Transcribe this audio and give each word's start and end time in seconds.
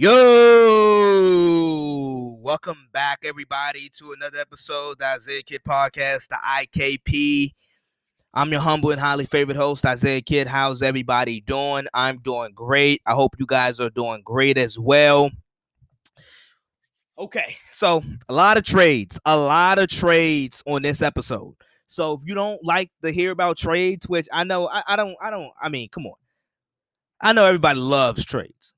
Yo, 0.00 0.14
welcome 2.40 2.86
back, 2.92 3.18
everybody, 3.24 3.88
to 3.88 4.12
another 4.12 4.38
episode 4.38 4.92
of 4.92 4.98
the 4.98 5.04
Isaiah 5.04 5.42
Kid 5.42 5.62
Podcast, 5.68 6.28
the 6.28 6.36
IKP. 6.36 7.52
I'm 8.32 8.52
your 8.52 8.60
humble 8.60 8.92
and 8.92 9.00
highly 9.00 9.26
favorite 9.26 9.56
host, 9.56 9.84
Isaiah 9.84 10.22
Kid. 10.22 10.46
How's 10.46 10.82
everybody 10.82 11.40
doing? 11.40 11.88
I'm 11.92 12.18
doing 12.18 12.52
great. 12.54 13.02
I 13.06 13.14
hope 13.14 13.34
you 13.40 13.46
guys 13.46 13.80
are 13.80 13.90
doing 13.90 14.22
great 14.24 14.56
as 14.56 14.78
well. 14.78 15.32
Okay, 17.18 17.56
so 17.72 18.04
a 18.28 18.32
lot 18.32 18.56
of 18.56 18.62
trades, 18.62 19.18
a 19.24 19.36
lot 19.36 19.80
of 19.80 19.88
trades 19.88 20.62
on 20.64 20.82
this 20.82 21.02
episode. 21.02 21.56
So 21.88 22.12
if 22.12 22.20
you 22.24 22.36
don't 22.36 22.64
like 22.64 22.92
to 23.02 23.10
hear 23.10 23.32
about 23.32 23.58
trades, 23.58 24.08
which 24.08 24.28
I 24.32 24.44
know 24.44 24.68
I, 24.68 24.84
I 24.86 24.94
don't, 24.94 25.16
I 25.20 25.30
don't, 25.30 25.50
I 25.60 25.68
mean, 25.68 25.88
come 25.88 26.06
on. 26.06 26.14
I 27.20 27.32
know 27.32 27.46
everybody 27.46 27.80
loves 27.80 28.24
trades 28.24 28.74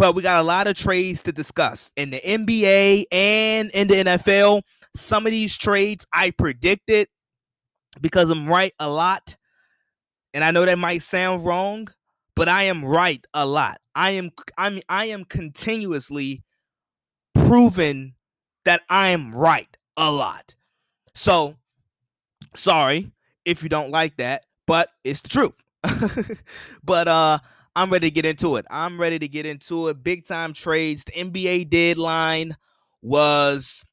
but 0.00 0.14
we 0.14 0.22
got 0.22 0.40
a 0.40 0.42
lot 0.42 0.66
of 0.66 0.74
trades 0.74 1.20
to 1.20 1.30
discuss 1.30 1.92
in 1.94 2.08
the 2.08 2.20
NBA 2.20 3.04
and 3.12 3.70
in 3.72 3.86
the 3.86 3.96
NFL. 3.96 4.62
Some 4.96 5.26
of 5.26 5.30
these 5.30 5.54
trades 5.58 6.06
I 6.10 6.30
predicted 6.30 7.06
because 8.00 8.30
I'm 8.30 8.48
right 8.48 8.72
a 8.78 8.88
lot. 8.88 9.36
And 10.32 10.42
I 10.42 10.52
know 10.52 10.64
that 10.64 10.78
might 10.78 11.02
sound 11.02 11.44
wrong, 11.44 11.88
but 12.34 12.48
I 12.48 12.62
am 12.62 12.82
right 12.82 13.22
a 13.34 13.44
lot. 13.44 13.76
I 13.94 14.12
am 14.12 14.30
I'm 14.56 14.80
I 14.88 15.04
am 15.06 15.26
continuously 15.26 16.44
proven 17.34 18.14
that 18.64 18.80
I 18.88 19.08
am 19.08 19.34
right 19.34 19.76
a 19.98 20.10
lot. 20.10 20.54
So 21.14 21.56
sorry 22.56 23.12
if 23.44 23.62
you 23.62 23.68
don't 23.68 23.90
like 23.90 24.16
that, 24.16 24.46
but 24.66 24.88
it's 25.04 25.20
the 25.20 25.28
truth. 25.28 26.42
but 26.82 27.06
uh 27.06 27.40
I'm 27.76 27.90
ready 27.90 28.08
to 28.08 28.14
get 28.14 28.24
into 28.24 28.56
it. 28.56 28.66
I'm 28.70 29.00
ready 29.00 29.18
to 29.18 29.28
get 29.28 29.46
into 29.46 29.88
it. 29.88 30.02
Big 30.02 30.26
time 30.26 30.52
trades. 30.52 31.04
The 31.04 31.12
NBA 31.12 31.70
deadline 31.70 32.56
was 33.02 33.84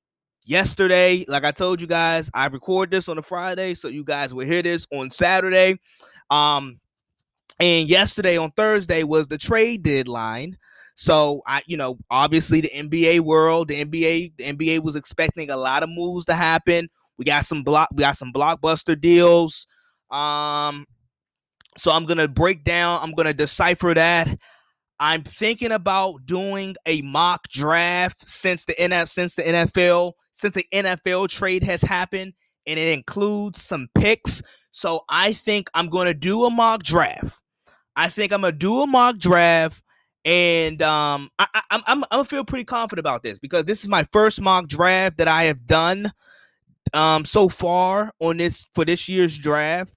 yesterday. 0.45 1.25
Like 1.28 1.44
I 1.44 1.52
told 1.52 1.80
you 1.80 1.88
guys, 1.88 2.30
I 2.33 2.48
record 2.48 2.89
this 2.89 3.08
on 3.08 3.17
a 3.17 3.22
Friday, 3.22 3.75
so 3.75 3.88
you 3.88 4.03
guys 4.03 4.33
will 4.33 4.45
hear 4.45 4.64
this 4.64 4.88
on 4.92 5.11
Saturday. 5.11 5.80
Um, 6.30 6.80
and 7.59 7.88
yesterday 7.88 8.38
on 8.38 8.52
Thursday 8.52 9.03
was 9.03 9.28
the 9.28 9.38
trade 9.38 9.83
deadline. 9.83 10.58
So 10.95 11.44
I, 11.45 11.61
you 11.67 11.78
know, 11.78 12.00
obviously 12.09 12.61
the 12.61 12.72
NBA 12.73 13.20
world, 13.20 13.67
the 13.67 13.86
NBA, 13.86 14.33
the 14.38 14.44
NBA 14.45 14.83
was 14.83 14.95
expecting 14.95 15.52
a 15.52 15.58
lot 15.58 15.83
of 15.83 15.89
moves 15.89 16.25
to 16.25 16.33
happen. 16.33 16.89
We 17.17 17.25
got 17.25 17.45
some 17.45 17.64
block, 17.64 17.89
we 17.94 18.02
got 18.02 18.17
some 18.17 18.33
blockbuster 18.33 19.00
deals. 19.00 19.67
Um, 20.09 20.86
so 21.78 21.92
I'm 21.92 22.06
going 22.06 22.17
to 22.17 22.28
break 22.28 22.64
down, 22.64 23.02
I'm 23.02 23.14
going 23.14 23.28
to 23.28 23.33
decipher 23.33 23.94
that. 23.94 24.38
I'm 25.00 25.23
thinking 25.23 25.72
about 25.72 26.25
doing 26.25 26.75
a 26.86 27.02
mock 27.03 27.47
draft 27.50 28.28
since 28.28 28.66
the 28.66 28.73
since 29.08 29.36
the 29.36 29.44
NFL 29.44 30.14
since 30.31 30.55
the 30.55 30.66
NFL 30.73 31.30
trade 31.30 31.64
has 31.64 31.81
happened 31.81 32.33
and 32.66 32.80
it 32.80 32.89
includes 32.89 33.61
some 33.61 33.88
picks. 33.95 34.42
So 34.72 35.02
I 35.09 35.33
think 35.33 35.70
I'm 35.73 35.89
going 35.89 36.05
to 36.05 36.14
do 36.14 36.45
a 36.45 36.52
mock 36.52 36.83
draft. 36.83 37.39
I 37.95 38.09
think 38.09 38.31
I'm 38.31 38.42
going 38.42 38.53
to 38.53 38.58
do 38.58 38.81
a 38.81 38.88
mock 38.88 39.17
draft 39.17 39.81
and 40.25 40.81
um, 40.81 41.30
I, 41.39 41.48
I, 41.53 41.61
I'm, 41.72 41.83
I'm, 41.88 42.03
I'm 42.11 42.25
feel 42.25 42.44
pretty 42.44 42.66
confident 42.66 43.00
about 43.00 43.23
this 43.23 43.39
because 43.39 43.66
this 43.66 43.81
is 43.81 43.88
my 43.88 44.03
first 44.11 44.42
mock 44.42 44.67
draft 44.67 45.17
that 45.17 45.28
I 45.28 45.45
have 45.45 45.66
done 45.66 46.11
um, 46.94 47.25
so 47.25 47.50
far 47.50 48.11
on 48.20 48.38
this 48.38 48.67
for 48.73 48.83
this 48.86 49.08
year's 49.08 49.38
draft. 49.38 49.94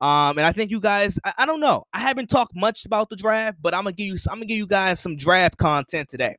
Um, 0.00 0.38
and 0.38 0.46
I 0.46 0.52
think 0.52 0.70
you 0.70 0.80
guys, 0.80 1.18
I, 1.24 1.34
I, 1.38 1.46
don't 1.46 1.60
know. 1.60 1.84
I 1.92 1.98
haven't 1.98 2.30
talked 2.30 2.56
much 2.56 2.86
about 2.86 3.10
the 3.10 3.16
draft, 3.16 3.58
but 3.60 3.74
I'm 3.74 3.84
gonna 3.84 3.92
give 3.92 4.06
you, 4.06 4.16
I'm 4.30 4.36
gonna 4.36 4.46
give 4.46 4.56
you 4.56 4.66
guys 4.66 4.98
some 4.98 5.16
draft 5.16 5.58
content 5.58 6.08
today. 6.08 6.36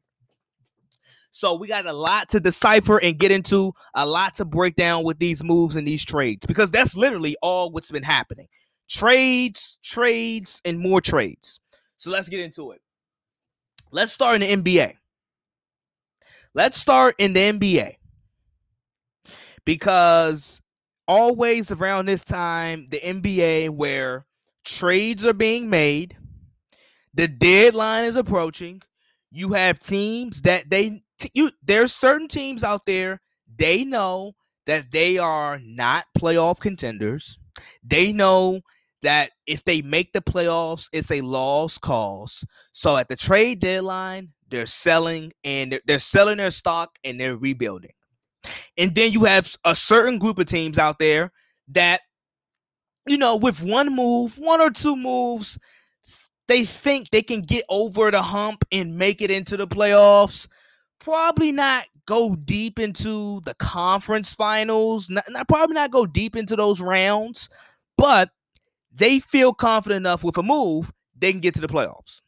So 1.32 1.54
we 1.56 1.68
got 1.68 1.86
a 1.86 1.94
lot 1.94 2.28
to 2.30 2.40
decipher 2.40 2.98
and 2.98 3.18
get 3.18 3.32
into, 3.32 3.74
a 3.94 4.06
lot 4.06 4.34
to 4.36 4.46
break 4.46 4.76
down 4.76 5.04
with 5.04 5.20
these 5.20 5.44
moves 5.44 5.76
and 5.76 5.88
these 5.88 6.04
trades, 6.04 6.46
because 6.46 6.72
that's 6.72 6.96
literally 6.96 7.36
all 7.42 7.72
what's 7.72 7.92
been 7.92 8.04
happening. 8.04 8.48
Trades, 8.90 9.78
trades, 9.84 10.60
and 10.66 10.80
more 10.80 11.00
trades. 11.00 11.62
So 11.98 12.10
let's 12.10 12.30
get 12.30 12.40
into 12.40 12.72
it. 12.72 12.82
Let's 13.92 14.12
start 14.12 14.42
in 14.42 14.64
the 14.64 14.78
NBA. 14.80 14.96
Let's 16.54 16.78
start 16.78 17.16
in 17.18 17.34
the 17.34 17.40
NBA 17.40 17.96
because 19.66 20.61
always 21.12 21.72
around 21.72 22.06
this 22.06 22.24
time, 22.24 22.88
the 22.90 23.00
NBA, 23.00 23.70
where 23.72 24.26
trades 24.64 25.26
are 25.26 25.34
being 25.34 25.70
made, 25.70 26.16
the 27.14 27.28
deadline 27.28 28.06
is 28.06 28.16
approaching. 28.16 28.82
You 29.30 29.52
have 29.54 29.80
teams 29.80 30.42
that 30.44 30.70
they 30.70 31.04
you 31.34 31.52
there's 31.62 31.94
certain 31.94 32.28
teams 32.28 32.64
out 32.64 32.86
there 32.86 33.20
they 33.58 33.84
know 33.84 34.34
that 34.66 34.92
they 34.92 35.18
are 35.18 35.60
not 35.60 36.06
playoff 36.18 36.60
contenders. 36.60 37.38
They 37.84 38.14
know 38.14 38.62
that 39.02 39.32
if 39.46 39.66
they 39.66 39.82
make 39.82 40.14
the 40.14 40.22
playoffs, 40.22 40.88
it's 40.94 41.12
a 41.12 41.20
lost 41.22 41.82
cause. 41.82 42.46
So 42.72 42.96
at 42.96 43.10
the 43.10 43.18
trade 43.18 43.60
deadline, 43.60 44.30
they're 44.50 44.66
selling 44.66 45.34
and 45.44 45.74
they're, 45.74 45.82
they're 45.86 46.00
selling 46.00 46.38
their 46.38 46.52
stock 46.52 46.98
and 47.04 47.20
they're 47.20 47.36
rebuilding. 47.36 47.92
And 48.78 48.96
then 48.96 49.12
you 49.12 49.24
have 49.26 49.56
a 49.66 49.76
certain 49.76 50.18
group 50.18 50.40
of 50.40 50.48
teams 50.48 50.78
out 50.78 51.00
there 51.00 51.32
that, 51.70 52.02
you 53.08 53.18
know, 53.18 53.36
with 53.36 53.62
one 53.64 53.96
move, 53.96 54.38
one 54.38 54.62
or 54.62 54.70
two 54.70 54.96
moves, 54.96 55.58
they 56.48 56.66
think 56.66 57.10
they 57.10 57.22
can 57.22 57.42
get 57.42 57.66
over 57.70 58.12
the 58.12 58.22
hump 58.22 58.66
and 58.72 58.98
make 58.98 59.22
it 59.22 59.32
into 59.32 59.58
the 59.58 59.68
playoffs. 59.68 60.48
Probably 61.00 61.52
not 61.52 61.86
go 62.06 62.36
deep 62.36 62.80
into 62.80 63.42
the 63.46 63.54
conference 63.56 64.34
finals, 64.34 65.10
not, 65.10 65.24
not 65.30 65.48
probably 65.48 65.76
not 65.76 65.92
go 65.92 66.06
deep 66.06 66.36
into 66.36 66.56
those 66.56 66.82
rounds, 66.82 67.50
but 67.98 68.30
they 68.94 69.20
feel 69.20 69.54
confident 69.54 69.98
enough 69.98 70.24
with 70.24 70.38
a 70.38 70.44
move, 70.44 70.92
they 71.18 71.32
can 71.32 71.42
get 71.42 71.54
to 71.54 71.62
the 71.62 71.68
playoffs. 71.68 72.22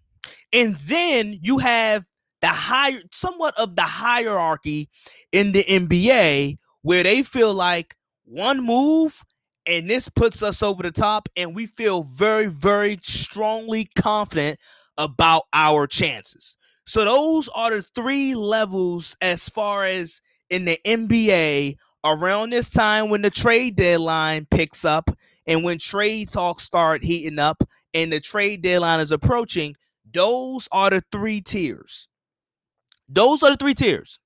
And 0.53 0.77
then 0.85 1.37
you 1.41 1.57
have 1.57 2.05
the 2.43 2.49
higher 2.49 3.01
somewhat 3.13 3.57
of 3.57 3.77
the 3.77 3.83
hierarchy 3.83 4.89
in 5.31 5.53
the 5.53 5.63
NBA 5.63 6.57
where 6.81 7.01
they 7.01 7.23
feel 7.23 7.53
like 7.53 7.95
one 8.25 8.61
move 8.61 9.23
and 9.65 9.89
this 9.89 10.09
puts 10.09 10.43
us 10.43 10.61
over 10.61 10.83
the 10.83 10.91
top 10.91 11.29
and 11.37 11.55
we 11.55 11.65
feel 11.65 12.03
very 12.03 12.47
very 12.47 12.99
strongly 13.01 13.89
confident 13.97 14.59
about 14.97 15.43
our 15.53 15.87
chances. 15.87 16.57
So 16.85 17.05
those 17.05 17.47
are 17.55 17.71
the 17.71 17.81
three 17.81 18.35
levels 18.35 19.15
as 19.21 19.47
far 19.47 19.85
as 19.85 20.19
in 20.49 20.65
the 20.65 20.77
NBA 20.85 21.77
around 22.03 22.49
this 22.49 22.69
time 22.69 23.09
when 23.09 23.21
the 23.21 23.29
trade 23.29 23.77
deadline 23.77 24.47
picks 24.51 24.83
up 24.83 25.09
and 25.47 25.63
when 25.63 25.79
trade 25.79 26.29
talks 26.29 26.63
start 26.63 27.05
heating 27.05 27.39
up 27.39 27.63
and 27.93 28.11
the 28.11 28.19
trade 28.19 28.61
deadline 28.61 28.99
is 28.99 29.13
approaching, 29.13 29.77
those 30.13 30.67
are 30.73 30.89
the 30.89 31.01
three 31.09 31.39
tiers. 31.39 32.09
Those 33.13 33.43
are 33.43 33.51
the 33.51 33.57
three 33.57 33.75
tiers. 33.75 34.19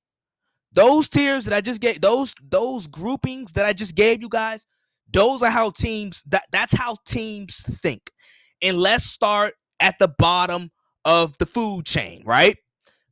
Those 0.72 1.10
tiers 1.10 1.46
that 1.46 1.54
I 1.54 1.62
just 1.62 1.82
gave, 1.82 2.02
those 2.02 2.34
those 2.42 2.88
groupings 2.88 3.54
that 3.54 3.66
I 3.66 3.74
just 3.74 3.96
gave 3.96 4.22
you 4.22 4.30
guys, 4.30 4.66
those 5.12 5.42
are 5.42 5.50
how 5.50 5.72
teams 5.72 6.24
that 6.28 6.46
that's 6.52 6.74
how 6.74 6.98
teams 7.06 7.62
think. 7.62 8.12
And 8.62 8.78
let's 8.80 9.06
start 9.06 9.56
at 9.80 9.96
the 10.00 10.08
bottom 10.08 10.72
of 11.04 11.38
the 11.38 11.46
food 11.46 11.86
chain, 11.86 12.24
right? 12.26 12.58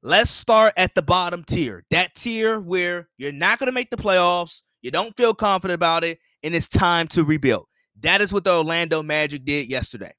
Let's 0.02 0.32
start 0.32 0.74
at 0.78 0.96
the 0.96 1.02
bottom 1.02 1.44
tier. 1.44 1.84
That 1.92 2.16
tier 2.16 2.60
where 2.60 3.10
you're 3.18 3.32
not 3.32 3.60
going 3.60 3.68
to 3.68 3.74
make 3.74 3.90
the 3.90 3.98
playoffs, 3.98 4.62
you 4.82 4.92
don't 4.92 5.18
feel 5.18 5.34
confident 5.34 5.76
about 5.76 6.04
it, 6.04 6.20
and 6.44 6.54
it's 6.56 6.68
time 6.68 7.08
to 7.10 7.24
rebuild. 7.24 7.66
That 8.02 8.22
is 8.22 8.32
what 8.32 8.44
the 8.44 8.56
Orlando 8.56 9.02
Magic 9.02 9.46
did 9.46 9.70
yesterday. 9.70 10.14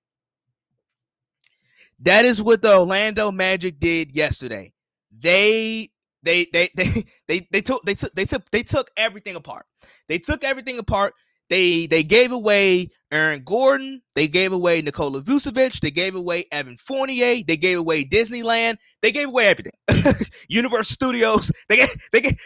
That 2.00 2.24
is 2.24 2.42
what 2.42 2.62
the 2.62 2.78
Orlando 2.78 3.30
Magic 3.30 3.78
did 3.78 4.14
yesterday 4.14 4.72
they 5.20 5.90
they 6.22 6.46
they 6.52 6.70
they 6.76 7.06
they 7.28 7.48
they 7.50 7.60
took 7.62 7.84
they 7.84 7.94
took 7.94 8.14
they 8.14 8.24
took 8.24 8.50
they 8.50 8.62
took 8.62 8.90
everything 8.96 9.36
apart. 9.36 9.66
They 10.08 10.18
took 10.18 10.44
everything 10.44 10.78
apart. 10.78 11.14
They 11.48 11.86
they 11.86 12.02
gave 12.02 12.32
away 12.32 12.90
Aaron 13.12 13.42
Gordon. 13.44 14.02
They 14.14 14.26
gave 14.26 14.52
away 14.52 14.82
Nikola 14.82 15.22
Vucevic. 15.22 15.80
They 15.80 15.92
gave 15.92 16.16
away 16.16 16.46
Evan 16.50 16.76
Fournier. 16.76 17.42
They 17.46 17.56
gave 17.56 17.78
away 17.78 18.04
Disneyland. 18.04 18.78
They 19.00 19.12
gave 19.12 19.28
away 19.28 19.46
everything. 19.46 19.72
Universal 20.48 20.92
Studios. 20.92 21.50
They 21.68 21.76
gave, 21.76 21.96
they 22.12 22.20
gave, 22.20 22.36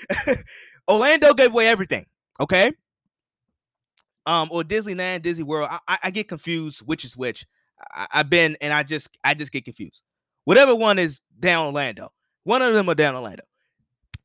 Orlando 0.89 1.35
gave 1.35 1.51
away 1.51 1.67
everything. 1.67 2.07
Okay. 2.39 2.73
Um, 4.27 4.49
or 4.53 4.63
Disneyland, 4.63 5.23
Disney 5.23 5.45
World. 5.45 5.69
I, 5.71 5.79
I, 5.89 5.99
I 6.05 6.11
get 6.11 6.29
confused 6.29 6.81
which 6.81 7.05
is 7.05 7.17
which. 7.17 7.47
I, 7.95 8.07
I've 8.13 8.31
been 8.31 8.57
and 8.61 8.73
I 8.73 8.83
just 8.83 9.09
I 9.25 9.33
just 9.33 9.51
get 9.51 9.65
confused. 9.65 10.03
Whatever 10.45 10.75
one 10.75 10.99
is 10.99 11.21
down 11.39 11.67
Orlando. 11.67 12.13
One 12.45 12.63
of 12.63 12.75
them 12.75 12.89
are 12.89 12.95
down 12.95 13.15
Orlando. 13.15 13.45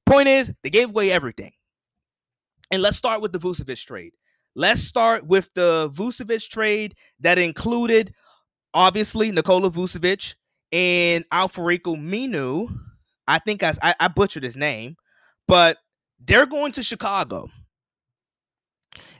Point 0.05 0.27
is, 0.27 0.53
they 0.63 0.69
gave 0.69 0.89
away 0.89 1.11
everything. 1.11 1.51
And 2.71 2.81
let's 2.81 2.97
start 2.97 3.21
with 3.21 3.31
the 3.31 3.39
Vucevic 3.39 3.85
trade. 3.85 4.13
Let's 4.55 4.81
start 4.81 5.25
with 5.25 5.53
the 5.53 5.91
Vucevic 5.93 6.49
trade 6.49 6.95
that 7.19 7.37
included, 7.37 8.13
obviously, 8.73 9.31
Nikola 9.31 9.69
Vucevic 9.69 10.35
and 10.71 11.25
Al-Farouq 11.31 12.69
I 13.27 13.39
think 13.39 13.63
I, 13.63 13.73
I, 13.81 13.95
I 13.99 14.07
butchered 14.07 14.43
his 14.43 14.55
name, 14.55 14.95
but 15.47 15.77
they're 16.19 16.45
going 16.45 16.71
to 16.73 16.83
Chicago. 16.83 17.49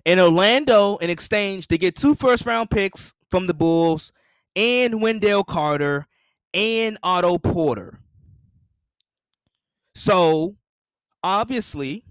And 0.06 0.20
Orlando, 0.20 0.98
in 0.98 1.10
exchange, 1.10 1.68
they 1.68 1.78
get 1.78 1.96
two 1.96 2.16
first 2.16 2.46
round 2.46 2.70
picks 2.70 3.14
from 3.30 3.48
the 3.48 3.54
Bulls 3.54 4.12
and 4.56 5.02
Wendell 5.02 5.44
Carter 5.44 6.06
and 6.54 6.98
Otto 7.02 7.38
Porter. 7.40 8.00
So 9.96 10.56
obviously, 11.24 12.04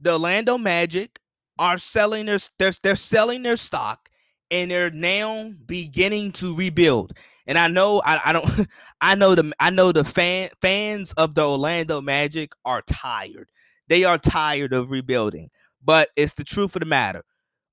the 0.00 0.12
Orlando 0.14 0.58
Magic 0.58 1.20
are 1.58 1.78
selling 1.78 2.26
their 2.26 2.38
they're, 2.58 2.72
they're 2.82 2.96
selling 2.96 3.42
their 3.42 3.56
stock 3.56 4.08
and 4.50 4.70
they're 4.70 4.90
now 4.90 5.52
beginning 5.66 6.32
to 6.32 6.54
rebuild. 6.56 7.12
And 7.46 7.58
I 7.58 7.68
know 7.68 8.02
I, 8.04 8.20
I 8.26 8.32
don't 8.32 8.68
I 9.00 9.14
know 9.14 9.34
the 9.34 9.52
I 9.60 9.70
know 9.70 9.92
the 9.92 10.04
fan 10.04 10.50
fans 10.60 11.12
of 11.14 11.34
the 11.34 11.44
Orlando 11.44 12.00
Magic 12.00 12.52
are 12.64 12.82
tired. 12.82 13.48
They 13.88 14.04
are 14.04 14.18
tired 14.18 14.72
of 14.72 14.90
rebuilding. 14.90 15.50
But 15.84 16.10
it's 16.16 16.34
the 16.34 16.44
truth 16.44 16.76
of 16.76 16.80
the 16.80 16.86
matter. 16.86 17.24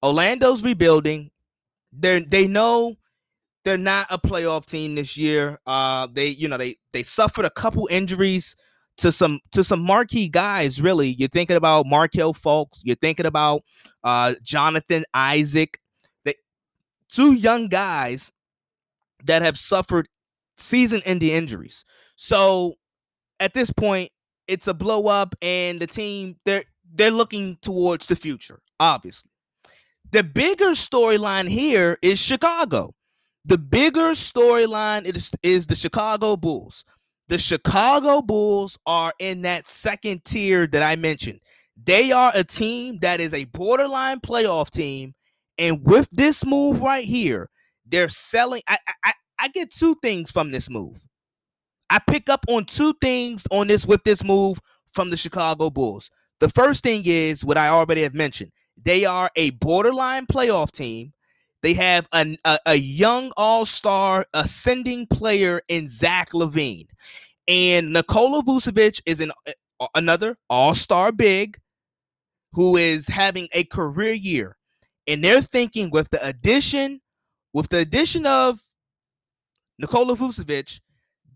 Orlando's 0.03 0.63
rebuilding. 0.63 1.31
They 1.91 2.19
they 2.23 2.47
know 2.47 2.95
they're 3.65 3.77
not 3.77 4.07
a 4.09 4.17
playoff 4.17 4.65
team 4.65 4.95
this 4.95 5.17
year. 5.17 5.59
Uh 5.65 6.07
they 6.11 6.27
you 6.27 6.47
know 6.47 6.57
they 6.57 6.77
they 6.93 7.03
suffered 7.03 7.45
a 7.45 7.49
couple 7.51 7.87
injuries 7.91 8.55
to 8.97 9.11
some 9.11 9.39
to 9.51 9.63
some 9.63 9.81
marquee 9.81 10.29
guys. 10.29 10.81
Really, 10.81 11.09
you're 11.09 11.29
thinking 11.29 11.57
about 11.57 11.85
Markelle 11.85 12.33
Fultz. 12.33 12.79
You're 12.83 12.95
thinking 12.95 13.25
about 13.25 13.63
uh, 14.03 14.35
Jonathan 14.43 15.05
Isaac. 15.13 15.79
They, 16.25 16.35
two 17.09 17.33
young 17.33 17.67
guys 17.67 18.31
that 19.25 19.41
have 19.41 19.57
suffered 19.57 20.07
season-ending 20.57 21.29
injuries. 21.29 21.85
So 22.15 22.75
at 23.39 23.53
this 23.53 23.71
point, 23.71 24.11
it's 24.47 24.67
a 24.67 24.73
blow 24.73 25.07
up, 25.07 25.33
and 25.41 25.79
the 25.79 25.87
team 25.87 26.35
they're 26.45 26.65
they're 26.93 27.11
looking 27.11 27.57
towards 27.61 28.07
the 28.07 28.15
future. 28.15 28.61
Obviously, 28.79 29.31
the 30.11 30.23
bigger 30.23 30.71
storyline 30.71 31.49
here 31.49 31.97
is 32.01 32.19
Chicago. 32.19 32.93
The 33.45 33.57
bigger 33.57 34.11
storyline 34.11 35.03
is, 35.03 35.31
is 35.41 35.65
the 35.65 35.75
Chicago 35.75 36.37
Bulls. 36.37 36.85
The 37.29 37.37
Chicago 37.37 38.21
Bulls 38.21 38.77
are 38.85 39.13
in 39.19 39.43
that 39.43 39.67
second 39.67 40.23
tier 40.25 40.67
that 40.67 40.83
I 40.83 40.95
mentioned. 40.95 41.39
They 41.81 42.11
are 42.11 42.31
a 42.35 42.43
team 42.43 42.99
that 43.01 43.19
is 43.19 43.33
a 43.33 43.45
borderline 43.45 44.19
playoff 44.19 44.69
team. 44.69 45.13
And 45.57 45.83
with 45.83 46.09
this 46.11 46.45
move 46.45 46.81
right 46.81 47.05
here, 47.05 47.49
they're 47.85 48.09
selling. 48.09 48.61
I, 48.67 48.77
I, 49.03 49.13
I 49.39 49.47
get 49.49 49.71
two 49.71 49.95
things 50.01 50.31
from 50.31 50.51
this 50.51 50.69
move. 50.69 51.05
I 51.89 51.99
pick 51.99 52.29
up 52.29 52.45
on 52.47 52.65
two 52.65 52.93
things 53.01 53.45
on 53.51 53.67
this 53.67 53.85
with 53.85 54.03
this 54.03 54.23
move 54.23 54.59
from 54.93 55.09
the 55.09 55.17
Chicago 55.17 55.69
Bulls. 55.69 56.09
The 56.39 56.49
first 56.49 56.83
thing 56.83 57.03
is 57.05 57.45
what 57.45 57.57
I 57.57 57.69
already 57.69 58.03
have 58.03 58.13
mentioned. 58.13 58.51
They 58.83 59.05
are 59.05 59.29
a 59.35 59.51
borderline 59.51 60.25
playoff 60.25 60.71
team. 60.71 61.13
They 61.63 61.73
have 61.75 62.07
a, 62.13 62.37
a, 62.43 62.59
a 62.67 62.75
young 62.75 63.31
all 63.37 63.65
star 63.65 64.25
ascending 64.33 65.07
player 65.07 65.61
in 65.69 65.87
Zach 65.87 66.31
LaVine. 66.33 66.89
And 67.47 67.93
Nikola 67.93 68.43
Vucevic 68.43 69.01
is 69.05 69.21
an, 69.21 69.31
another 69.95 70.37
all 70.49 70.75
star 70.75 71.11
big 71.13 71.57
who 72.51 72.75
is 72.75 73.07
having 73.07 73.47
a 73.53 73.63
career 73.63 74.11
year. 74.11 74.57
And 75.07 75.23
they're 75.23 75.41
thinking 75.41 75.89
with 75.89 76.09
the 76.09 76.25
addition, 76.25 77.01
with 77.53 77.69
the 77.69 77.79
addition 77.79 78.25
of 78.25 78.61
Nikola 79.79 80.15
Vucevic, 80.17 80.79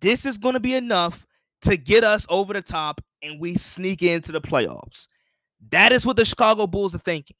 this 0.01 0.25
is 0.25 0.37
going 0.37 0.53
to 0.53 0.59
be 0.59 0.75
enough 0.75 1.25
to 1.61 1.77
get 1.77 2.03
us 2.03 2.25
over 2.29 2.53
the 2.53 2.61
top 2.61 3.01
and 3.23 3.39
we 3.39 3.55
sneak 3.55 4.03
into 4.03 4.31
the 4.31 4.41
playoffs. 4.41 5.07
That 5.71 5.91
is 5.91 6.05
what 6.05 6.17
the 6.17 6.25
Chicago 6.25 6.67
Bulls 6.67 6.93
are 6.93 6.99
thinking. 6.99 7.35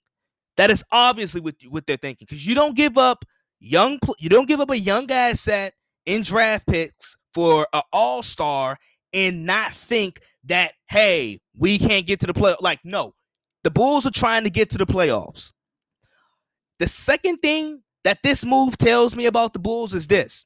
That 0.57 0.71
is 0.71 0.83
obviously 0.91 1.41
what, 1.41 1.55
what 1.69 1.87
they're 1.87 1.97
thinking 1.97 2.25
because 2.27 2.45
you 2.45 2.55
don't 2.55 2.75
give 2.75 2.97
up 2.97 3.23
young 3.59 3.99
you 4.19 4.29
don't 4.29 4.47
give 4.47 4.59
up 4.59 4.69
a 4.69 4.79
young 4.79 5.07
guy 5.07 5.33
set 5.33 5.73
in 6.05 6.21
draft 6.21 6.67
picks 6.67 7.15
for 7.33 7.67
an 7.73 7.81
all-star 7.91 8.77
and 9.13 9.45
not 9.45 9.73
think 9.73 10.21
that 10.45 10.73
hey, 10.89 11.39
we 11.57 11.77
can't 11.77 12.07
get 12.07 12.19
to 12.21 12.27
the 12.27 12.33
play 12.33 12.55
like 12.59 12.79
no. 12.83 13.13
The 13.63 13.71
Bulls 13.71 14.05
are 14.05 14.11
trying 14.11 14.43
to 14.43 14.49
get 14.49 14.69
to 14.71 14.77
the 14.77 14.85
playoffs. 14.85 15.51
The 16.79 16.87
second 16.87 17.37
thing 17.37 17.81
that 18.03 18.23
this 18.23 18.45
move 18.45 18.77
tells 18.77 19.15
me 19.15 19.25
about 19.25 19.53
the 19.53 19.59
Bulls 19.59 19.93
is 19.93 20.07
this. 20.07 20.45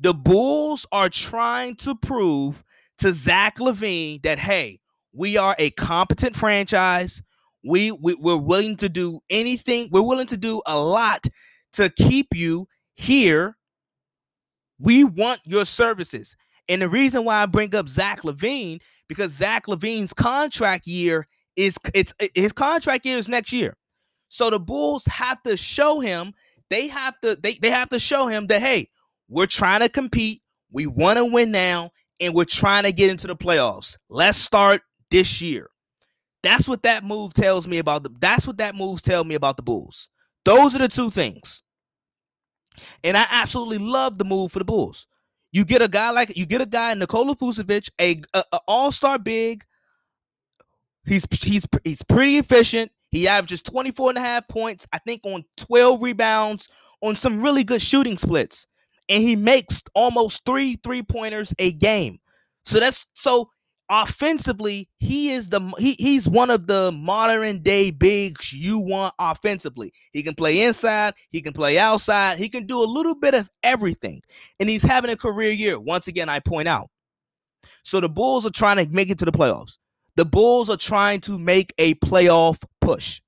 The 0.00 0.14
Bulls 0.14 0.86
are 0.92 1.08
trying 1.08 1.76
to 1.76 1.94
prove 1.94 2.64
to 2.98 3.12
Zach 3.12 3.58
LaVine 3.58 4.22
that 4.22 4.38
hey, 4.38 4.80
we 5.12 5.36
are 5.36 5.56
a 5.58 5.70
competent 5.70 6.36
franchise. 6.36 7.22
We, 7.66 7.92
we 7.92 8.14
we're 8.14 8.36
willing 8.36 8.76
to 8.78 8.88
do 8.88 9.20
anything. 9.30 9.88
We're 9.90 10.02
willing 10.02 10.26
to 10.28 10.36
do 10.36 10.62
a 10.66 10.78
lot 10.78 11.26
to 11.74 11.90
keep 11.90 12.28
you 12.34 12.68
here. 12.94 13.56
We 14.78 15.04
want 15.04 15.40
your 15.44 15.64
services. 15.64 16.36
And 16.68 16.82
the 16.82 16.88
reason 16.88 17.24
why 17.24 17.42
I 17.42 17.46
bring 17.46 17.74
up 17.74 17.88
Zach 17.88 18.22
LaVine 18.22 18.80
because 19.08 19.32
Zach 19.32 19.66
LaVine's 19.66 20.12
contract 20.12 20.86
year 20.86 21.26
is 21.54 21.76
it's 21.94 22.12
his 22.34 22.52
contract 22.52 23.06
year 23.06 23.18
is 23.18 23.28
next 23.28 23.52
year. 23.52 23.76
So 24.28 24.50
the 24.50 24.58
Bulls 24.58 25.06
have 25.06 25.42
to 25.44 25.56
show 25.56 26.00
him 26.00 26.34
they 26.68 26.88
have 26.88 27.18
to 27.20 27.36
they, 27.36 27.54
they 27.54 27.70
have 27.70 27.88
to 27.90 27.98
show 27.98 28.26
him 28.26 28.46
that 28.48 28.60
hey, 28.60 28.90
we're 29.28 29.46
trying 29.46 29.80
to 29.80 29.88
compete, 29.88 30.42
we 30.70 30.86
want 30.86 31.18
to 31.18 31.24
win 31.24 31.50
now, 31.50 31.90
and 32.20 32.34
we're 32.34 32.44
trying 32.44 32.84
to 32.84 32.92
get 32.92 33.10
into 33.10 33.26
the 33.26 33.36
playoffs. 33.36 33.96
Let's 34.08 34.38
start 34.38 34.82
this 35.10 35.40
year. 35.40 35.70
That's 36.46 36.68
what 36.68 36.84
that 36.84 37.02
move 37.02 37.34
tells 37.34 37.66
me 37.66 37.78
about 37.78 38.04
the 38.04 38.10
that's 38.20 38.46
what 38.46 38.58
that 38.58 38.76
moves 38.76 39.02
tell 39.02 39.24
me 39.24 39.34
about 39.34 39.56
the 39.56 39.64
Bulls. 39.64 40.08
Those 40.44 40.76
are 40.76 40.78
the 40.78 40.86
two 40.86 41.10
things. 41.10 41.64
And 43.02 43.16
I 43.16 43.26
absolutely 43.28 43.78
love 43.78 44.16
the 44.16 44.24
move 44.24 44.52
for 44.52 44.60
the 44.60 44.64
Bulls. 44.64 45.08
You 45.50 45.64
get 45.64 45.82
a 45.82 45.88
guy 45.88 46.10
like 46.10 46.36
you 46.36 46.46
get 46.46 46.60
a 46.60 46.66
guy 46.66 46.94
Nikola 46.94 47.34
Vucevic, 47.34 47.90
a, 48.00 48.22
a, 48.32 48.44
a 48.52 48.60
all-star 48.68 49.18
big. 49.18 49.64
He's 51.04 51.26
he's 51.42 51.66
he's 51.82 52.04
pretty 52.04 52.36
efficient. 52.38 52.92
He 53.10 53.26
averages 53.26 53.60
24 53.62 54.10
and 54.10 54.18
a 54.18 54.20
half 54.20 54.46
points, 54.46 54.86
I 54.92 54.98
think 54.98 55.22
on 55.24 55.44
12 55.56 56.00
rebounds 56.00 56.68
on 57.00 57.16
some 57.16 57.42
really 57.42 57.64
good 57.64 57.82
shooting 57.82 58.18
splits. 58.18 58.68
And 59.08 59.20
he 59.20 59.34
makes 59.34 59.82
almost 59.96 60.44
3 60.46 60.78
three-pointers 60.84 61.54
a 61.58 61.72
game. 61.72 62.20
So 62.66 62.78
that's 62.78 63.04
so 63.14 63.50
offensively, 63.88 64.88
he 64.98 65.30
is 65.30 65.48
the 65.48 65.60
he, 65.78 65.94
he's 65.98 66.28
one 66.28 66.50
of 66.50 66.66
the 66.66 66.92
modern 66.92 67.62
day 67.62 67.90
bigs 67.90 68.52
you 68.52 68.78
want 68.78 69.14
offensively. 69.18 69.92
He 70.12 70.22
can 70.22 70.34
play 70.34 70.62
inside, 70.62 71.14
he 71.30 71.40
can 71.40 71.52
play 71.52 71.78
outside, 71.78 72.38
he 72.38 72.48
can 72.48 72.66
do 72.66 72.82
a 72.82 72.84
little 72.84 73.14
bit 73.14 73.34
of 73.34 73.50
everything. 73.62 74.22
And 74.60 74.68
he's 74.68 74.82
having 74.82 75.10
a 75.10 75.16
career 75.16 75.50
year. 75.50 75.78
Once 75.78 76.08
again, 76.08 76.28
I 76.28 76.40
point 76.40 76.68
out. 76.68 76.90
So 77.82 78.00
the 78.00 78.08
Bulls 78.08 78.46
are 78.46 78.50
trying 78.50 78.84
to 78.84 78.92
make 78.92 79.10
it 79.10 79.18
to 79.18 79.24
the 79.24 79.32
playoffs. 79.32 79.78
The 80.16 80.24
Bulls 80.24 80.70
are 80.70 80.76
trying 80.76 81.20
to 81.22 81.38
make 81.38 81.74
a 81.78 81.94
playoff 81.94 82.62
push. 82.80 83.20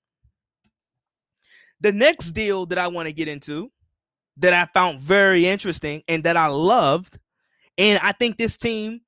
The 1.81 1.93
next 1.93 2.33
deal 2.33 2.67
that 2.67 2.79
I 2.79 2.89
want 2.89 3.07
to 3.07 3.15
get 3.15 3.29
into 3.29 3.71
that 4.39 4.53
I 4.53 4.69
found 4.73 5.01
very 5.01 5.47
interesting 5.47 6.03
and 6.09 6.25
that 6.25 6.37
I 6.37 6.47
loved, 6.47 7.19
and 7.77 8.01
I 8.03 8.13
think 8.13 8.37
this 8.37 8.57
team 8.57 9.01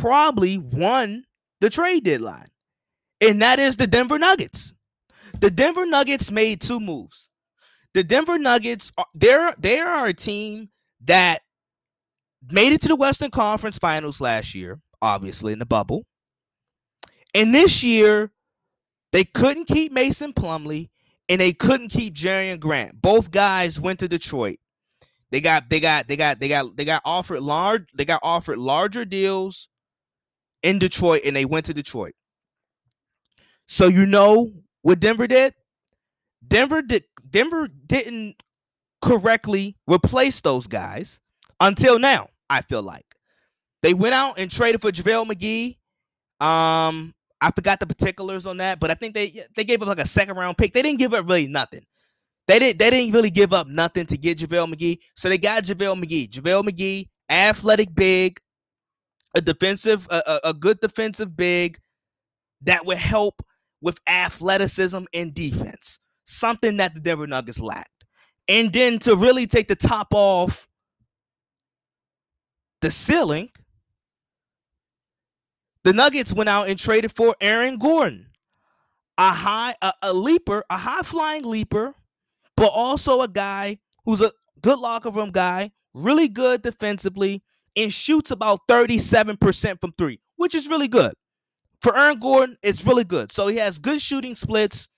probably 0.00 0.58
won 0.58 1.24
the 1.60 1.70
trade 1.70 2.04
deadline, 2.04 2.50
and 3.20 3.42
that 3.42 3.58
is 3.58 3.76
the 3.76 3.86
Denver 3.86 4.18
Nuggets. 4.18 4.74
The 5.40 5.50
Denver 5.50 5.86
Nuggets 5.86 6.30
made 6.30 6.60
two 6.60 6.80
moves. 6.80 7.28
The 7.94 8.04
Denver 8.04 8.38
Nuggets, 8.38 8.92
they're 9.14 9.54
they 9.58 9.80
are 9.80 10.06
a 10.06 10.14
team 10.14 10.70
that 11.04 11.42
made 12.50 12.72
it 12.72 12.80
to 12.82 12.88
the 12.88 12.96
Western 12.96 13.30
Conference 13.30 13.78
Finals 13.78 14.20
last 14.20 14.54
year, 14.54 14.80
obviously 15.00 15.52
in 15.52 15.58
the 15.58 15.66
bubble. 15.66 16.04
And 17.34 17.54
this 17.54 17.82
year, 17.82 18.32
they 19.12 19.24
couldn't 19.24 19.66
keep 19.66 19.92
Mason 19.92 20.32
Plumlee 20.32 20.88
and 21.28 21.40
they 21.40 21.52
couldn't 21.52 21.88
keep 21.88 22.14
Jerami 22.14 22.58
Grant. 22.58 23.00
Both 23.00 23.30
guys 23.30 23.80
went 23.80 23.98
to 24.00 24.08
Detroit. 24.08 24.58
They 25.30 25.40
got 25.40 25.68
they 25.68 25.80
got 25.80 26.08
they 26.08 26.16
got 26.16 26.38
they 26.38 26.48
got 26.48 26.76
they 26.76 26.84
got 26.84 27.02
offered 27.04 27.40
large 27.40 27.88
they 27.94 28.04
got 28.04 28.20
offered 28.22 28.58
larger 28.58 29.04
deals 29.04 29.68
in 30.66 30.80
Detroit 30.80 31.22
and 31.24 31.36
they 31.36 31.44
went 31.44 31.66
to 31.66 31.74
Detroit. 31.74 32.14
So 33.68 33.86
you 33.86 34.04
know 34.04 34.52
what 34.82 34.98
Denver 34.98 35.28
did? 35.28 35.54
Denver 36.46 36.82
did 36.82 37.04
Denver 37.28 37.68
didn't 37.68 38.42
correctly 39.00 39.76
replace 39.86 40.40
those 40.40 40.66
guys 40.66 41.20
until 41.60 41.98
now, 41.98 42.28
I 42.50 42.62
feel 42.62 42.82
like. 42.82 43.06
They 43.82 43.94
went 43.94 44.14
out 44.14 44.38
and 44.38 44.50
traded 44.50 44.80
for 44.80 44.90
JaVale 44.90 45.30
McGee. 45.30 45.76
Um, 46.44 47.14
I 47.40 47.50
forgot 47.52 47.78
the 47.78 47.86
particulars 47.86 48.46
on 48.46 48.56
that, 48.56 48.80
but 48.80 48.90
I 48.90 48.94
think 48.94 49.14
they 49.14 49.44
they 49.56 49.64
gave 49.64 49.82
up 49.82 49.88
like 49.88 50.00
a 50.00 50.06
second 50.06 50.36
round 50.36 50.58
pick. 50.58 50.72
They 50.72 50.82
didn't 50.82 50.98
give 50.98 51.14
up 51.14 51.26
really 51.26 51.46
nothing. 51.46 51.84
They 52.48 52.58
didn't 52.58 52.78
they 52.78 52.90
didn't 52.90 53.12
really 53.12 53.30
give 53.30 53.52
up 53.52 53.68
nothing 53.68 54.06
to 54.06 54.16
get 54.16 54.38
JaVale 54.38 54.74
McGee. 54.74 54.98
So 55.16 55.28
they 55.28 55.38
got 55.38 55.64
JaVale 55.64 56.02
McGee. 56.04 56.28
JaVale 56.30 56.68
McGee, 56.68 57.08
athletic 57.30 57.94
big, 57.94 58.40
a 59.36 59.40
defensive, 59.42 60.08
a, 60.10 60.40
a 60.44 60.54
good 60.54 60.80
defensive 60.80 61.36
big 61.36 61.78
that 62.62 62.86
would 62.86 62.96
help 62.96 63.44
with 63.82 64.00
athleticism 64.06 65.04
and 65.12 65.34
defense, 65.34 65.98
something 66.24 66.78
that 66.78 66.94
the 66.94 67.00
Denver 67.00 67.26
Nuggets 67.26 67.60
lacked. 67.60 68.06
And 68.48 68.72
then 68.72 68.98
to 69.00 69.14
really 69.14 69.46
take 69.46 69.68
the 69.68 69.76
top 69.76 70.08
off 70.12 70.66
the 72.80 72.90
ceiling, 72.90 73.50
the 75.84 75.92
Nuggets 75.92 76.32
went 76.32 76.48
out 76.48 76.68
and 76.68 76.78
traded 76.78 77.12
for 77.12 77.36
Aaron 77.40 77.76
Gordon, 77.78 78.28
a 79.18 79.32
high, 79.32 79.74
a, 79.82 79.92
a 80.02 80.12
leaper, 80.14 80.64
a 80.70 80.78
high 80.78 81.02
flying 81.02 81.44
leaper, 81.44 81.94
but 82.56 82.68
also 82.68 83.20
a 83.20 83.28
guy 83.28 83.78
who's 84.06 84.22
a 84.22 84.32
good 84.62 84.78
locker 84.78 85.10
room 85.10 85.30
guy, 85.30 85.72
really 85.92 86.28
good 86.28 86.62
defensively, 86.62 87.42
and 87.76 87.92
shoots 87.92 88.30
about 88.30 88.60
37% 88.68 89.80
from 89.80 89.92
three, 89.98 90.20
which 90.36 90.54
is 90.54 90.66
really 90.66 90.88
good. 90.88 91.14
For 91.82 91.96
Aaron 91.96 92.18
Gordon, 92.18 92.56
it's 92.62 92.84
really 92.84 93.04
good. 93.04 93.30
So 93.32 93.48
he 93.48 93.58
has 93.58 93.78
good 93.78 94.00
shooting 94.00 94.34
splits, 94.34 94.88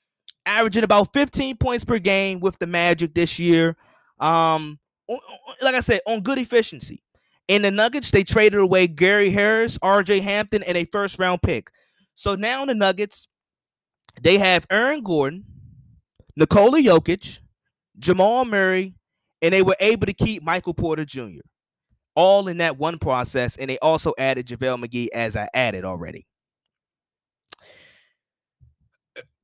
averaging 0.46 0.84
about 0.84 1.12
15 1.12 1.56
points 1.56 1.84
per 1.84 1.98
game 1.98 2.40
with 2.40 2.58
the 2.58 2.66
Magic 2.66 3.14
this 3.14 3.38
year. 3.38 3.76
Um, 4.20 4.78
like 5.60 5.74
I 5.74 5.80
said, 5.80 6.00
on 6.06 6.20
good 6.20 6.38
efficiency. 6.38 7.02
In 7.48 7.62
the 7.62 7.70
Nuggets, 7.70 8.10
they 8.10 8.24
traded 8.24 8.60
away 8.60 8.86
Gary 8.86 9.30
Harris, 9.30 9.78
RJ 9.78 10.20
Hampton, 10.20 10.62
and 10.62 10.76
a 10.76 10.84
first 10.84 11.18
round 11.18 11.42
pick. 11.42 11.70
So 12.14 12.34
now 12.34 12.62
in 12.62 12.68
the 12.68 12.74
Nuggets, 12.74 13.26
they 14.20 14.38
have 14.38 14.66
Aaron 14.70 15.02
Gordon, 15.02 15.44
Nikola 16.36 16.80
Jokic, 16.80 17.38
Jamal 17.98 18.44
Murray, 18.44 18.94
and 19.40 19.54
they 19.54 19.62
were 19.62 19.76
able 19.80 20.06
to 20.06 20.12
keep 20.12 20.42
Michael 20.42 20.74
Porter 20.74 21.04
Jr. 21.04 21.40
All 22.18 22.48
in 22.48 22.56
that 22.56 22.78
one 22.78 22.98
process, 22.98 23.56
and 23.56 23.70
they 23.70 23.78
also 23.78 24.12
added 24.18 24.48
JaVale 24.48 24.84
McGee 24.84 25.06
as 25.14 25.36
I 25.36 25.48
added 25.54 25.84
already. 25.84 26.26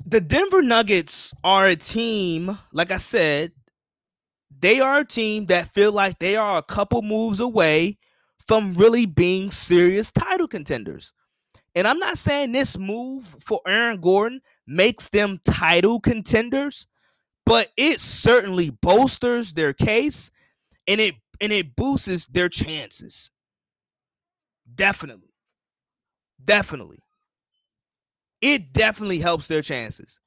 The 0.05 0.21
Denver 0.21 0.61
Nuggets 0.61 1.33
are 1.45 1.67
a 1.67 1.77
team, 1.77 2.59
like 2.73 2.91
I 2.91 2.97
said, 2.97 3.53
they 4.59 4.81
are 4.81 4.99
a 4.99 5.05
team 5.05 5.47
that 5.47 5.73
feel 5.73 5.93
like 5.93 6.19
they 6.19 6.35
are 6.35 6.59
a 6.59 6.63
couple 6.65 7.03
moves 7.03 7.39
away 7.39 7.97
from 8.49 8.75
really 8.75 9.07
being 9.07 9.53
serious 9.53 10.11
title 10.11 10.49
contenders. 10.49 11.13
And 11.77 11.87
I'm 11.87 12.01
not 12.01 12.19
saying 12.19 12.51
this 12.51 12.77
move 12.77 13.37
for 13.39 13.61
Aaron 13.69 14.01
Gordon 14.01 14.41
makes 14.67 15.11
them 15.11 15.39
title 15.45 16.01
contenders, 16.01 16.89
but 17.47 17.69
it 17.77 18.01
certainly 18.01 18.71
bolsters 18.71 19.53
their 19.53 19.73
case 19.73 20.33
and 20.89 21.01
it 21.01 21.15
and 21.41 21.53
it 21.53 21.77
boosts 21.77 22.27
their 22.27 22.49
chances. 22.49 23.31
Definitely. 24.75 25.35
Definitely. 26.45 26.99
It 28.41 28.73
definitely 28.73 29.21
helps 29.21 29.47
their 29.47 29.63
chances. 29.63 30.19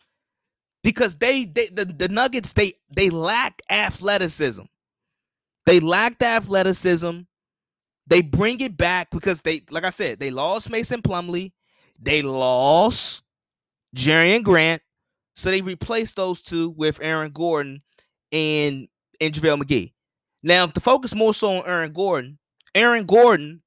Because 0.83 1.15
they, 1.15 1.45
they 1.45 1.67
the, 1.67 1.85
the 1.85 2.07
Nuggets 2.07 2.53
they 2.53 2.73
they 2.95 3.09
lack 3.09 3.61
athleticism. 3.69 4.63
They 5.65 5.79
lack 5.79 6.19
the 6.19 6.27
athleticism. 6.27 7.21
They 8.07 8.21
bring 8.21 8.61
it 8.61 8.77
back 8.77 9.09
because 9.11 9.41
they 9.41 9.63
like 9.69 9.83
I 9.83 9.89
said, 9.89 10.19
they 10.19 10.31
lost 10.31 10.69
Mason 10.69 11.01
Plumlee. 11.01 11.51
They 11.99 12.21
lost 12.21 13.23
Jerami 13.95 14.43
Grant. 14.43 14.81
So 15.35 15.51
they 15.51 15.61
replaced 15.61 16.15
those 16.15 16.41
two 16.41 16.69
with 16.69 16.99
Aaron 17.01 17.31
Gordon 17.31 17.81
and 18.31 18.87
and 19.19 19.33
JaVale 19.33 19.61
McGee. 19.61 19.93
Now, 20.43 20.65
to 20.67 20.79
focus 20.79 21.15
more 21.15 21.33
so 21.33 21.57
on 21.57 21.67
Aaron 21.67 21.93
Gordon, 21.93 22.37
Aaron 22.75 23.05
Gordon 23.05 23.61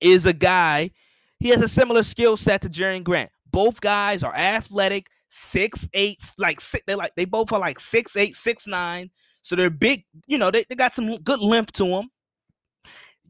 is 0.00 0.26
a 0.26 0.32
guy, 0.32 0.90
he 1.38 1.48
has 1.48 1.60
a 1.60 1.68
similar 1.68 2.02
skill 2.02 2.36
set 2.36 2.62
to 2.62 2.68
Jerami 2.68 3.02
Grant. 3.02 3.30
Both 3.50 3.80
guys 3.80 4.22
are 4.22 4.34
athletic, 4.34 5.08
six 5.28 5.88
eight, 5.94 6.18
like 6.38 6.60
they 6.86 6.94
like 6.94 7.14
they 7.16 7.24
both 7.24 7.52
are 7.52 7.58
like 7.58 7.80
six 7.80 8.16
eight, 8.16 8.36
six 8.36 8.66
nine. 8.66 9.10
So 9.42 9.56
they're 9.56 9.70
big, 9.70 10.04
you 10.26 10.36
know, 10.36 10.50
they, 10.50 10.64
they 10.68 10.74
got 10.74 10.94
some 10.94 11.16
good 11.18 11.40
length 11.40 11.72
to 11.74 11.84
them. 11.84 12.10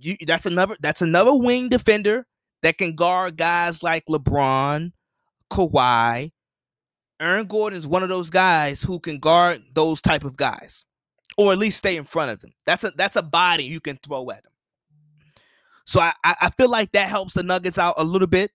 You, 0.01 0.17
that's 0.27 0.47
another 0.47 0.77
that's 0.81 1.03
another 1.03 1.35
wing 1.35 1.69
defender 1.69 2.27
that 2.63 2.79
can 2.79 2.95
guard 2.97 3.37
guys 3.37 3.83
like 3.83 4.05
LeBron, 4.09 4.93
Kawhi, 5.51 6.33
Aaron 7.21 7.47
Gordon 7.47 7.79
is 7.79 7.87
one 7.87 8.03
of 8.03 8.09
those 8.09 8.31
guys 8.31 8.81
who 8.81 9.01
can 9.01 9.19
guard 9.19 9.63
those 9.75 10.01
type 10.01 10.25
of 10.25 10.37
guys, 10.37 10.85
or 11.39 11.53
at 11.53 11.59
least 11.59 11.79
stay 11.79 11.97
in 11.97 12.05
front 12.05 12.33
of 12.33 12.41
them. 12.41 12.51
That's 12.67 12.85
a 12.85 12.91
that's 12.97 13.17
a 13.17 13.23
body 13.23 13.65
you 13.65 13.81
can 13.81 13.99
throw 14.03 14.31
at 14.31 14.43
them. 14.43 14.53
So 15.87 16.01
I 16.01 16.13
I 16.23 16.51
feel 16.51 16.69
like 16.69 16.93
that 16.93 17.09
helps 17.09 17.33
the 17.33 17.43
Nuggets 17.43 17.79
out 17.79 17.95
a 17.97 18.05
little 18.05 18.29
bit. 18.29 18.51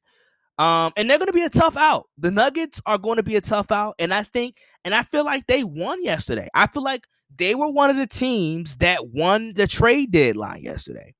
Um, 0.60 0.94
and 0.98 1.10
they're 1.10 1.18
going 1.18 1.28
to 1.28 1.34
be 1.34 1.42
a 1.42 1.50
tough 1.50 1.76
out. 1.76 2.10
The 2.20 2.30
Nuggets 2.30 2.80
are 2.86 3.00
going 3.00 3.18
to 3.18 3.24
be 3.24 3.38
a 3.38 3.42
tough 3.42 3.72
out, 3.72 3.96
and 3.98 4.14
I 4.14 4.22
think, 4.22 4.58
and 4.86 4.94
I 4.94 5.02
feel 5.02 5.26
like 5.26 5.48
they 5.48 5.64
won 5.64 6.04
yesterday. 6.04 6.48
I 6.54 6.68
feel 6.68 6.84
like 6.84 7.08
they 7.36 7.56
were 7.56 7.72
one 7.72 7.90
of 7.90 7.98
the 7.98 8.06
teams 8.06 8.76
that 8.76 9.08
won 9.08 9.54
the 9.56 9.66
trade 9.66 10.12
deadline 10.12 10.62
yesterday 10.62 11.16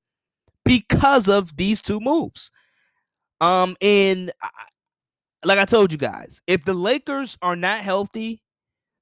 because 0.64 1.28
of 1.28 1.56
these 1.56 1.82
two 1.82 1.98
moves. 1.98 2.52
Um, 3.40 3.76
and 3.80 4.30
like 5.44 5.58
I 5.58 5.64
told 5.64 5.90
you 5.90 5.98
guys, 5.98 6.40
if 6.46 6.64
the 6.64 6.74
Lakers 6.74 7.36
are 7.42 7.56
not 7.56 7.80
healthy, 7.80 8.40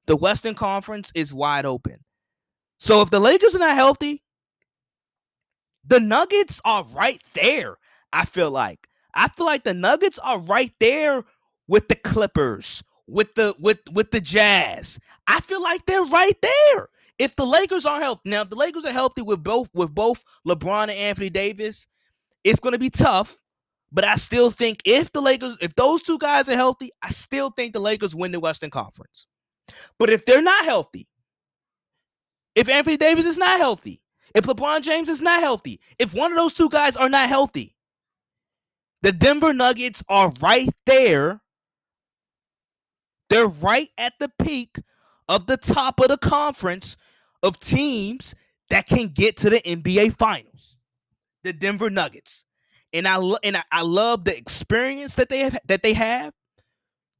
the 0.06 0.16
Western 0.16 0.54
Conference 0.54 1.12
is 1.14 1.34
wide 1.34 1.66
open. 1.66 1.98
So 2.82 3.00
if 3.00 3.10
the 3.10 3.20
Lakers 3.20 3.54
are 3.54 3.60
not 3.60 3.76
healthy, 3.76 4.24
the 5.86 6.00
Nuggets 6.00 6.60
are 6.64 6.82
right 6.92 7.22
there. 7.32 7.76
I 8.12 8.24
feel 8.24 8.50
like. 8.50 8.88
I 9.14 9.28
feel 9.28 9.46
like 9.46 9.62
the 9.62 9.72
Nuggets 9.72 10.18
are 10.18 10.40
right 10.40 10.72
there 10.80 11.22
with 11.68 11.86
the 11.86 11.94
Clippers, 11.94 12.82
with 13.06 13.36
the 13.36 13.54
with 13.60 13.78
with 13.92 14.10
the 14.10 14.20
Jazz. 14.20 14.98
I 15.28 15.38
feel 15.42 15.62
like 15.62 15.86
they're 15.86 16.02
right 16.02 16.36
there. 16.42 16.88
If 17.20 17.36
the 17.36 17.46
Lakers 17.46 17.86
are 17.86 18.00
healthy, 18.00 18.30
now 18.30 18.42
if 18.42 18.50
the 18.50 18.56
Lakers 18.56 18.84
are 18.84 18.90
healthy 18.90 19.22
with 19.22 19.44
both 19.44 19.70
with 19.72 19.94
both 19.94 20.24
LeBron 20.44 20.82
and 20.82 20.90
Anthony 20.90 21.30
Davis, 21.30 21.86
it's 22.42 22.58
going 22.58 22.72
to 22.72 22.80
be 22.80 22.90
tough. 22.90 23.38
But 23.92 24.04
I 24.04 24.16
still 24.16 24.50
think 24.50 24.80
if 24.84 25.12
the 25.12 25.22
Lakers, 25.22 25.56
if 25.60 25.76
those 25.76 26.02
two 26.02 26.18
guys 26.18 26.48
are 26.48 26.56
healthy, 26.56 26.90
I 27.00 27.10
still 27.10 27.50
think 27.50 27.74
the 27.74 27.80
Lakers 27.80 28.12
win 28.12 28.32
the 28.32 28.40
Western 28.40 28.70
Conference. 28.70 29.28
But 30.00 30.10
if 30.10 30.26
they're 30.26 30.42
not 30.42 30.64
healthy, 30.64 31.06
if 32.54 32.68
Anthony 32.68 32.96
Davis 32.96 33.26
is 33.26 33.38
not 33.38 33.58
healthy, 33.58 34.02
if 34.34 34.44
LeBron 34.44 34.82
James 34.82 35.08
is 35.08 35.22
not 35.22 35.40
healthy, 35.40 35.80
if 35.98 36.14
one 36.14 36.32
of 36.32 36.36
those 36.36 36.54
two 36.54 36.68
guys 36.68 36.96
are 36.96 37.08
not 37.08 37.28
healthy, 37.28 37.76
the 39.02 39.12
Denver 39.12 39.52
Nuggets 39.52 40.02
are 40.08 40.32
right 40.40 40.70
there. 40.86 41.40
They're 43.30 43.48
right 43.48 43.88
at 43.98 44.14
the 44.20 44.30
peak 44.42 44.76
of 45.28 45.46
the 45.46 45.56
top 45.56 46.00
of 46.00 46.08
the 46.08 46.18
conference 46.18 46.96
of 47.42 47.58
teams 47.58 48.34
that 48.70 48.86
can 48.86 49.08
get 49.08 49.36
to 49.38 49.50
the 49.50 49.60
NBA 49.60 50.16
Finals. 50.18 50.76
The 51.42 51.52
Denver 51.52 51.90
Nuggets 51.90 52.44
and 52.92 53.08
I 53.08 53.16
and 53.42 53.56
I, 53.56 53.64
I 53.70 53.82
love 53.82 54.24
the 54.24 54.36
experience 54.36 55.14
that 55.16 55.28
they 55.28 55.40
have 55.40 55.58
that 55.66 55.82
they 55.82 55.94
have. 55.94 56.32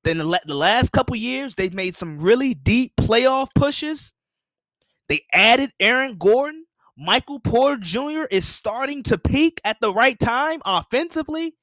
Then 0.05 0.19
the, 0.19 0.41
the 0.47 0.55
last 0.55 0.91
couple 0.93 1.15
years, 1.17 1.55
they've 1.55 1.73
made 1.73 1.95
some 1.95 2.19
really 2.19 2.55
deep 2.55 2.93
playoff 2.97 3.49
pushes. 3.55 4.13
They 5.13 5.27
added 5.31 5.75
Aaron 5.79 6.17
Gordon. 6.17 6.65
Michael 6.97 7.39
Porter 7.39 7.77
Jr. 7.77 8.25
is 8.31 8.49
starting 8.49 9.03
to 9.03 9.19
peak 9.19 9.61
at 9.63 9.77
the 9.79 9.93
right 9.93 10.19
time 10.19 10.63
offensively. 10.65 11.55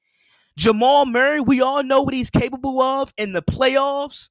Jamal 0.56 1.04
Murray, 1.04 1.40
we 1.40 1.60
all 1.60 1.82
know 1.82 2.00
what 2.00 2.14
he's 2.14 2.30
capable 2.30 2.80
of 2.80 3.12
in 3.18 3.32
the 3.32 3.42
playoffs. 3.42 4.28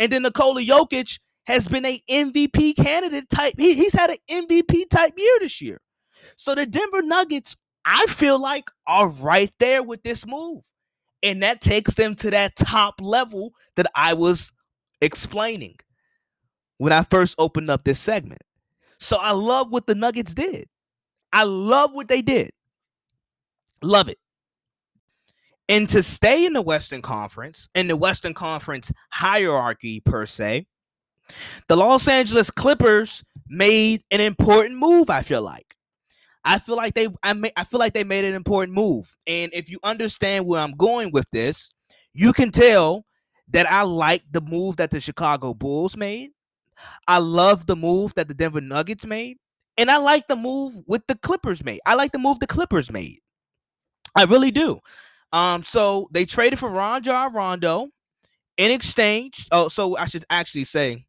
And 0.00 0.10
then 0.10 0.22
Nikola 0.22 0.62
Jokic 0.62 1.20
has 1.44 1.68
been 1.68 1.84
a 1.84 2.02
MVP 2.10 2.74
candidate 2.74 3.30
type. 3.30 3.54
He, 3.56 3.74
he's 3.74 3.94
had 3.94 4.10
an 4.10 4.16
MVP 4.28 4.90
type 4.90 5.12
year 5.16 5.38
this 5.38 5.60
year. 5.60 5.80
So 6.36 6.56
the 6.56 6.66
Denver 6.66 7.02
Nuggets 7.02 7.56
I 7.84 8.06
feel 8.06 8.42
like 8.42 8.68
are 8.84 9.06
right 9.06 9.52
there 9.60 9.84
with 9.84 10.02
this 10.02 10.26
move. 10.26 10.62
And 11.22 11.44
that 11.44 11.60
takes 11.60 11.94
them 11.94 12.16
to 12.16 12.30
that 12.30 12.56
top 12.56 12.96
level 13.00 13.52
that 13.76 13.86
I 13.94 14.14
was 14.14 14.50
explaining 15.00 15.76
when 16.80 16.94
I 16.94 17.04
first 17.10 17.34
opened 17.36 17.68
up 17.68 17.84
this 17.84 18.00
segment. 18.00 18.40
So 18.98 19.18
I 19.18 19.32
love 19.32 19.70
what 19.70 19.86
the 19.86 19.94
Nuggets 19.94 20.32
did. 20.32 20.66
I 21.30 21.42
love 21.42 21.92
what 21.92 22.08
they 22.08 22.22
did. 22.22 22.52
Love 23.82 24.08
it. 24.08 24.16
And 25.68 25.86
to 25.90 26.02
stay 26.02 26.46
in 26.46 26.54
the 26.54 26.62
Western 26.62 27.02
Conference, 27.02 27.68
in 27.74 27.86
the 27.86 27.96
Western 27.96 28.32
Conference 28.32 28.90
hierarchy 29.10 30.00
per 30.00 30.24
se, 30.24 30.66
the 31.68 31.76
Los 31.76 32.08
Angeles 32.08 32.50
Clippers 32.50 33.22
made 33.46 34.02
an 34.10 34.22
important 34.22 34.78
move, 34.78 35.10
I 35.10 35.20
feel 35.20 35.42
like. 35.42 35.76
I 36.46 36.58
feel 36.58 36.76
like 36.76 36.94
they 36.94 37.08
I 37.22 37.34
may, 37.34 37.52
I 37.58 37.64
feel 37.64 37.78
like 37.78 37.92
they 37.92 38.04
made 38.04 38.24
an 38.24 38.34
important 38.34 38.74
move. 38.74 39.14
And 39.26 39.52
if 39.52 39.68
you 39.68 39.80
understand 39.84 40.46
where 40.46 40.62
I'm 40.62 40.78
going 40.78 41.12
with 41.12 41.26
this, 41.30 41.74
you 42.14 42.32
can 42.32 42.50
tell 42.50 43.04
that 43.48 43.70
I 43.70 43.82
like 43.82 44.22
the 44.30 44.40
move 44.40 44.76
that 44.76 44.90
the 44.90 45.00
Chicago 45.00 45.52
Bulls 45.52 45.94
made. 45.94 46.30
I 47.06 47.18
love 47.18 47.66
the 47.66 47.76
move 47.76 48.14
that 48.14 48.28
the 48.28 48.34
Denver 48.34 48.60
Nuggets 48.60 49.06
made. 49.06 49.38
And 49.76 49.90
I 49.90 49.96
like 49.96 50.28
the 50.28 50.36
move 50.36 50.74
with 50.86 51.06
the 51.06 51.14
Clippers 51.16 51.64
made. 51.64 51.80
I 51.86 51.94
like 51.94 52.12
the 52.12 52.18
move 52.18 52.38
the 52.40 52.46
Clippers 52.46 52.90
made. 52.90 53.20
I 54.14 54.24
really 54.24 54.50
do. 54.50 54.80
Um, 55.32 55.62
so 55.62 56.08
they 56.10 56.24
traded 56.24 56.58
for 56.58 56.68
Rajon 56.68 57.32
Rondo 57.32 57.88
in 58.56 58.70
exchange. 58.70 59.46
Oh, 59.52 59.68
so 59.68 59.96
I 59.96 60.06
should 60.06 60.24
actually 60.28 60.64
say 60.64 61.04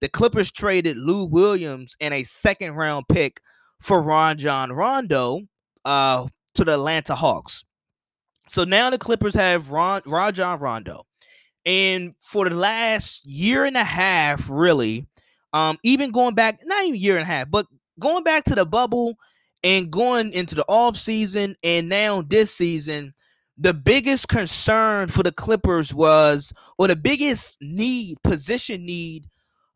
the 0.00 0.08
Clippers 0.08 0.50
traded 0.50 0.96
Lou 0.96 1.24
Williams 1.24 1.96
and 2.00 2.14
a 2.14 2.24
second 2.24 2.72
round 2.72 3.06
pick 3.08 3.40
for 3.80 4.00
Rajon 4.00 4.72
Rondo 4.72 5.42
uh, 5.84 6.26
to 6.54 6.64
the 6.64 6.74
Atlanta 6.74 7.14
Hawks. 7.14 7.64
So 8.48 8.64
now 8.64 8.90
the 8.90 8.98
Clippers 8.98 9.34
have 9.34 9.70
Ron, 9.70 10.02
Rajon 10.06 10.60
Rondo. 10.60 11.04
And 11.66 12.14
for 12.20 12.48
the 12.48 12.54
last 12.54 13.24
year 13.24 13.64
and 13.64 13.76
a 13.76 13.84
half, 13.84 14.48
really, 14.50 15.06
um, 15.54 15.78
even 15.84 16.10
going 16.10 16.34
back, 16.34 16.58
not 16.64 16.84
even 16.84 17.00
year 17.00 17.16
and 17.16 17.22
a 17.22 17.32
half, 17.32 17.48
but 17.48 17.66
going 18.00 18.24
back 18.24 18.44
to 18.44 18.56
the 18.56 18.66
bubble 18.66 19.14
and 19.62 19.90
going 19.90 20.32
into 20.32 20.56
the 20.56 20.64
off 20.68 20.96
season 20.96 21.54
and 21.62 21.88
now 21.88 22.22
this 22.22 22.52
season, 22.52 23.14
the 23.56 23.72
biggest 23.72 24.26
concern 24.26 25.08
for 25.08 25.22
the 25.22 25.30
Clippers 25.30 25.94
was, 25.94 26.52
or 26.76 26.88
the 26.88 26.96
biggest 26.96 27.56
need, 27.60 28.20
position 28.24 28.84
need 28.84 29.28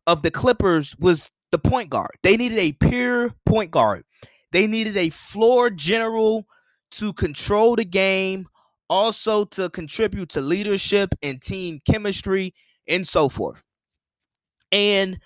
of 0.05 0.21
the 0.21 0.31
Clippers 0.31 0.97
was 0.99 1.31
the 1.51 1.57
point 1.57 1.89
guard. 1.89 2.11
They 2.23 2.35
needed 2.35 2.57
a 2.57 2.73
pure 2.73 3.33
point 3.45 3.71
guard. 3.71 4.03
They 4.51 4.67
needed 4.67 4.97
a 4.97 5.09
floor 5.09 5.69
general 5.69 6.45
to 6.91 7.13
control 7.13 7.77
the 7.77 7.85
game, 7.85 8.49
also 8.89 9.45
to 9.45 9.69
contribute 9.69 10.27
to 10.29 10.41
leadership 10.41 11.15
and 11.23 11.41
team 11.41 11.79
chemistry 11.89 12.53
and 12.85 13.07
so 13.07 13.29
forth. 13.29 13.63
And 14.73 15.19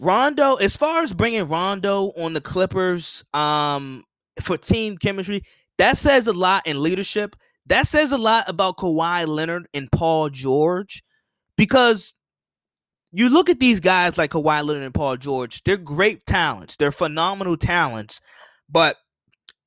Rondo, 0.00 0.54
as 0.54 0.76
far 0.76 1.02
as 1.02 1.12
bringing 1.12 1.46
Rondo 1.46 2.12
on 2.16 2.32
the 2.32 2.40
Clippers 2.40 3.22
um, 3.34 4.04
for 4.40 4.56
team 4.56 4.96
chemistry, 4.96 5.44
that 5.76 5.98
says 5.98 6.26
a 6.26 6.32
lot 6.32 6.66
in 6.66 6.82
leadership. 6.82 7.36
That 7.66 7.86
says 7.86 8.10
a 8.10 8.18
lot 8.18 8.48
about 8.48 8.78
Kawhi 8.78 9.26
Leonard 9.28 9.68
and 9.74 9.92
Paul 9.92 10.30
George 10.30 11.04
because 11.56 12.14
you 13.12 13.28
look 13.28 13.50
at 13.50 13.60
these 13.60 13.80
guys 13.80 14.16
like 14.16 14.30
Kawhi 14.30 14.64
Leonard 14.64 14.84
and 14.84 14.94
Paul 14.94 15.18
George, 15.18 15.62
they're 15.64 15.76
great 15.76 16.24
talents. 16.24 16.76
They're 16.76 16.92
phenomenal 16.92 17.58
talents. 17.58 18.20
But, 18.68 18.96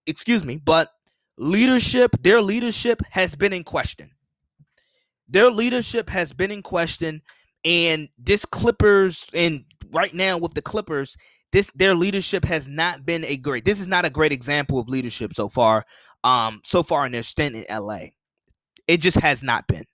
excuse 0.07 0.43
me, 0.43 0.57
but 0.57 0.91
leadership, 1.37 2.11
their 2.21 2.41
leadership 2.41 3.01
has 3.11 3.35
been 3.35 3.53
in 3.53 3.63
question. 3.63 4.11
Their 5.27 5.51
leadership 5.51 6.09
has 6.09 6.33
been 6.33 6.49
in 6.51 6.63
question. 6.63 7.21
And 7.65 8.09
this 8.17 8.45
Clippers, 8.45 9.29
and 9.33 9.63
right 9.93 10.13
now 10.13 10.37
with 10.37 10.53
the 10.53 10.61
Clippers, 10.61 11.17
this 11.51 11.71
their 11.75 11.95
leadership 11.95 12.45
has 12.45 12.67
not 12.67 13.05
been 13.05 13.23
a 13.25 13.37
great. 13.37 13.65
This 13.65 13.79
is 13.79 13.87
not 13.87 14.05
a 14.05 14.09
great 14.09 14.31
example 14.31 14.79
of 14.79 14.89
leadership 14.89 15.33
so 15.33 15.47
far. 15.47 15.85
Um, 16.23 16.61
so 16.63 16.83
far 16.83 17.05
in 17.05 17.11
their 17.11 17.23
stint 17.23 17.55
in 17.55 17.65
LA, 17.69 18.07
it 18.87 18.97
just 18.97 19.17
has 19.17 19.43
not 19.43 19.67
been. 19.67 19.85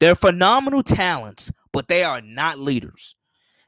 They're 0.00 0.14
phenomenal 0.14 0.82
talents, 0.82 1.52
but 1.72 1.88
they 1.88 2.04
are 2.04 2.20
not 2.20 2.58
leaders. 2.58 3.16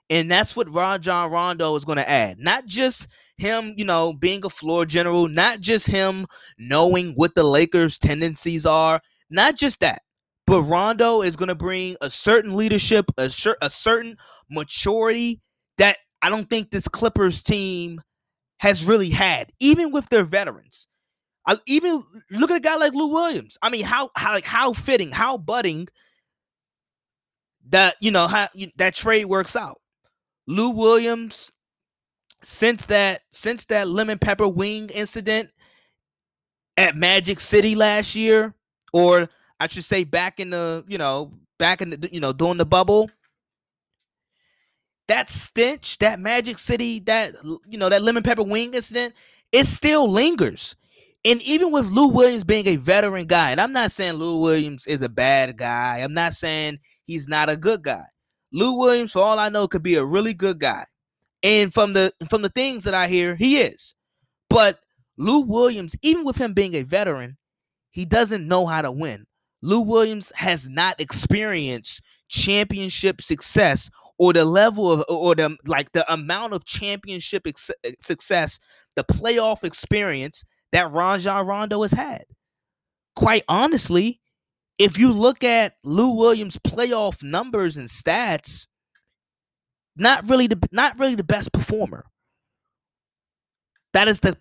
And 0.08 0.30
that's 0.30 0.56
what 0.56 0.72
Rajon 0.72 1.30
Rondo 1.30 1.76
is 1.76 1.84
going 1.84 1.96
to 1.96 2.08
add. 2.08 2.38
Not 2.38 2.66
just 2.66 3.08
him, 3.36 3.74
you 3.76 3.84
know, 3.84 4.12
being 4.12 4.44
a 4.44 4.50
floor 4.50 4.86
general, 4.86 5.28
not 5.28 5.60
just 5.60 5.86
him 5.86 6.26
knowing 6.58 7.12
what 7.12 7.34
the 7.34 7.44
Lakers' 7.44 7.98
tendencies 7.98 8.64
are, 8.64 9.00
not 9.30 9.56
just 9.56 9.80
that, 9.80 10.02
but 10.46 10.62
Rondo 10.62 11.22
is 11.22 11.36
going 11.36 11.48
to 11.48 11.54
bring 11.54 11.96
a 12.00 12.10
certain 12.10 12.56
leadership, 12.56 13.06
a, 13.18 13.30
a 13.60 13.70
certain 13.70 14.16
maturity 14.50 15.40
that 15.78 15.98
I 16.22 16.28
don't 16.28 16.48
think 16.48 16.70
this 16.70 16.88
Clippers 16.88 17.42
team 17.42 18.00
has 18.58 18.84
really 18.84 19.10
had, 19.10 19.52
even 19.60 19.92
with 19.92 20.08
their 20.08 20.24
veterans. 20.24 20.88
I, 21.46 21.58
even 21.66 22.02
look 22.30 22.50
at 22.50 22.56
a 22.56 22.60
guy 22.60 22.76
like 22.76 22.94
Lou 22.94 23.08
Williams. 23.08 23.56
I 23.62 23.70
mean, 23.70 23.84
how 23.84 24.10
how 24.16 24.32
like 24.32 24.44
how 24.44 24.72
fitting, 24.72 25.12
how 25.12 25.36
budding 25.36 25.88
that 27.68 27.96
you 28.00 28.10
know 28.10 28.26
how 28.26 28.48
that 28.76 28.94
trade 28.94 29.26
works 29.26 29.54
out. 29.54 29.80
Lou 30.46 30.70
Williams 30.70 31.50
since 32.42 32.86
that 32.86 33.22
since 33.30 33.64
that 33.66 33.88
lemon 33.88 34.18
pepper 34.18 34.48
wing 34.48 34.88
incident 34.90 35.50
at 36.76 36.96
Magic 36.96 37.40
City 37.40 37.74
last 37.74 38.14
year, 38.14 38.54
or 38.92 39.28
I 39.60 39.68
should 39.68 39.84
say 39.84 40.04
back 40.04 40.40
in 40.40 40.50
the 40.50 40.84
you 40.86 40.98
know 40.98 41.32
back 41.58 41.80
in 41.80 41.90
the 41.90 42.08
you 42.12 42.20
know 42.20 42.32
during 42.32 42.58
the 42.58 42.66
bubble. 42.66 43.10
That 45.08 45.30
stench, 45.30 45.98
that 45.98 46.18
Magic 46.18 46.58
City, 46.58 46.98
that 47.00 47.34
you 47.68 47.78
know 47.78 47.88
that 47.88 48.02
lemon 48.02 48.24
pepper 48.24 48.42
wing 48.42 48.74
incident, 48.74 49.14
it 49.52 49.66
still 49.66 50.10
lingers. 50.10 50.74
And 51.24 51.42
even 51.42 51.72
with 51.72 51.86
Lou 51.86 52.08
Williams 52.08 52.44
being 52.44 52.66
a 52.68 52.76
veteran 52.76 53.26
guy, 53.26 53.50
and 53.50 53.60
I'm 53.60 53.72
not 53.72 53.92
saying 53.92 54.14
Lou 54.14 54.40
Williams 54.40 54.86
is 54.86 55.02
a 55.02 55.08
bad 55.08 55.56
guy. 55.56 55.98
I'm 55.98 56.14
not 56.14 56.34
saying 56.34 56.78
he's 57.04 57.26
not 57.26 57.48
a 57.48 57.56
good 57.56 57.82
guy. 57.82 58.04
Lou 58.52 58.78
Williams, 58.78 59.12
for 59.12 59.22
all 59.22 59.38
I 59.38 59.48
know, 59.48 59.66
could 59.68 59.82
be 59.82 59.96
a 59.96 60.04
really 60.04 60.34
good 60.34 60.60
guy. 60.60 60.86
And 61.42 61.72
from 61.72 61.92
the 61.92 62.12
from 62.28 62.42
the 62.42 62.48
things 62.48 62.84
that 62.84 62.94
I 62.94 63.08
hear, 63.08 63.34
he 63.34 63.58
is. 63.58 63.94
But 64.48 64.80
Lou 65.16 65.40
Williams, 65.42 65.94
even 66.02 66.24
with 66.24 66.36
him 66.36 66.52
being 66.52 66.74
a 66.74 66.82
veteran, 66.82 67.36
he 67.90 68.04
doesn't 68.04 68.46
know 68.46 68.66
how 68.66 68.82
to 68.82 68.92
win. 68.92 69.26
Lou 69.66 69.80
Williams 69.80 70.30
has 70.36 70.68
not 70.68 71.00
experienced 71.00 72.00
championship 72.28 73.20
success 73.20 73.90
or 74.16 74.32
the 74.32 74.44
level 74.44 74.92
of 74.92 75.04
or 75.08 75.34
the 75.34 75.56
like 75.66 75.90
the 75.90 76.10
amount 76.10 76.52
of 76.52 76.64
championship 76.64 77.48
ex- 77.48 77.72
eh, 77.82 77.92
success, 78.00 78.60
the 78.94 79.02
playoff 79.02 79.64
experience 79.64 80.44
that 80.70 80.92
Rajon 80.92 81.44
Rondo 81.44 81.82
has 81.82 81.90
had. 81.90 82.26
Quite 83.16 83.42
honestly, 83.48 84.20
if 84.78 84.98
you 84.98 85.10
look 85.10 85.42
at 85.42 85.74
Lou 85.82 86.10
Williams' 86.10 86.58
playoff 86.58 87.24
numbers 87.24 87.76
and 87.76 87.88
stats, 87.88 88.68
not 89.96 90.28
really 90.28 90.46
the 90.46 90.60
not 90.70 90.96
really 90.96 91.16
the 91.16 91.24
best 91.24 91.52
performer. 91.52 92.04
That 93.94 94.06
is 94.06 94.20
the 94.20 94.36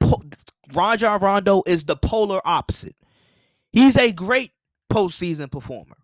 Rajon 0.72 1.20
Rondo 1.20 1.64
is 1.66 1.86
the 1.86 1.96
polar 1.96 2.42
opposite. 2.46 2.96
He's 3.72 3.98
a 3.98 4.12
great 4.12 4.52
postseason 4.96 5.52
performer, 5.52 5.98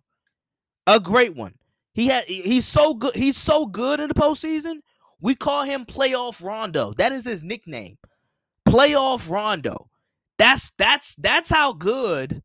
a 0.86 1.00
great 1.00 1.34
one. 1.34 1.54
He 1.94 2.06
had 2.08 2.24
he's 2.24 2.66
so 2.66 2.94
good. 2.94 3.14
He's 3.14 3.36
so 3.36 3.66
good 3.66 4.00
in 4.00 4.08
the 4.08 4.14
postseason. 4.14 4.76
We 5.20 5.34
call 5.34 5.64
him 5.64 5.84
Playoff 5.84 6.44
Rondo. 6.44 6.92
That 6.94 7.12
is 7.12 7.24
his 7.24 7.42
nickname, 7.42 7.96
Playoff 8.68 9.30
Rondo. 9.30 9.88
That's 10.38 10.72
that's 10.78 11.14
that's 11.16 11.50
how 11.50 11.72
good 11.72 12.42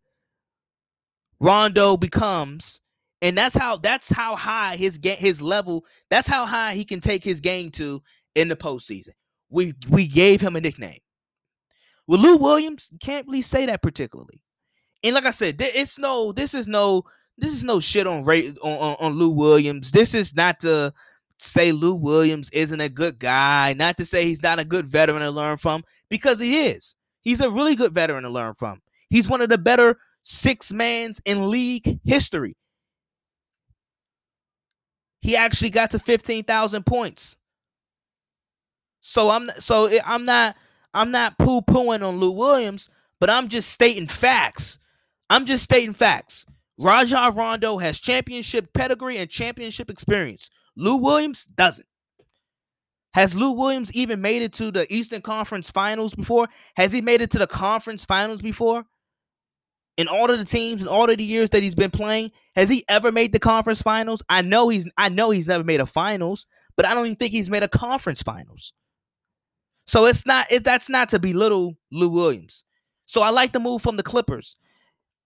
Rondo 1.39 1.97
becomes, 1.97 2.81
and 3.21 3.37
that's 3.37 3.55
how 3.55 3.77
that's 3.77 4.09
how 4.09 4.35
high 4.35 4.75
his 4.75 4.97
get 4.97 5.19
his 5.19 5.41
level. 5.41 5.85
That's 6.09 6.27
how 6.27 6.45
high 6.45 6.73
he 6.75 6.85
can 6.85 6.99
take 6.99 7.23
his 7.23 7.39
game 7.39 7.71
to 7.71 8.01
in 8.35 8.47
the 8.47 8.55
postseason. 8.55 9.13
We 9.49 9.73
we 9.89 10.07
gave 10.07 10.41
him 10.41 10.55
a 10.55 10.61
nickname. 10.61 10.99
With 12.05 12.21
Lou 12.21 12.37
Williams, 12.37 12.89
can't 13.01 13.25
really 13.27 13.41
say 13.41 13.65
that 13.65 13.81
particularly. 13.81 14.41
And 15.03 15.15
like 15.15 15.25
I 15.25 15.31
said, 15.31 15.55
it's 15.59 15.97
no, 15.97 16.31
this 16.31 16.53
is 16.53 16.67
no, 16.67 17.03
this 17.37 17.53
is 17.53 17.63
no 17.63 17.79
shit 17.79 18.07
on 18.07 18.23
Ray 18.23 18.49
on, 18.61 18.77
on, 18.77 18.95
on 18.99 19.13
Lou 19.13 19.29
Williams. 19.29 19.91
This 19.91 20.13
is 20.13 20.35
not 20.35 20.59
to 20.61 20.93
say 21.39 21.71
Lou 21.71 21.93
Williams 21.93 22.49
isn't 22.51 22.81
a 22.81 22.89
good 22.89 23.19
guy, 23.19 23.73
not 23.73 23.97
to 23.97 24.05
say 24.05 24.25
he's 24.25 24.41
not 24.41 24.59
a 24.59 24.65
good 24.65 24.87
veteran 24.87 25.21
to 25.21 25.29
learn 25.29 25.57
from, 25.57 25.83
because 26.09 26.39
he 26.39 26.67
is. 26.67 26.95
He's 27.21 27.41
a 27.41 27.51
really 27.51 27.75
good 27.75 27.93
veteran 27.93 28.23
to 28.23 28.29
learn 28.29 28.53
from. 28.53 28.81
He's 29.09 29.27
one 29.29 29.41
of 29.41 29.49
the 29.49 29.57
better 29.57 29.97
six 30.23 30.71
mans 30.73 31.21
in 31.25 31.49
league 31.49 31.99
history. 32.03 32.55
He 35.21 35.35
actually 35.35 35.69
got 35.69 35.91
to 35.91 35.99
15,000 35.99 36.85
points. 36.85 37.35
So 38.99 39.29
I'm 39.29 39.49
so 39.59 39.89
I'm 40.05 40.25
not 40.25 40.57
I'm 40.93 41.11
not 41.11 41.37
poo-pooing 41.37 42.05
on 42.05 42.19
Lou 42.19 42.31
Williams, 42.31 42.89
but 43.19 43.29
I'm 43.29 43.47
just 43.47 43.69
stating 43.69 44.07
facts. 44.07 44.79
I'm 45.29 45.45
just 45.45 45.63
stating 45.63 45.93
facts. 45.93 46.45
Rajon 46.77 47.35
Rondo 47.35 47.77
has 47.79 47.99
championship 47.99 48.71
pedigree 48.73 49.17
and 49.17 49.29
championship 49.29 49.89
experience. 49.89 50.49
Lou 50.75 50.97
Williams 50.97 51.45
doesn't. 51.45 51.87
Has 53.13 53.35
Lou 53.35 53.51
Williams 53.53 53.91
even 53.93 54.21
made 54.21 54.43
it 54.43 54.53
to 54.53 54.71
the 54.71 54.91
Eastern 54.93 55.21
Conference 55.21 55.71
Finals 55.71 56.13
before? 56.13 56.47
Has 56.75 56.91
he 56.91 57.01
made 57.01 57.21
it 57.21 57.31
to 57.31 57.39
the 57.39 57.47
conference 57.47 58.05
finals 58.05 58.41
before? 58.41 58.85
in 59.97 60.07
all 60.07 60.29
of 60.29 60.37
the 60.37 60.45
teams 60.45 60.81
in 60.81 60.87
all 60.87 61.09
of 61.09 61.17
the 61.17 61.23
years 61.23 61.49
that 61.49 61.63
he's 61.63 61.75
been 61.75 61.91
playing, 61.91 62.31
has 62.55 62.69
he 62.69 62.85
ever 62.87 63.11
made 63.11 63.33
the 63.33 63.39
conference 63.39 63.81
finals? 63.81 64.21
I 64.29 64.41
know 64.41 64.69
he's 64.69 64.87
I 64.97 65.09
know 65.09 65.31
he's 65.31 65.47
never 65.47 65.63
made 65.63 65.81
a 65.81 65.85
finals, 65.85 66.45
but 66.75 66.85
I 66.85 66.93
don't 66.93 67.07
even 67.07 67.17
think 67.17 67.31
he's 67.31 67.49
made 67.49 67.63
a 67.63 67.67
conference 67.67 68.21
finals. 68.21 68.73
So 69.87 70.05
it's 70.05 70.25
not 70.25 70.47
it, 70.51 70.63
that's 70.63 70.89
not 70.89 71.09
to 71.09 71.19
belittle 71.19 71.77
Lou 71.91 72.09
Williams. 72.09 72.63
So 73.07 73.21
I 73.21 73.31
like 73.31 73.53
the 73.53 73.59
move 73.59 73.81
from 73.81 73.97
the 73.97 74.03
Clippers. 74.03 74.55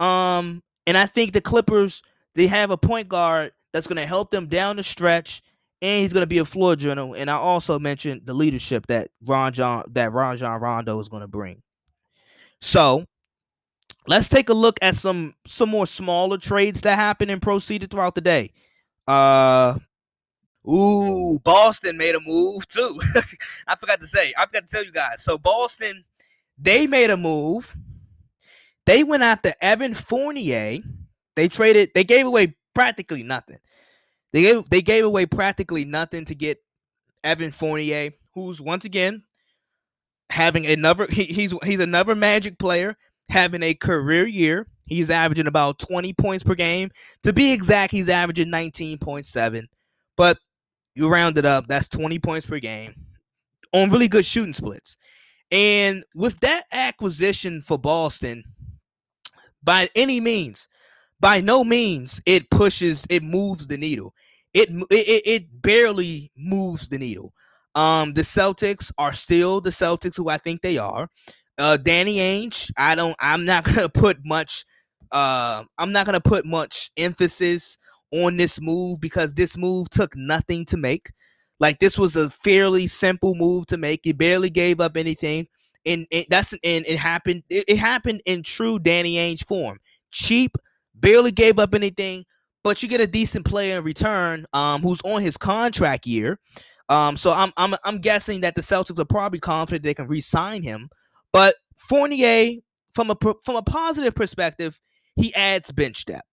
Um, 0.01 0.63
and 0.87 0.97
I 0.97 1.05
think 1.05 1.33
the 1.33 1.41
Clippers 1.41 2.01
they 2.35 2.47
have 2.47 2.71
a 2.71 2.77
point 2.77 3.09
guard 3.09 3.51
that's 3.73 3.87
going 3.87 3.97
to 3.97 4.05
help 4.05 4.31
them 4.31 4.47
down 4.47 4.77
the 4.77 4.83
stretch, 4.83 5.41
and 5.81 6.01
he's 6.01 6.13
going 6.13 6.23
to 6.23 6.27
be 6.27 6.39
a 6.39 6.45
floor 6.45 6.75
general. 6.75 7.13
And 7.13 7.29
I 7.29 7.35
also 7.35 7.77
mentioned 7.79 8.21
the 8.25 8.33
leadership 8.33 8.87
that 8.87 9.09
Ron 9.25 9.53
John 9.53 9.83
that 9.91 10.11
Rajon 10.11 10.59
Rondo 10.59 10.99
is 10.99 11.09
going 11.09 11.21
to 11.21 11.27
bring. 11.27 11.61
So 12.59 13.05
let's 14.07 14.29
take 14.29 14.49
a 14.49 14.53
look 14.53 14.77
at 14.81 14.95
some 14.95 15.35
some 15.45 15.69
more 15.69 15.87
smaller 15.87 16.37
trades 16.37 16.81
that 16.81 16.95
happened 16.95 17.31
and 17.31 17.41
proceeded 17.41 17.91
throughout 17.91 18.15
the 18.15 18.21
day. 18.21 18.51
Uh 19.07 19.77
Ooh, 20.69 21.39
Boston 21.43 21.97
made 21.97 22.13
a 22.13 22.19
move 22.19 22.67
too. 22.67 22.99
I 23.67 23.75
forgot 23.75 23.99
to 24.01 24.07
say. 24.07 24.31
I 24.37 24.45
forgot 24.45 24.67
to 24.67 24.75
tell 24.75 24.85
you 24.85 24.91
guys. 24.91 25.23
So 25.23 25.37
Boston, 25.37 26.03
they 26.57 26.85
made 26.85 27.09
a 27.09 27.17
move. 27.17 27.75
They 28.91 29.05
went 29.05 29.23
after 29.23 29.53
Evan 29.61 29.93
Fournier. 29.93 30.79
They 31.37 31.47
traded. 31.47 31.91
They 31.95 32.03
gave 32.03 32.25
away 32.25 32.57
practically 32.75 33.23
nothing. 33.23 33.59
They 34.33 34.41
gave 34.41 34.69
they 34.69 34.81
gave 34.81 35.05
away 35.05 35.25
practically 35.27 35.85
nothing 35.85 36.25
to 36.25 36.35
get 36.35 36.57
Evan 37.23 37.53
Fournier, 37.53 38.11
who's 38.33 38.59
once 38.59 38.83
again 38.83 39.23
having 40.29 40.65
another. 40.65 41.07
He, 41.09 41.23
he's 41.23 41.53
he's 41.63 41.79
another 41.79 42.15
Magic 42.15 42.59
player 42.59 42.97
having 43.29 43.63
a 43.63 43.73
career 43.73 44.27
year. 44.27 44.67
He's 44.87 45.09
averaging 45.09 45.47
about 45.47 45.79
20 45.79 46.11
points 46.11 46.43
per 46.43 46.55
game. 46.55 46.91
To 47.23 47.31
be 47.31 47.53
exact, 47.53 47.93
he's 47.93 48.09
averaging 48.09 48.49
19.7. 48.49 49.67
But 50.17 50.37
you 50.95 51.07
round 51.07 51.37
it 51.37 51.45
up, 51.45 51.65
that's 51.69 51.87
20 51.87 52.19
points 52.19 52.45
per 52.45 52.59
game 52.59 52.93
on 53.71 53.89
really 53.89 54.09
good 54.09 54.25
shooting 54.25 54.51
splits. 54.51 54.97
And 55.49 56.03
with 56.13 56.41
that 56.41 56.65
acquisition 56.73 57.61
for 57.61 57.77
Boston, 57.77 58.43
by 59.63 59.89
any 59.95 60.19
means, 60.19 60.67
by 61.19 61.41
no 61.41 61.63
means 61.63 62.21
it 62.25 62.49
pushes, 62.49 63.05
it 63.09 63.23
moves 63.23 63.67
the 63.67 63.77
needle. 63.77 64.13
It 64.53 64.69
it, 64.89 65.21
it 65.25 65.61
barely 65.61 66.31
moves 66.35 66.89
the 66.89 66.97
needle. 66.97 67.33
Um, 67.75 68.13
the 68.13 68.21
Celtics 68.21 68.91
are 68.97 69.13
still 69.13 69.61
the 69.61 69.69
Celtics 69.69 70.17
who 70.17 70.29
I 70.29 70.37
think 70.37 70.61
they 70.61 70.77
are. 70.77 71.07
Uh, 71.57 71.77
Danny 71.77 72.17
Ainge, 72.17 72.71
I 72.77 72.95
don't, 72.95 73.15
I'm 73.19 73.45
not 73.45 73.63
gonna 73.65 73.89
put 73.89 74.17
much, 74.25 74.65
uh, 75.11 75.63
I'm 75.77 75.91
not 75.91 76.05
gonna 76.05 76.19
put 76.19 76.45
much 76.45 76.91
emphasis 76.97 77.77
on 78.11 78.35
this 78.37 78.59
move 78.59 78.99
because 78.99 79.33
this 79.33 79.55
move 79.55 79.89
took 79.89 80.15
nothing 80.15 80.65
to 80.65 80.77
make. 80.77 81.11
Like 81.59 81.79
this 81.79 81.97
was 81.97 82.15
a 82.15 82.29
fairly 82.29 82.87
simple 82.87 83.35
move 83.35 83.67
to 83.67 83.77
make. 83.77 84.05
You 84.05 84.13
barely 84.13 84.49
gave 84.49 84.81
up 84.81 84.97
anything, 84.97 85.47
and, 85.85 86.07
that's 86.29 86.53
and 86.63 86.85
it 86.85 86.97
happened. 86.97 87.43
It, 87.49 87.65
it 87.67 87.77
happened 87.77 88.21
in 88.25 88.43
true 88.43 88.79
Danny 88.79 89.15
Ainge 89.15 89.45
form. 89.45 89.79
Cheap, 90.11 90.55
barely 90.95 91.31
gave 91.31 91.59
up 91.59 91.73
anything, 91.73 92.25
but 92.63 92.81
you 92.83 92.89
get 92.89 93.01
a 93.01 93.07
decent 93.07 93.45
player 93.45 93.77
in 93.77 93.83
return, 93.83 94.45
um, 94.53 94.81
who's 94.81 94.99
on 95.03 95.21
his 95.21 95.37
contract 95.37 96.05
year. 96.05 96.39
Um, 96.89 97.15
so 97.15 97.31
I'm 97.31 97.53
I'm 97.57 97.75
I'm 97.85 97.99
guessing 97.99 98.41
that 98.41 98.55
the 98.55 98.61
Celtics 98.61 98.99
are 98.99 99.05
probably 99.05 99.39
confident 99.39 99.83
they 99.83 99.93
can 99.93 100.07
re-sign 100.07 100.63
him. 100.63 100.89
But 101.31 101.55
Fournier, 101.77 102.59
from 102.93 103.11
a 103.11 103.17
from 103.45 103.55
a 103.55 103.61
positive 103.61 104.13
perspective, 104.13 104.79
he 105.15 105.33
adds 105.33 105.71
bench 105.71 106.05
depth. 106.05 106.27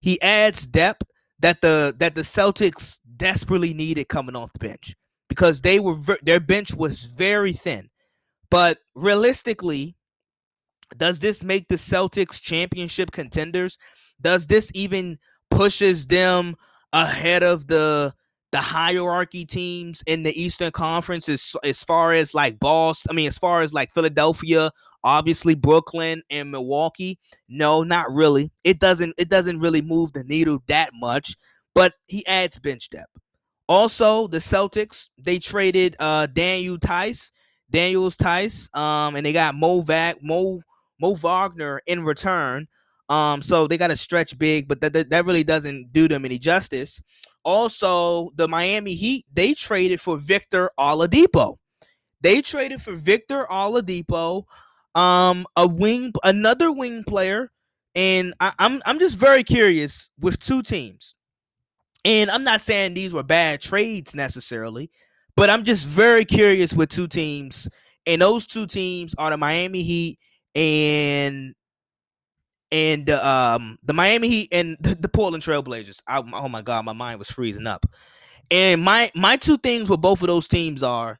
He 0.00 0.20
adds 0.20 0.66
depth 0.66 1.10
that 1.40 1.62
the 1.62 1.94
that 1.98 2.14
the 2.14 2.22
Celtics 2.22 2.98
desperately 3.16 3.72
needed 3.72 4.08
coming 4.08 4.36
off 4.36 4.52
the 4.52 4.58
bench 4.58 4.94
because 5.28 5.62
they 5.62 5.80
were 5.80 5.98
their 6.22 6.40
bench 6.40 6.74
was 6.74 7.04
very 7.04 7.52
thin. 7.52 7.88
But 8.54 8.78
realistically, 8.94 9.96
does 10.96 11.18
this 11.18 11.42
make 11.42 11.66
the 11.66 11.74
Celtics 11.74 12.40
championship 12.40 13.10
contenders? 13.10 13.78
Does 14.20 14.46
this 14.46 14.70
even 14.74 15.18
pushes 15.50 16.06
them 16.06 16.54
ahead 16.92 17.42
of 17.42 17.66
the 17.66 18.14
the 18.52 18.60
hierarchy 18.60 19.44
teams 19.44 20.04
in 20.06 20.22
the 20.22 20.40
Eastern 20.40 20.70
Conference 20.70 21.28
as, 21.28 21.56
as 21.64 21.82
far 21.82 22.12
as 22.12 22.32
like 22.32 22.60
Boston, 22.60 23.08
I 23.10 23.14
mean, 23.14 23.26
as 23.26 23.38
far 23.38 23.62
as 23.62 23.72
like 23.72 23.92
Philadelphia, 23.92 24.70
obviously 25.02 25.56
Brooklyn 25.56 26.22
and 26.30 26.52
Milwaukee. 26.52 27.18
No, 27.48 27.82
not 27.82 28.08
really. 28.12 28.52
It 28.62 28.78
doesn't 28.78 29.14
it 29.18 29.28
doesn't 29.28 29.58
really 29.58 29.82
move 29.82 30.12
the 30.12 30.22
needle 30.22 30.60
that 30.68 30.90
much, 30.94 31.34
but 31.74 31.94
he 32.06 32.24
adds 32.28 32.60
bench 32.60 32.88
depth. 32.88 33.18
Also, 33.68 34.28
the 34.28 34.38
Celtics, 34.38 35.08
they 35.18 35.40
traded 35.40 35.96
uh 35.98 36.26
Daniel 36.26 36.78
Theis, 36.78 37.32
Daniels 37.74 38.16
Theis, 38.16 38.70
um, 38.72 39.16
and 39.16 39.26
they 39.26 39.32
got 39.32 39.56
Mo 39.56 39.80
Vag 39.80 40.18
Mo 40.22 40.62
Mo 41.00 41.14
Wagner 41.16 41.82
in 41.86 42.04
return. 42.04 42.68
Um, 43.08 43.42
so 43.42 43.66
they 43.66 43.76
got 43.76 43.88
to 43.88 43.96
stretch 43.96 44.38
big, 44.38 44.66
but 44.68 44.80
that, 44.80 44.92
that, 44.94 45.10
that 45.10 45.26
really 45.26 45.44
doesn't 45.44 45.92
do 45.92 46.08
them 46.08 46.24
any 46.24 46.38
justice. 46.38 47.02
Also, 47.42 48.30
the 48.36 48.48
Miami 48.48 48.94
Heat, 48.94 49.26
they 49.30 49.52
traded 49.52 50.00
for 50.00 50.16
Victor 50.16 50.70
Oladipo. 50.78 51.56
They 52.22 52.40
traded 52.40 52.80
for 52.80 52.94
Victor 52.94 53.46
Oladipo, 53.50 54.44
um, 54.94 55.44
a 55.56 55.66
wing, 55.66 56.12
another 56.22 56.72
wing 56.72 57.04
player, 57.04 57.50
and 57.94 58.32
I, 58.40 58.52
I'm 58.58 58.80
I'm 58.86 58.98
just 58.98 59.18
very 59.18 59.42
curious 59.42 60.10
with 60.18 60.38
two 60.38 60.62
teams. 60.62 61.16
And 62.04 62.30
I'm 62.30 62.44
not 62.44 62.60
saying 62.60 62.94
these 62.94 63.12
were 63.12 63.22
bad 63.22 63.60
trades 63.60 64.14
necessarily, 64.14 64.90
but 65.36 65.50
I'm 65.50 65.64
just 65.64 65.86
very 65.86 66.24
curious 66.24 66.72
with 66.72 66.90
two 66.90 67.08
teams, 67.08 67.68
and 68.06 68.22
those 68.22 68.46
two 68.46 68.66
teams 68.66 69.14
are 69.18 69.30
the 69.30 69.36
Miami 69.36 69.82
Heat 69.82 70.18
and 70.54 71.54
and 72.70 73.10
um 73.10 73.78
the 73.82 73.92
Miami 73.92 74.28
Heat 74.28 74.48
and 74.52 74.76
the, 74.80 74.94
the 74.94 75.08
Portland 75.08 75.44
Trailblazers. 75.44 76.00
I, 76.06 76.22
oh 76.32 76.48
my 76.48 76.62
god, 76.62 76.84
my 76.84 76.92
mind 76.92 77.18
was 77.18 77.30
freezing 77.30 77.66
up. 77.66 77.86
And 78.50 78.82
my 78.82 79.10
my 79.14 79.36
two 79.36 79.58
things 79.58 79.88
with 79.88 80.00
both 80.00 80.20
of 80.20 80.28
those 80.28 80.48
teams 80.48 80.82
are 80.82 81.18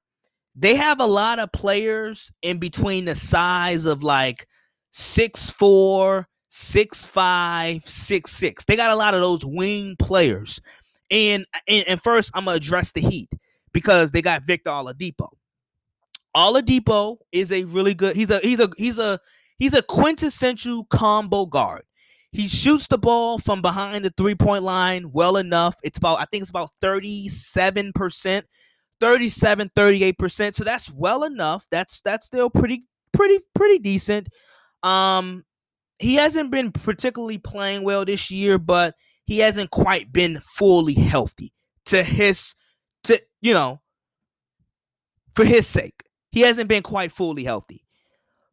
they 0.55 0.77
have 0.77 1.01
a 1.01 1.07
lot 1.07 1.39
of 1.39 1.53
players 1.53 2.31
in 2.43 2.59
between 2.59 3.07
the 3.07 3.15
size 3.15 3.85
of 3.87 4.03
like 4.03 4.47
six 4.93 5.51
four, 5.51 6.29
six 6.49 7.03
five, 7.03 7.89
six 7.89 8.33
six. 8.33 8.65
They 8.65 8.77
got 8.77 8.91
a 8.91 8.97
lot 8.97 9.15
of 9.15 9.21
those 9.21 9.45
wing 9.45 9.97
players. 9.99 10.61
And 11.11 11.47
and, 11.67 11.87
and 11.89 12.03
first 12.03 12.31
I'm 12.35 12.45
gonna 12.45 12.57
address 12.57 12.93
the 12.93 13.01
Heat 13.01 13.31
because 13.75 14.13
they 14.13 14.23
got 14.23 14.45
Victor 14.45 14.71
Oladipo. 14.71 15.29
Oladipo 16.35 17.19
is 17.33 17.53
a 17.53 17.65
really 17.65 17.93
good. 17.93 18.17
He's 18.17 18.31
a 18.31 18.39
he's 18.39 18.61
a 18.61 18.71
he's 18.79 18.99
a 18.99 19.21
he's 19.59 19.75
a 19.75 19.83
quintessential 19.83 20.85
combo 20.87 21.45
guard. 21.45 21.83
He 22.33 22.49
shoots 22.49 22.87
the 22.87 22.99
ball 22.99 23.39
from 23.39 23.61
behind 23.61 24.05
the 24.05 24.15
three 24.17 24.35
point 24.35 24.65
line 24.65 25.13
well 25.13 25.37
enough. 25.37 25.77
It's 25.83 25.99
about 25.99 26.21
I 26.21 26.25
think 26.25 26.41
it's 26.41 26.51
about 26.51 26.71
37%. 26.83 28.45
37 29.01 29.71
38% 29.77 30.55
so 30.55 30.63
that's 30.63 30.89
well 30.89 31.25
enough 31.25 31.67
that's 31.69 32.01
that's 32.03 32.27
still 32.27 32.49
pretty 32.49 32.85
pretty 33.13 33.39
pretty 33.53 33.79
decent 33.81 34.29
um 34.85 35.45
he 35.99 36.15
hasn't 36.15 36.51
been 36.51 36.71
particularly 36.71 37.37
playing 37.37 37.83
well 37.83 38.05
this 38.05 38.31
year 38.31 38.57
but 38.57 38.95
he 39.27 39.41
hasn't 39.41 39.71
quite 39.71 40.13
been 40.13 40.41
fully 40.41 40.95
healthy 40.95 41.53
to 41.85 42.03
his 42.05 42.55
you 43.45 43.55
know 43.55 43.81
for 45.37 45.45
his 45.45 45.67
sake 45.67 46.03
he 46.33 46.41
hasn't 46.41 46.69
been 46.69 46.83
quite 46.83 47.13
fully 47.13 47.45
healthy 47.45 47.85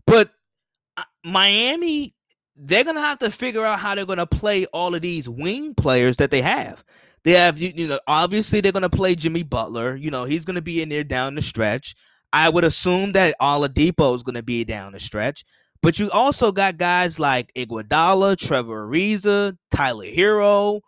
but 0.05 0.29
uh, 0.97 1.03
miami 1.25 2.13
they're 2.55 2.83
gonna 2.83 3.01
have 3.01 3.17
to 3.17 3.31
figure 3.31 3.65
out 3.65 3.79
how 3.79 3.95
they're 3.95 4.05
gonna 4.05 4.27
play 4.27 4.67
all 4.67 4.93
of 4.93 5.01
these 5.01 5.27
wing 5.27 5.73
players 5.73 6.17
that 6.17 6.29
they 6.29 6.41
have 6.41 6.83
they 7.23 7.33
have 7.33 7.59
you, 7.59 7.71
you 7.75 7.87
know 7.87 7.99
obviously 8.07 8.61
they're 8.61 8.71
gonna 8.71 8.89
play 8.89 9.15
Jimmy 9.15 9.43
Butler. 9.43 9.95
You 9.95 10.11
know 10.11 10.25
he's 10.25 10.45
gonna 10.45 10.61
be 10.61 10.81
in 10.81 10.89
there 10.89 11.03
down 11.03 11.35
the 11.35 11.41
stretch. 11.41 11.95
I 12.33 12.49
would 12.49 12.63
assume 12.63 13.11
that 13.11 13.35
Oladipo 13.41 14.15
is 14.15 14.23
gonna 14.23 14.43
be 14.43 14.63
down 14.63 14.93
the 14.93 14.99
stretch. 14.99 15.43
But 15.83 15.99
you 15.99 16.11
also 16.11 16.51
got 16.51 16.77
guys 16.77 17.19
like 17.19 17.51
Iguodala, 17.55 18.37
Trevor 18.37 18.87
Ariza, 18.87 19.57
Tyler 19.71 20.05
Herro, 20.05 20.81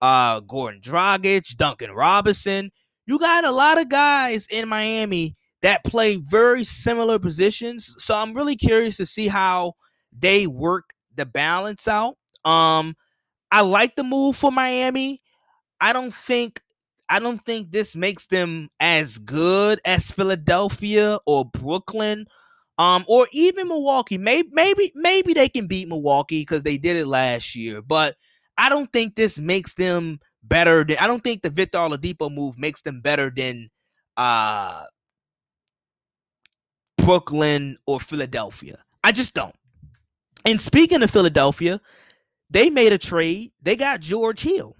uh, 0.00 0.40
Gordon 0.40 0.80
Dragic, 0.80 1.56
Duncan 1.56 1.92
Robinson. 1.92 2.70
You 3.06 3.18
got 3.18 3.44
a 3.44 3.50
lot 3.50 3.80
of 3.80 3.88
guys 3.88 4.46
in 4.50 4.68
Miami 4.68 5.36
that 5.62 5.84
play 5.84 6.16
very 6.16 6.64
similar 6.64 7.18
positions. 7.18 7.94
So 7.98 8.14
I'm 8.14 8.34
really 8.34 8.56
curious 8.56 8.96
to 8.98 9.06
see 9.06 9.28
how 9.28 9.74
they 10.16 10.46
work 10.46 10.90
the 11.14 11.26
balance 11.26 11.88
out. 11.88 12.16
Um, 12.44 12.96
I 13.50 13.60
like 13.60 13.96
the 13.96 14.04
move 14.04 14.36
for 14.36 14.50
Miami. 14.50 15.20
I 15.80 15.92
don't 15.92 16.14
think 16.14 16.60
I 17.08 17.18
don't 17.18 17.44
think 17.44 17.70
this 17.70 17.94
makes 17.94 18.26
them 18.26 18.70
as 18.80 19.18
good 19.18 19.80
as 19.84 20.10
Philadelphia 20.10 21.18
or 21.26 21.44
Brooklyn, 21.44 22.26
um, 22.78 23.04
or 23.06 23.28
even 23.32 23.68
Milwaukee. 23.68 24.16
Maybe 24.16 24.48
maybe 24.52 24.92
maybe 24.94 25.34
they 25.34 25.48
can 25.48 25.66
beat 25.66 25.88
Milwaukee 25.88 26.40
because 26.40 26.62
they 26.62 26.78
did 26.78 26.96
it 26.96 27.06
last 27.06 27.54
year, 27.54 27.82
but 27.82 28.16
I 28.56 28.68
don't 28.68 28.90
think 28.92 29.14
this 29.14 29.38
makes 29.38 29.74
them 29.74 30.20
better 30.42 30.84
than 30.84 30.96
I 30.98 31.06
don't 31.06 31.22
think 31.22 31.42
the 31.42 31.50
Victor 31.50 31.78
Oladipo 31.78 32.32
move 32.32 32.58
makes 32.58 32.82
them 32.82 33.00
better 33.00 33.30
than 33.34 33.70
uh 34.16 34.84
Brooklyn 36.98 37.78
or 37.86 38.00
Philadelphia. 38.00 38.78
I 39.02 39.12
just 39.12 39.34
don't. 39.34 39.54
And 40.44 40.60
speaking 40.60 41.02
of 41.02 41.10
Philadelphia, 41.10 41.80
they 42.50 42.70
made 42.70 42.92
a 42.92 42.98
trade. 42.98 43.52
They 43.62 43.76
got 43.76 44.00
George 44.00 44.42
Hill 44.42 44.76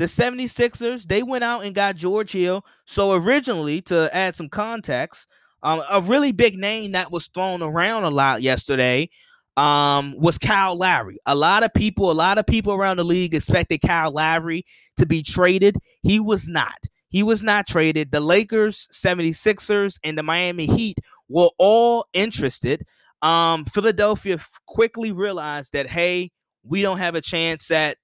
the 0.00 0.06
76ers, 0.06 1.06
they 1.06 1.22
went 1.22 1.44
out 1.44 1.62
and 1.62 1.74
got 1.74 1.94
George 1.94 2.32
Hill. 2.32 2.64
So 2.86 3.12
originally, 3.12 3.82
to 3.82 4.08
add 4.16 4.34
some 4.34 4.48
context, 4.48 5.26
um, 5.62 5.82
a 5.90 6.00
really 6.00 6.32
big 6.32 6.56
name 6.56 6.92
that 6.92 7.12
was 7.12 7.26
thrown 7.26 7.62
around 7.62 8.04
a 8.04 8.10
lot 8.10 8.40
yesterday 8.40 9.10
um, 9.56 10.14
was 10.18 10.38
Kyle 10.38 10.76
Lowry. 10.76 11.18
A 11.26 11.34
lot 11.34 11.62
of 11.62 11.72
people, 11.74 12.10
a 12.10 12.12
lot 12.12 12.38
of 12.38 12.46
people 12.46 12.72
around 12.72 12.98
the 12.98 13.04
league 13.04 13.34
expected 13.34 13.78
Kyle 13.78 14.12
Lowry 14.12 14.64
to 14.96 15.06
be 15.06 15.22
traded. 15.22 15.76
He 16.02 16.20
was 16.20 16.48
not. 16.48 16.78
He 17.08 17.22
was 17.22 17.42
not 17.42 17.66
traded. 17.66 18.12
The 18.12 18.20
Lakers, 18.20 18.88
76ers, 18.92 19.98
and 20.04 20.16
the 20.16 20.22
Miami 20.22 20.66
Heat 20.66 20.98
were 21.28 21.50
all 21.58 22.06
interested. 22.12 22.86
Um, 23.22 23.64
Philadelphia 23.64 24.38
quickly 24.66 25.12
realized 25.12 25.72
that, 25.72 25.88
hey, 25.88 26.30
we 26.62 26.82
don't 26.82 26.98
have 26.98 27.14
a 27.14 27.20
chance 27.20 27.70
at 27.70 27.96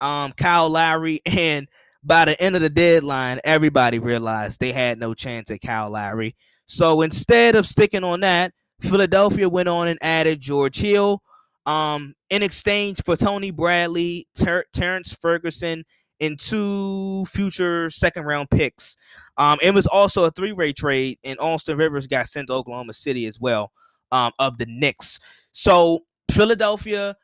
um, 0.00 0.32
Kyle 0.32 0.70
Lowry. 0.70 1.20
And 1.26 1.68
by 2.06 2.26
the 2.26 2.40
end 2.40 2.54
of 2.54 2.60
the 2.60 2.68
deadline, 2.68 3.40
everybody 3.44 3.98
realized 3.98 4.60
they 4.60 4.72
had 4.72 4.98
no 4.98 5.14
chance 5.14 5.50
at 5.50 5.62
Kyle 5.62 5.90
Lowry. 5.90 6.36
So 6.66 7.00
instead 7.00 7.56
of 7.56 7.66
sticking 7.66 8.04
on 8.04 8.20
that, 8.20 8.52
Philadelphia 8.80 9.48
went 9.48 9.68
on 9.68 9.88
and 9.88 9.98
added 10.02 10.40
George 10.40 10.76
Hill 10.76 11.22
um, 11.66 12.14
in 12.30 12.42
exchange 12.42 13.02
for 13.02 13.16
Tony 13.16 13.50
Bradley, 13.50 14.26
Ter- 14.34 14.66
Terrence 14.72 15.14
Ferguson, 15.14 15.84
and 16.20 16.38
two 16.38 17.24
future 17.26 17.90
second 17.90 18.24
round 18.24 18.50
picks. 18.50 18.96
Um, 19.36 19.58
it 19.62 19.74
was 19.74 19.86
also 19.86 20.24
a 20.24 20.30
three 20.30 20.52
way 20.52 20.72
trade, 20.72 21.18
and 21.24 21.38
Austin 21.40 21.76
Rivers 21.76 22.06
got 22.06 22.26
sent 22.26 22.48
to 22.48 22.54
Oklahoma 22.54 22.92
City 22.92 23.26
as 23.26 23.40
well 23.40 23.72
um, 24.12 24.32
of 24.38 24.58
the 24.58 24.66
Knicks. 24.66 25.18
So 25.52 26.04
Philadelphia, 26.30 27.16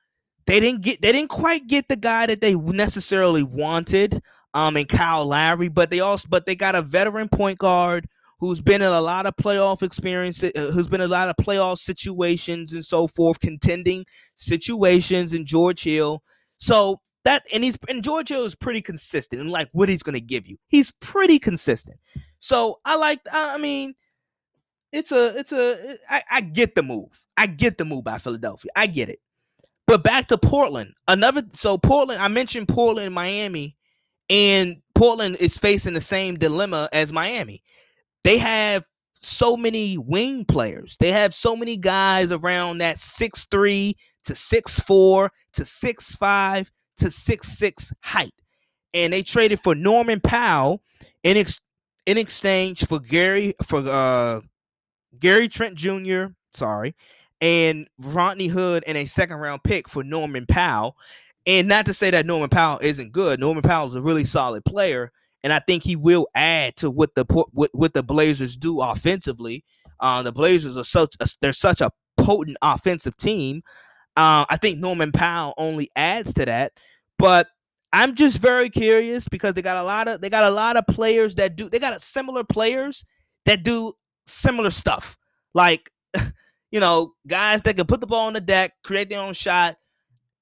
they 0.47 0.61
didn't 0.61 0.83
get 0.83 1.01
they 1.03 1.13
didn't 1.13 1.31
quite 1.31 1.67
get 1.67 1.89
the 1.89 1.97
guy 1.97 2.27
that 2.27 2.41
they 2.41 2.55
necessarily 2.55 3.43
wanted 3.43 4.23
um 4.55 4.77
in 4.77 4.87
Kyle 4.87 5.27
Lowry, 5.27 5.69
but 5.69 5.91
they 5.91 6.01
also 6.01 6.27
but 6.29 6.47
they 6.47 6.57
got 6.57 6.75
a 6.75 6.83
veteran 6.83 7.29
point 7.29 7.59
guard 7.59 8.09
who's 8.41 8.61
been 8.63 8.81
in 8.81 8.91
a 8.91 9.01
lot 9.01 9.27
of 9.27 9.37
playoff 9.37 9.83
experience, 9.83 10.43
uh, 10.43 10.51
who's 10.73 10.89
been 10.89 11.03
in 11.03 11.09
a 11.09 11.13
lot 11.13 11.29
of 11.29 11.37
playoff 11.37 11.79
situations 11.79 12.73
and 12.73 12.85
so 12.85 13.07
forth, 13.07 13.39
contending 13.39 14.05
situations 14.37 15.35
in 15.35 15.45
George 15.45 15.85
Hill. 15.85 16.23
So 16.59 17.01
that 17.25 17.43
and 17.53 17.63
he's 17.63 17.79
and 17.89 18.03
George 18.03 18.31
Hill 18.31 18.45
is 18.45 18.55
pretty 18.55 18.81
consistent 18.81 19.43
in 19.43 19.49
like 19.49 19.69
what 19.73 19.89
he's 19.89 20.03
gonna 20.03 20.21
give 20.21 20.47
you. 20.47 20.57
He's 20.69 20.91
pretty 21.01 21.39
consistent. 21.39 21.99
So 22.39 22.81
I 22.85 22.97
like. 22.97 23.21
I 23.31 23.59
mean, 23.59 23.95
it's 24.91 25.13
a 25.13 25.39
it's 25.39 25.53
a. 25.53 25.99
I, 26.09 26.23
I 26.31 26.41
get 26.41 26.75
the 26.75 26.83
move. 26.83 27.27
I 27.37 27.47
get 27.47 27.77
the 27.77 27.85
move 27.85 28.05
by 28.05 28.19
Philadelphia. 28.19 28.71
I 28.75 28.87
get 28.87 29.11
it. 29.11 29.21
But 29.87 30.03
back 30.03 30.29
to 30.29 30.39
Portland. 30.39 30.95
Another. 31.07 31.43
So 31.55 31.77
Portland. 31.77 32.23
I 32.23 32.29
mentioned 32.29 32.69
Portland, 32.69 33.15
Miami, 33.15 33.77
and 34.31 34.81
Portland 34.95 35.37
is 35.37 35.59
facing 35.59 35.93
the 35.93 36.01
same 36.01 36.39
dilemma 36.39 36.89
as 36.93 37.13
Miami. 37.13 37.63
They 38.25 38.39
have 38.39 38.85
so 39.21 39.57
many 39.57 39.99
wing 39.99 40.45
players. 40.45 40.97
They 40.99 41.13
have 41.13 41.35
so 41.35 41.55
many 41.55 41.77
guys 41.77 42.33
around 42.33 42.79
that 42.79 42.99
six 42.99 43.47
three 43.51 43.97
to 44.25 44.35
six 44.35 44.79
four 44.81 45.33
to 45.55 45.65
six 45.65 46.15
five 46.15 46.71
to 46.99 47.11
six 47.11 47.49
six 47.49 47.93
height, 48.03 48.35
and 48.93 49.13
they 49.13 49.23
traded 49.23 49.61
for 49.61 49.75
Norman 49.75 50.21
Powell 50.21 50.83
in 51.23 51.37
ex- 51.37 51.61
in 52.07 52.19
exchange 52.19 52.87
for 52.87 52.99
Gary 52.99 53.55
for 53.65 53.83
uh 53.87 54.41
Gary 55.19 55.49
Trent 55.49 55.75
Jr. 55.75 56.27
Sorry, 56.53 56.95
and 57.41 57.89
Rodney 57.99 58.49
Hood 58.49 58.85
and 58.87 58.99
a 58.99 59.07
second 59.07 59.37
round 59.39 59.63
pick 59.65 59.89
for 59.89 60.03
Norman 60.03 60.47
Powell. 60.47 60.97
And 61.47 61.69
not 61.69 61.87
to 61.87 61.95
say 61.95 62.11
that 62.11 62.27
Norman 62.27 62.51
Powell 62.51 62.79
isn't 62.83 63.13
good. 63.13 63.41
Norman 63.41 63.63
Powell 63.63 63.89
is 63.89 63.95
a 63.95 64.03
really 64.03 64.25
solid 64.25 64.63
player, 64.65 65.11
and 65.43 65.53
I 65.53 65.61
think 65.61 65.83
he 65.85 65.97
will 65.97 66.29
add 66.35 66.77
to 66.77 66.91
what 66.91 67.15
the 67.15 67.25
what, 67.53 67.71
what 67.73 67.95
the 67.95 68.03
Blazers 68.03 68.57
do 68.57 68.81
offensively. 68.81 69.65
Uh, 69.99 70.23
the 70.23 70.33
Blazers 70.33 70.77
are 70.77 70.85
such 70.85 71.15
a, 71.21 71.27
they're 71.41 71.53
such 71.53 71.81
a 71.81 71.91
potent 72.17 72.57
offensive 72.63 73.17
team. 73.17 73.63
Uh, 74.17 74.45
I 74.49 74.59
think 74.61 74.79
Norman 74.79 75.13
Powell 75.13 75.55
only 75.57 75.91
adds 75.97 76.35
to 76.35 76.45
that. 76.45 76.73
But 77.19 77.49
I'm 77.93 78.15
just 78.15 78.39
very 78.39 78.71
curious 78.71 79.29
because 79.29 79.55
they 79.55 79.63
got 79.63 79.77
a 79.77 79.83
lot 79.83 80.09
of 80.09 80.21
they 80.21 80.31
got 80.31 80.45
a 80.45 80.51
lot 80.51 80.77
of 80.77 80.87
players 80.87 81.35
that 81.37 81.57
do 81.57 81.69
they 81.69 81.79
got 81.79 81.95
a 81.95 82.01
similar 82.01 82.45
players 82.45 83.05
that 83.47 83.63
do 83.63 83.93
similar 84.27 84.71
stuff. 84.71 85.17
Like, 85.55 85.91
you 86.71 86.81
know, 86.81 87.15
guys 87.27 87.63
that 87.63 87.77
can 87.77 87.87
put 87.87 88.01
the 88.01 88.07
ball 88.07 88.27
on 88.27 88.35
the 88.35 88.41
deck, 88.41 88.73
create 88.85 89.09
their 89.09 89.21
own 89.21 89.35
shot. 89.35 89.77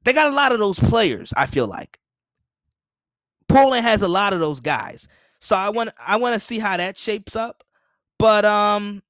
They 0.04 0.12
got 0.12 0.28
a 0.28 0.34
lot 0.34 0.52
of 0.52 0.58
those 0.58 0.78
players, 0.78 1.32
I 1.36 1.46
feel 1.46 1.66
like. 1.66 1.98
Portland 3.48 3.84
has 3.84 4.02
a 4.02 4.08
lot 4.08 4.32
of 4.32 4.40
those 4.40 4.60
guys. 4.60 5.08
So 5.40 5.56
I 5.56 5.68
want 5.70 5.90
I 5.98 6.16
want 6.16 6.34
to 6.34 6.40
see 6.40 6.58
how 6.58 6.76
that 6.76 6.96
shapes 6.96 7.36
up. 7.36 7.64
But 8.18 8.44
um 8.44 9.02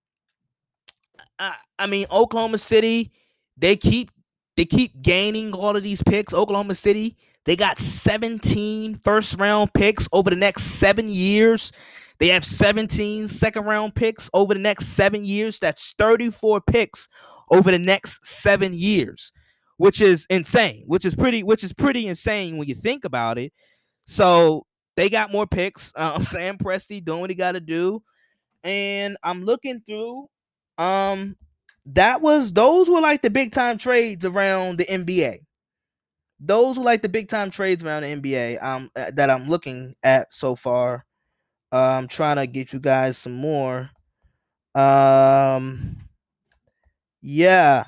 I, 1.38 1.54
I 1.78 1.86
mean 1.86 2.06
Oklahoma 2.10 2.58
City, 2.58 3.12
they 3.56 3.76
keep 3.76 4.10
they 4.56 4.64
keep 4.64 5.00
gaining 5.02 5.52
all 5.52 5.76
of 5.76 5.82
these 5.82 6.02
picks. 6.02 6.34
Oklahoma 6.34 6.74
City, 6.74 7.16
they 7.44 7.56
got 7.56 7.78
17 7.78 9.00
first 9.04 9.38
round 9.38 9.72
picks 9.72 10.08
over 10.12 10.30
the 10.30 10.36
next 10.36 10.64
seven 10.64 11.08
years. 11.08 11.72
They 12.18 12.28
have 12.28 12.44
17 12.44 13.28
second 13.28 13.64
round 13.64 13.94
picks 13.94 14.28
over 14.34 14.52
the 14.52 14.60
next 14.60 14.88
seven 14.88 15.24
years. 15.24 15.58
That's 15.60 15.94
34 15.98 16.60
picks 16.62 17.08
over 17.50 17.70
the 17.70 17.78
next 17.78 18.26
seven 18.26 18.72
years, 18.72 19.32
which 19.76 20.00
is 20.00 20.26
insane. 20.28 20.82
Which 20.86 21.04
is 21.04 21.14
pretty, 21.14 21.42
which 21.44 21.62
is 21.62 21.72
pretty 21.72 22.08
insane 22.08 22.56
when 22.56 22.68
you 22.68 22.74
think 22.74 23.04
about 23.04 23.38
it. 23.38 23.52
So 24.08 24.66
they 24.96 25.10
got 25.10 25.30
more 25.32 25.46
picks. 25.46 25.92
Um, 25.98 26.24
Sam 26.24 26.58
Presti 26.58 27.04
doing 27.04 27.20
what 27.20 27.30
he 27.30 27.36
got 27.36 27.52
to 27.52 27.60
do, 27.60 28.02
and 28.64 29.16
I'm 29.22 29.44
looking 29.44 29.82
through. 29.86 30.28
Um, 30.78 31.36
that 31.86 32.20
was 32.22 32.52
those 32.52 32.88
were 32.88 33.00
like 33.00 33.22
the 33.22 33.30
big 33.30 33.52
time 33.52 33.78
trades 33.78 34.24
around 34.24 34.78
the 34.78 34.90
NBA 34.90 35.40
those 36.40 36.78
were 36.78 36.84
like 36.84 37.02
the 37.02 37.08
big 37.08 37.28
time 37.28 37.50
trades 37.50 37.82
around 37.82 38.02
the 38.02 38.08
NBA 38.08 38.62
um 38.62 38.90
that 38.94 39.30
I'm 39.30 39.48
looking 39.48 39.94
at 40.02 40.28
so 40.32 40.54
far. 40.56 41.04
I'm 41.72 42.08
trying 42.08 42.36
to 42.36 42.46
get 42.46 42.72
you 42.72 42.80
guys 42.80 43.18
some 43.18 43.34
more. 43.34 43.90
Um 44.74 45.98
yeah. 47.22 47.84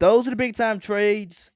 Those 0.00 0.26
are 0.26 0.30
the 0.30 0.36
big 0.36 0.56
time 0.56 0.80
trades. 0.80 1.50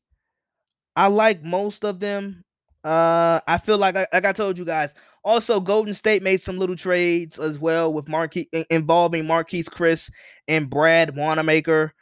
I 0.96 1.08
like 1.08 1.42
most 1.42 1.84
of 1.84 2.00
them. 2.00 2.44
Uh 2.86 3.40
I 3.48 3.58
feel 3.58 3.78
like 3.78 3.96
like 3.96 4.24
I 4.26 4.32
told 4.32 4.58
you 4.58 4.64
guys. 4.64 4.94
Also, 5.24 5.58
Golden 5.60 5.92
State 5.92 6.22
made 6.22 6.40
some 6.40 6.56
little 6.56 6.76
trades 6.76 7.36
as 7.38 7.58
well 7.58 7.92
with 7.92 8.08
Marquis 8.08 8.48
involving 8.70 9.24
Marquese 9.24 9.64
Chriss 9.68 10.08
and 10.46 10.70
Brad 10.70 11.16
Wanamaker. 11.16 11.92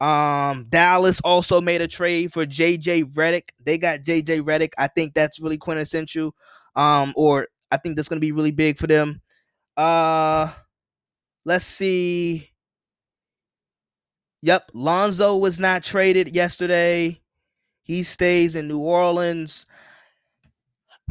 Um, 0.00 0.64
Dallas 0.70 1.20
also 1.20 1.60
made 1.60 1.82
a 1.82 1.88
trade 1.88 2.32
for 2.32 2.46
JJ 2.46 3.12
Redick. 3.12 3.50
They 3.62 3.76
got 3.76 4.00
JJ 4.00 4.40
Redick. 4.42 4.72
I 4.78 4.88
think 4.88 5.12
that's 5.12 5.40
really 5.40 5.58
quintessential. 5.58 6.34
Um, 6.74 7.12
or 7.16 7.48
I 7.70 7.76
think 7.76 7.96
that's 7.96 8.08
gonna 8.08 8.20
be 8.20 8.32
really 8.32 8.50
big 8.52 8.78
for 8.78 8.86
them. 8.86 9.20
Uh 9.76 10.52
let's 11.44 11.66
see. 11.66 12.50
Yep, 14.42 14.70
Lonzo 14.72 15.36
was 15.36 15.60
not 15.60 15.84
traded 15.84 16.34
yesterday. 16.34 17.20
He 17.82 18.02
stays 18.04 18.54
in 18.54 18.68
New 18.68 18.78
Orleans. 18.78 19.66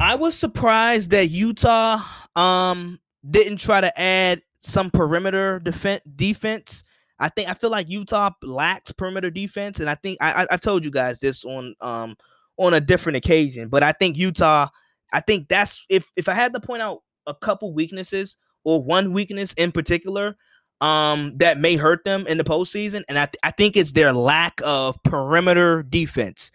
I 0.00 0.16
was 0.16 0.34
surprised 0.34 1.10
that 1.10 1.28
Utah 1.28 2.02
um 2.36 2.98
didn't 3.28 3.58
try 3.58 3.80
to 3.80 4.00
add 4.00 4.42
some 4.60 4.90
perimeter 4.90 5.58
defense 5.60 6.02
defense 6.16 6.84
I 7.20 7.28
think 7.28 7.48
I 7.50 7.54
feel 7.54 7.70
like 7.70 7.88
Utah 7.90 8.30
lacks 8.42 8.92
perimeter 8.92 9.30
defense, 9.30 9.78
and 9.78 9.90
I 9.90 9.94
think 9.94 10.16
I, 10.22 10.46
I 10.50 10.56
told 10.56 10.84
you 10.84 10.90
guys 10.90 11.18
this 11.18 11.44
on 11.44 11.74
um 11.82 12.16
on 12.56 12.74
a 12.74 12.80
different 12.80 13.16
occasion, 13.16 13.68
but 13.68 13.82
I 13.82 13.92
think 13.92 14.16
Utah. 14.16 14.68
I 15.12 15.20
think 15.20 15.48
that's 15.48 15.84
if 15.90 16.10
if 16.16 16.28
I 16.28 16.34
had 16.34 16.54
to 16.54 16.60
point 16.60 16.82
out 16.82 17.02
a 17.26 17.34
couple 17.34 17.74
weaknesses 17.74 18.38
or 18.64 18.82
one 18.82 19.12
weakness 19.12 19.52
in 19.54 19.70
particular 19.72 20.36
um 20.80 21.36
that 21.36 21.60
may 21.60 21.76
hurt 21.76 22.04
them 22.04 22.26
in 22.26 22.38
the 22.38 22.44
postseason, 22.44 23.02
and 23.08 23.18
I 23.18 23.26
th- 23.26 23.40
I 23.42 23.50
think 23.50 23.76
it's 23.76 23.92
their 23.92 24.14
lack 24.14 24.60
of 24.64 25.00
perimeter 25.02 25.82
defense, 25.82 26.50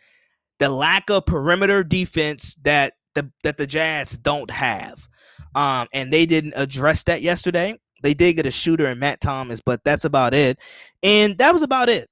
the 0.59 0.69
lack 0.69 1.11
of 1.11 1.27
perimeter 1.27 1.83
defense 1.83 2.55
that 2.63 2.94
the 3.15 3.31
that 3.43 3.57
the 3.57 3.67
Jazz 3.67 4.17
don't 4.17 4.51
have. 4.51 5.07
Um, 5.55 5.87
and 5.93 6.11
they 6.11 6.25
didn't 6.25 6.53
address 6.55 7.03
that 7.03 7.21
yesterday. 7.21 7.79
They 8.03 8.13
did 8.13 8.33
get 8.33 8.45
a 8.45 8.51
shooter 8.51 8.87
in 8.87 8.99
Matt 8.99 9.21
Thomas, 9.21 9.61
but 9.65 9.83
that's 9.83 10.05
about 10.05 10.33
it. 10.33 10.59
And 11.01 11.37
that 11.37 11.53
was 11.53 11.61
about 11.61 11.89
it. 11.89 12.07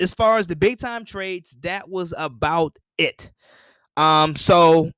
As 0.00 0.12
far 0.12 0.38
as 0.38 0.48
the 0.48 0.56
big 0.56 0.78
time 0.78 1.04
trades, 1.04 1.56
that 1.60 1.88
was 1.88 2.12
about 2.16 2.78
it. 2.98 3.30
Um, 3.96 4.34
so 4.36 4.90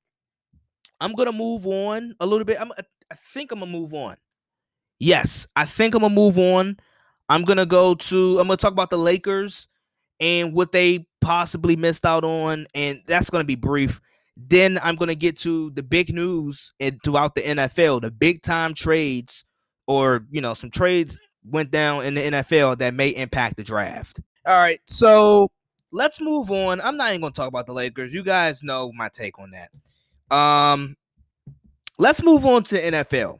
I'm 0.99 1.13
gonna 1.13 1.31
move 1.31 1.67
on 1.67 2.15
a 2.19 2.25
little 2.25 2.45
bit. 2.45 2.59
I'm, 2.59 2.71
I 2.71 3.15
think 3.33 3.51
I'm 3.51 3.59
gonna 3.59 3.71
move 3.71 3.93
on. 3.93 4.15
Yes, 4.99 5.47
I 5.55 5.65
think 5.65 5.93
I'm 5.93 6.01
gonna 6.01 6.13
move 6.13 6.37
on. 6.37 6.77
I'm 7.29 7.43
gonna 7.43 7.65
go 7.65 7.95
to. 7.95 8.39
I'm 8.39 8.47
gonna 8.47 8.57
talk 8.57 8.71
about 8.71 8.89
the 8.89 8.97
Lakers 8.97 9.67
and 10.19 10.53
what 10.53 10.71
they 10.71 11.07
possibly 11.21 11.75
missed 11.75 12.05
out 12.05 12.23
on, 12.23 12.65
and 12.73 13.01
that's 13.05 13.29
gonna 13.29 13.43
be 13.43 13.55
brief. 13.55 14.01
Then 14.37 14.79
I'm 14.81 14.95
gonna 14.95 15.15
get 15.15 15.37
to 15.37 15.69
the 15.71 15.83
big 15.83 16.13
news 16.13 16.73
and 16.79 16.99
throughout 17.03 17.35
the 17.35 17.41
NFL, 17.41 18.01
the 18.01 18.11
big 18.11 18.41
time 18.41 18.73
trades 18.73 19.45
or 19.87 20.25
you 20.29 20.41
know 20.41 20.53
some 20.53 20.69
trades 20.69 21.19
went 21.43 21.71
down 21.71 22.05
in 22.05 22.15
the 22.15 22.21
NFL 22.21 22.79
that 22.79 22.93
may 22.93 23.09
impact 23.09 23.57
the 23.57 23.63
draft. 23.63 24.19
All 24.45 24.57
right, 24.57 24.81
so 24.85 25.47
let's 25.91 26.19
move 26.19 26.51
on. 26.51 26.81
I'm 26.81 26.97
not 26.97 27.09
even 27.09 27.21
gonna 27.21 27.33
talk 27.33 27.47
about 27.47 27.67
the 27.67 27.73
Lakers. 27.73 28.13
You 28.13 28.23
guys 28.23 28.61
know 28.63 28.91
my 28.93 29.09
take 29.09 29.39
on 29.39 29.51
that. 29.51 30.35
Um, 30.35 30.95
let's 31.97 32.21
move 32.23 32.45
on 32.45 32.63
to 32.63 32.81
NFL 32.81 33.39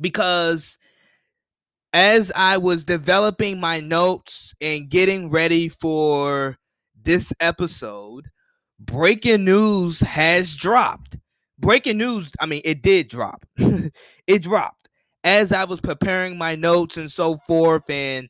because 0.00 0.78
as 1.92 2.30
I 2.34 2.56
was 2.56 2.84
developing 2.84 3.58
my 3.58 3.80
notes 3.80 4.54
and 4.60 4.88
getting 4.88 5.30
ready 5.30 5.68
for 5.68 6.56
this 7.02 7.32
episode, 7.40 8.30
breaking 8.80 9.44
news 9.44 10.00
has 10.00 10.54
dropped. 10.54 11.16
Breaking 11.58 11.98
news, 11.98 12.32
I 12.40 12.46
mean, 12.46 12.62
it 12.64 12.82
did 12.82 13.08
drop. 13.08 13.44
it 14.26 14.42
dropped 14.42 14.88
as 15.22 15.52
I 15.52 15.64
was 15.64 15.80
preparing 15.80 16.38
my 16.38 16.56
notes 16.56 16.96
and 16.96 17.12
so 17.12 17.36
forth. 17.46 17.88
And 17.90 18.28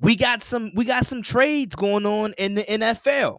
we 0.00 0.16
got 0.16 0.42
some 0.42 0.72
we 0.74 0.86
got 0.86 1.06
some 1.06 1.22
trades 1.22 1.76
going 1.76 2.06
on 2.06 2.32
in 2.38 2.54
the 2.54 2.64
NFL. 2.64 3.38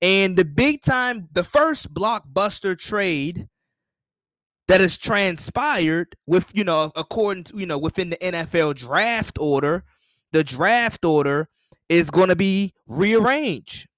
And 0.00 0.36
the 0.36 0.44
big 0.44 0.82
time, 0.82 1.28
the 1.32 1.42
first 1.42 1.92
blockbuster 1.92 2.78
trade 2.78 3.48
that 4.68 4.80
has 4.80 4.96
transpired 4.96 6.14
with, 6.26 6.50
you 6.54 6.62
know, 6.62 6.92
according 6.94 7.44
to, 7.44 7.58
you 7.58 7.66
know, 7.66 7.78
within 7.78 8.10
the 8.10 8.16
NFL 8.18 8.76
draft 8.76 9.38
order, 9.40 9.82
the 10.32 10.44
draft 10.44 11.04
order 11.04 11.48
is 11.88 12.10
going 12.10 12.28
to 12.28 12.36
be 12.36 12.74
rearranged. 12.86 13.88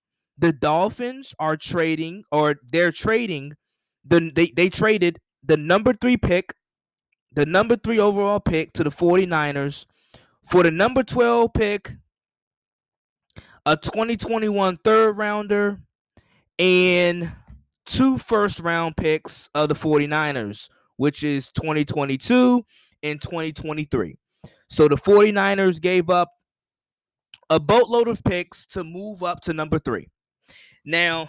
The 0.40 0.54
Dolphins 0.54 1.34
are 1.38 1.56
trading, 1.56 2.24
or 2.32 2.56
they're 2.72 2.92
trading, 2.92 3.52
the 4.04 4.32
they, 4.34 4.52
they 4.56 4.70
traded 4.70 5.18
the 5.44 5.58
number 5.58 5.92
three 5.92 6.16
pick, 6.16 6.54
the 7.34 7.44
number 7.44 7.76
three 7.76 7.98
overall 7.98 8.40
pick 8.40 8.72
to 8.72 8.84
the 8.84 8.90
49ers 8.90 9.84
for 10.48 10.62
the 10.62 10.70
number 10.70 11.02
12 11.02 11.52
pick, 11.52 11.92
a 13.66 13.76
2021 13.76 14.78
third 14.82 15.18
rounder, 15.18 15.78
and 16.58 17.30
two 17.84 18.16
first 18.16 18.60
round 18.60 18.96
picks 18.96 19.50
of 19.54 19.68
the 19.68 19.74
49ers, 19.74 20.70
which 20.96 21.22
is 21.22 21.50
2022 21.50 22.64
and 23.02 23.20
2023. 23.20 24.16
So 24.70 24.88
the 24.88 24.96
49ers 24.96 25.80
gave 25.82 26.08
up 26.08 26.30
a 27.50 27.60
boatload 27.60 28.08
of 28.08 28.24
picks 28.24 28.64
to 28.66 28.84
move 28.84 29.22
up 29.22 29.40
to 29.42 29.52
number 29.52 29.78
three. 29.78 30.08
Now, 30.90 31.28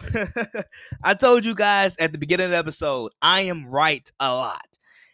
I 1.03 1.13
told 1.13 1.45
you 1.45 1.53
guys 1.53 1.95
at 1.97 2.11
the 2.11 2.17
beginning 2.17 2.45
of 2.45 2.51
the 2.51 2.57
episode, 2.57 3.11
I 3.21 3.41
am 3.41 3.69
right 3.69 4.09
a 4.19 4.33
lot. 4.33 4.65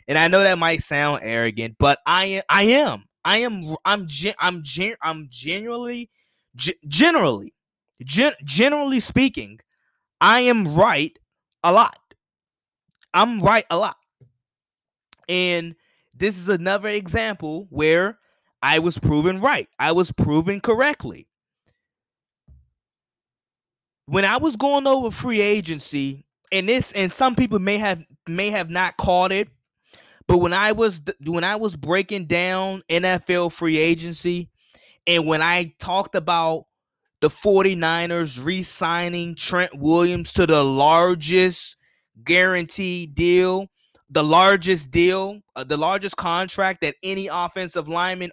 And 0.07 0.17
I 0.17 0.29
know 0.29 0.41
that 0.41 0.57
might 0.57 0.81
sound 0.83 1.19
arrogant, 1.21 1.75
but 1.77 1.99
I 2.05 2.25
am 2.25 2.43
I 2.49 2.63
am. 2.63 3.03
I 3.25 3.37
am 3.39 3.75
I'm 3.83 4.07
I'm 4.39 4.63
I'm 5.01 5.27
genuinely 5.29 6.09
generally 6.87 7.53
gen, 8.03 8.33
generally 8.43 8.99
speaking, 8.99 9.59
I 10.21 10.41
am 10.41 10.75
right 10.75 11.17
a 11.63 11.71
lot. 11.73 11.99
I'm 13.13 13.41
right 13.41 13.65
a 13.69 13.77
lot. 13.77 13.97
And 15.27 15.75
this 16.13 16.37
is 16.37 16.47
another 16.47 16.89
example 16.89 17.67
where 17.69 18.17
I 18.61 18.79
was 18.79 18.97
proven 18.97 19.41
right. 19.41 19.67
I 19.77 19.91
was 19.91 20.11
proven 20.11 20.61
correctly. 20.61 21.27
When 24.07 24.25
I 24.25 24.37
was 24.37 24.55
going 24.55 24.87
over 24.87 25.11
free 25.11 25.41
agency, 25.41 26.25
and 26.51 26.67
this 26.67 26.91
and 26.93 27.11
some 27.11 27.35
people 27.35 27.59
may 27.59 27.77
have 27.77 28.03
may 28.27 28.49
have 28.49 28.69
not 28.69 28.97
caught 28.97 29.31
it, 29.31 29.49
but 30.27 30.37
when 30.37 30.53
I 30.53 30.71
was 30.71 31.01
when 31.25 31.43
I 31.43 31.57
was 31.57 31.75
breaking 31.75 32.25
down 32.25 32.83
NFL 32.89 33.51
free 33.51 33.77
agency 33.77 34.49
and 35.05 35.27
when 35.27 35.41
I 35.41 35.73
talked 35.79 36.15
about 36.15 36.65
the 37.19 37.29
49ers 37.29 38.43
re-signing 38.43 39.35
Trent 39.35 39.77
Williams 39.77 40.31
to 40.33 40.45
the 40.45 40.63
largest 40.63 41.77
guaranteed 42.23 43.15
deal 43.15 43.69
the 44.09 44.23
largest 44.23 44.91
deal, 44.91 45.41
uh, 45.55 45.63
the 45.63 45.77
largest 45.77 46.17
contract 46.17 46.81
that 46.81 46.95
any 47.03 47.27
offensive 47.27 47.87
lineman 47.87 48.31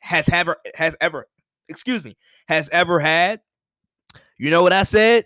has 0.00 0.28
ever 0.28 0.56
has 0.74 0.96
ever, 1.00 1.26
excuse 1.68 2.04
me, 2.04 2.16
has 2.48 2.68
ever 2.70 3.00
had. 3.00 3.40
You 4.38 4.50
know 4.50 4.62
what 4.62 4.72
I 4.72 4.82
said? 4.82 5.24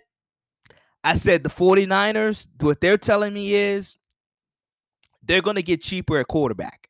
I 1.03 1.17
said 1.17 1.43
the 1.43 1.49
49ers, 1.49 2.47
what 2.59 2.79
they're 2.79 2.97
telling 2.97 3.33
me 3.33 3.53
is 3.53 3.97
they're 5.23 5.41
going 5.41 5.55
to 5.55 5.63
get 5.63 5.81
cheaper 5.81 6.19
at 6.19 6.27
quarterback. 6.27 6.87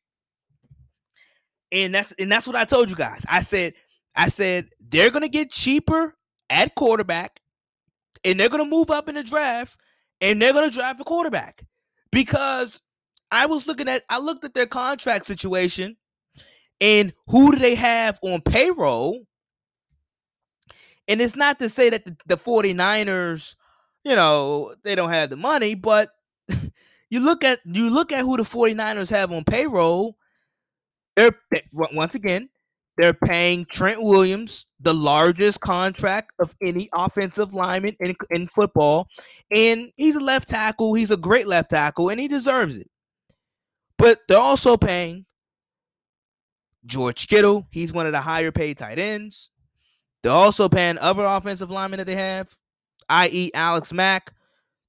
And 1.70 1.94
that's 1.94 2.12
and 2.12 2.30
that's 2.30 2.46
what 2.46 2.56
I 2.56 2.66
told 2.66 2.90
you 2.90 2.96
guys. 2.96 3.24
I 3.28 3.40
said 3.40 3.72
I 4.14 4.28
said 4.28 4.68
they're 4.78 5.10
going 5.10 5.22
to 5.22 5.28
get 5.28 5.50
cheaper 5.50 6.14
at 6.50 6.74
quarterback 6.74 7.40
and 8.24 8.38
they're 8.38 8.50
going 8.50 8.62
to 8.62 8.68
move 8.68 8.90
up 8.90 9.08
in 9.08 9.14
the 9.14 9.24
draft 9.24 9.78
and 10.20 10.40
they're 10.40 10.52
going 10.52 10.68
to 10.68 10.76
draft 10.76 11.00
a 11.00 11.04
quarterback 11.04 11.64
because 12.10 12.82
I 13.30 13.46
was 13.46 13.66
looking 13.66 13.88
at 13.88 14.04
I 14.10 14.18
looked 14.18 14.44
at 14.44 14.52
their 14.52 14.66
contract 14.66 15.24
situation 15.24 15.96
and 16.82 17.14
who 17.28 17.52
do 17.52 17.58
they 17.58 17.74
have 17.74 18.18
on 18.22 18.42
payroll? 18.42 19.22
And 21.08 21.20
it's 21.20 21.36
not 21.36 21.58
to 21.58 21.68
say 21.68 21.90
that 21.90 22.04
the, 22.04 22.16
the 22.26 22.36
49ers, 22.36 23.56
you 24.04 24.14
know, 24.16 24.74
they 24.84 24.94
don't 24.94 25.10
have 25.10 25.30
the 25.30 25.36
money, 25.36 25.74
but 25.74 26.10
you 27.10 27.20
look 27.20 27.44
at 27.44 27.60
you 27.64 27.90
look 27.90 28.12
at 28.12 28.20
who 28.20 28.36
the 28.36 28.42
49ers 28.42 29.10
have 29.10 29.32
on 29.32 29.44
payroll, 29.44 30.16
they're 31.16 31.36
once 31.72 32.14
again, 32.14 32.48
they're 32.98 33.14
paying 33.14 33.64
Trent 33.70 34.02
Williams 34.02 34.66
the 34.80 34.94
largest 34.94 35.60
contract 35.60 36.32
of 36.38 36.54
any 36.62 36.88
offensive 36.92 37.54
lineman 37.54 37.96
in, 38.00 38.14
in 38.30 38.48
football. 38.48 39.08
And 39.54 39.90
he's 39.96 40.16
a 40.16 40.20
left 40.20 40.48
tackle. 40.48 40.94
He's 40.94 41.10
a 41.10 41.16
great 41.16 41.46
left 41.46 41.70
tackle, 41.70 42.10
and 42.10 42.20
he 42.20 42.28
deserves 42.28 42.76
it. 42.76 42.90
But 43.96 44.20
they're 44.28 44.38
also 44.38 44.76
paying 44.76 45.24
George 46.84 47.28
Kittle. 47.28 47.66
He's 47.70 47.92
one 47.92 48.06
of 48.06 48.12
the 48.12 48.20
higher 48.20 48.52
paid 48.52 48.78
tight 48.78 48.98
ends. 48.98 49.48
They're 50.22 50.32
also 50.32 50.68
paying 50.68 50.98
other 50.98 51.24
offensive 51.24 51.70
linemen 51.70 51.98
that 51.98 52.06
they 52.06 52.14
have, 52.14 52.54
i.e., 53.08 53.50
Alex 53.54 53.92
Mack. 53.92 54.32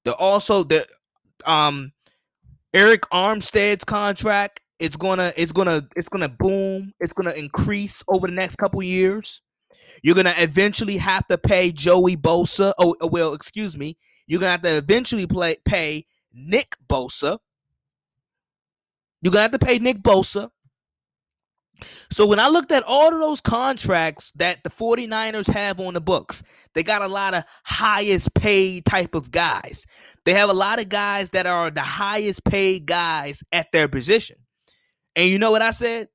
They're 0.04 0.14
also 0.14 0.64
the 0.64 0.86
um 1.44 1.92
Arik 2.74 3.00
Armstead's 3.12 3.84
contract. 3.84 4.60
It's 4.80 4.96
gonna, 4.96 5.32
it's 5.36 5.52
gonna, 5.52 5.86
it's 5.96 6.08
gonna 6.08 6.28
boom. 6.28 6.92
It's 7.00 7.12
gonna 7.12 7.32
increase 7.32 8.02
over 8.08 8.26
the 8.26 8.32
next 8.32 8.56
couple 8.56 8.82
years. 8.82 9.40
You're 10.02 10.16
gonna 10.16 10.34
eventually 10.36 10.96
have 10.98 11.26
to 11.28 11.38
pay 11.38 11.70
Joey 11.72 12.16
Bosa. 12.16 12.72
Oh, 12.78 12.96
well, 13.02 13.32
excuse 13.32 13.76
me. 13.76 13.96
You're 14.26 14.40
gonna 14.40 14.52
have 14.52 14.62
to 14.62 14.76
eventually 14.76 15.26
play 15.26 15.56
pay 15.64 16.06
Nick 16.32 16.76
Bosa. 16.88 17.38
You're 19.22 19.32
gonna 19.32 19.42
have 19.42 19.52
to 19.52 19.58
pay 19.58 19.78
Nick 19.78 20.02
Bosa. 20.02 20.50
So 22.10 22.26
when 22.26 22.38
I 22.38 22.48
looked 22.48 22.72
at 22.72 22.82
all 22.84 23.12
of 23.12 23.20
those 23.20 23.40
contracts 23.40 24.32
that 24.36 24.62
the 24.62 24.70
49ers 24.70 25.48
have 25.48 25.80
on 25.80 25.94
the 25.94 26.00
books, 26.00 26.42
they 26.74 26.82
got 26.82 27.02
a 27.02 27.08
lot 27.08 27.34
of 27.34 27.44
highest 27.64 28.32
paid 28.34 28.86
type 28.86 29.14
of 29.14 29.30
guys. 29.30 29.86
They 30.24 30.34
have 30.34 30.50
a 30.50 30.54
lot 30.54 30.78
of 30.78 30.88
guys 30.88 31.30
that 31.30 31.46
are 31.46 31.70
the 31.70 31.80
highest 31.80 32.44
paid 32.44 32.86
guys 32.86 33.42
at 33.52 33.72
their 33.72 33.88
position. 33.88 34.36
And 35.16 35.28
you 35.28 35.38
know 35.38 35.50
what 35.50 35.62
I 35.62 35.70
said? 35.70 36.08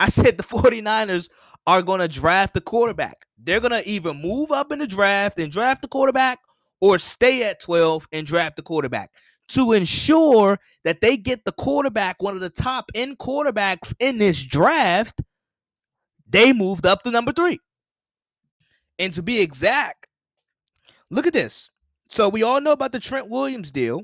I 0.00 0.08
said 0.08 0.36
the 0.36 0.42
49ers 0.42 1.28
are 1.66 1.82
going 1.82 2.00
to 2.00 2.08
draft 2.08 2.54
the 2.54 2.60
quarterback. 2.60 3.26
They're 3.38 3.60
going 3.60 3.70
to 3.72 3.88
either 3.88 4.12
move 4.12 4.50
up 4.50 4.72
in 4.72 4.80
the 4.80 4.86
draft 4.86 5.38
and 5.38 5.50
draft 5.50 5.82
the 5.82 5.88
quarterback 5.88 6.40
or 6.80 6.98
stay 6.98 7.42
at 7.44 7.60
12 7.60 8.06
and 8.12 8.26
draft 8.26 8.56
the 8.56 8.62
quarterback 8.62 9.10
to 9.48 9.72
ensure 9.72 10.58
that 10.84 11.00
they 11.00 11.16
get 11.16 11.44
the 11.44 11.52
quarterback, 11.52 12.22
one 12.22 12.34
of 12.34 12.40
the 12.40 12.50
top 12.50 12.86
end 12.94 13.18
quarterbacks 13.18 13.94
in 13.98 14.18
this 14.18 14.42
draft, 14.42 15.20
they 16.28 16.52
moved 16.52 16.86
up 16.86 17.02
to 17.02 17.10
number 17.10 17.32
three. 17.32 17.60
And 18.98 19.12
to 19.14 19.22
be 19.22 19.40
exact, 19.40 20.06
look 21.10 21.26
at 21.26 21.32
this. 21.32 21.70
So 22.08 22.28
we 22.28 22.42
all 22.42 22.60
know 22.60 22.72
about 22.72 22.92
the 22.92 23.00
Trent 23.00 23.28
Williams 23.28 23.70
deal, 23.70 24.02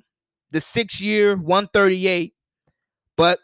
the 0.51 0.61
six 0.61 1.01
year 1.01 1.37
138. 1.37 2.35
But 3.17 3.39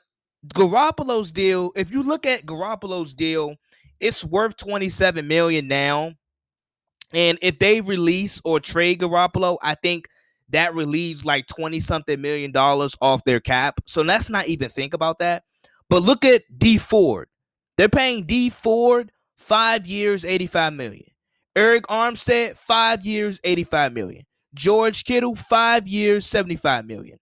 Garoppolo's 0.54 1.30
deal, 1.30 1.72
if 1.76 1.90
you 1.90 2.02
look 2.02 2.26
at 2.26 2.46
Garoppolo's 2.46 3.14
deal, 3.14 3.56
it's 4.00 4.24
worth 4.24 4.56
27 4.56 5.26
million 5.26 5.68
now. 5.68 6.12
And 7.12 7.38
if 7.40 7.58
they 7.58 7.80
release 7.80 8.40
or 8.44 8.60
trade 8.60 9.00
Garoppolo, 9.00 9.58
I 9.62 9.74
think 9.74 10.08
that 10.50 10.74
relieves 10.74 11.24
like 11.24 11.46
20 11.46 11.80
something 11.80 12.20
million 12.20 12.52
dollars 12.52 12.94
off 13.00 13.24
their 13.24 13.40
cap. 13.40 13.80
So 13.86 14.02
let's 14.02 14.30
not 14.30 14.46
even 14.46 14.68
think 14.68 14.94
about 14.94 15.18
that. 15.18 15.44
But 15.88 16.02
look 16.02 16.24
at 16.24 16.42
Dee 16.56 16.78
Ford. 16.78 17.28
They're 17.76 17.88
paying 17.88 18.26
Dee 18.26 18.50
Ford 18.50 19.12
five 19.36 19.86
years, 19.86 20.24
85 20.24 20.72
million. 20.74 21.06
Arik 21.56 21.82
Armstead, 21.82 22.56
five 22.56 23.04
years, 23.06 23.40
85 23.44 23.92
million. 23.92 24.24
George 24.54 25.04
Kittle, 25.04 25.34
five 25.34 25.86
years, 25.86 26.26
75 26.26 26.86
million. 26.86 27.18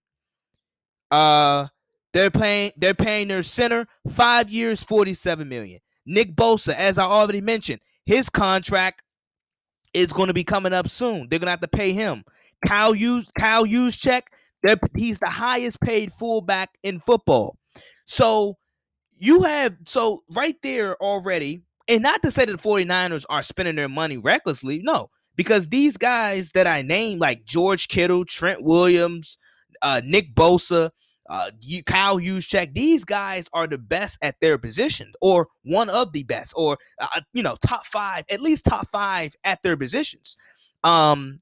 Uh 1.10 1.66
they're 2.12 2.30
paying 2.30 2.72
they're 2.76 2.94
paying 2.94 3.28
their 3.28 3.42
center 3.42 3.86
five 4.12 4.50
years, 4.50 4.82
47 4.82 5.48
million. 5.48 5.80
Nick 6.06 6.34
Bosa, 6.36 6.74
as 6.74 6.98
I 6.98 7.04
already 7.04 7.40
mentioned, 7.40 7.80
his 8.06 8.28
contract 8.28 9.02
is 9.94 10.12
going 10.12 10.28
to 10.28 10.34
be 10.34 10.44
coming 10.44 10.72
up 10.72 10.88
soon. 10.88 11.28
They're 11.28 11.38
going 11.38 11.46
to 11.46 11.52
have 11.52 11.60
to 11.60 11.68
pay 11.68 11.92
him. 11.92 12.24
Kyle 12.66 12.94
Use 12.94 13.30
Kyle 13.38 13.64
Juszczyk, 13.64 14.22
he's 14.96 15.18
the 15.18 15.28
highest 15.28 15.80
paid 15.80 16.12
fullback 16.18 16.70
in 16.82 17.00
football. 17.00 17.56
So 18.06 18.56
you 19.18 19.42
have 19.42 19.76
so 19.86 20.22
right 20.30 20.56
there 20.62 21.00
already, 21.02 21.62
and 21.88 22.02
not 22.02 22.22
to 22.22 22.30
say 22.30 22.44
that 22.44 22.52
the 22.52 22.68
49ers 22.68 23.24
are 23.28 23.42
spending 23.42 23.76
their 23.76 23.88
money 23.88 24.18
recklessly, 24.18 24.80
no, 24.82 25.10
because 25.36 25.68
these 25.68 25.96
guys 25.96 26.52
that 26.52 26.66
I 26.66 26.82
named, 26.82 27.20
like 27.20 27.44
George 27.44 27.88
Kittle, 27.88 28.24
Trent 28.24 28.62
Williams, 28.62 29.38
uh, 29.82 30.00
Nick 30.04 30.34
Bosa, 30.34 30.90
uh, 31.30 31.50
Kyle 31.86 32.18
Juszczyk, 32.18 32.74
these 32.74 33.04
guys 33.04 33.48
are 33.52 33.66
the 33.66 33.78
best 33.78 34.18
at 34.22 34.36
their 34.40 34.58
position, 34.58 35.12
or 35.20 35.48
one 35.62 35.88
of 35.88 36.12
the 36.12 36.22
best, 36.24 36.52
or 36.56 36.78
uh, 37.00 37.20
you 37.32 37.42
know, 37.42 37.56
top 37.66 37.86
five, 37.86 38.24
at 38.30 38.40
least 38.40 38.64
top 38.64 38.90
five 38.90 39.34
at 39.44 39.62
their 39.62 39.76
positions. 39.76 40.36
Um, 40.82 41.40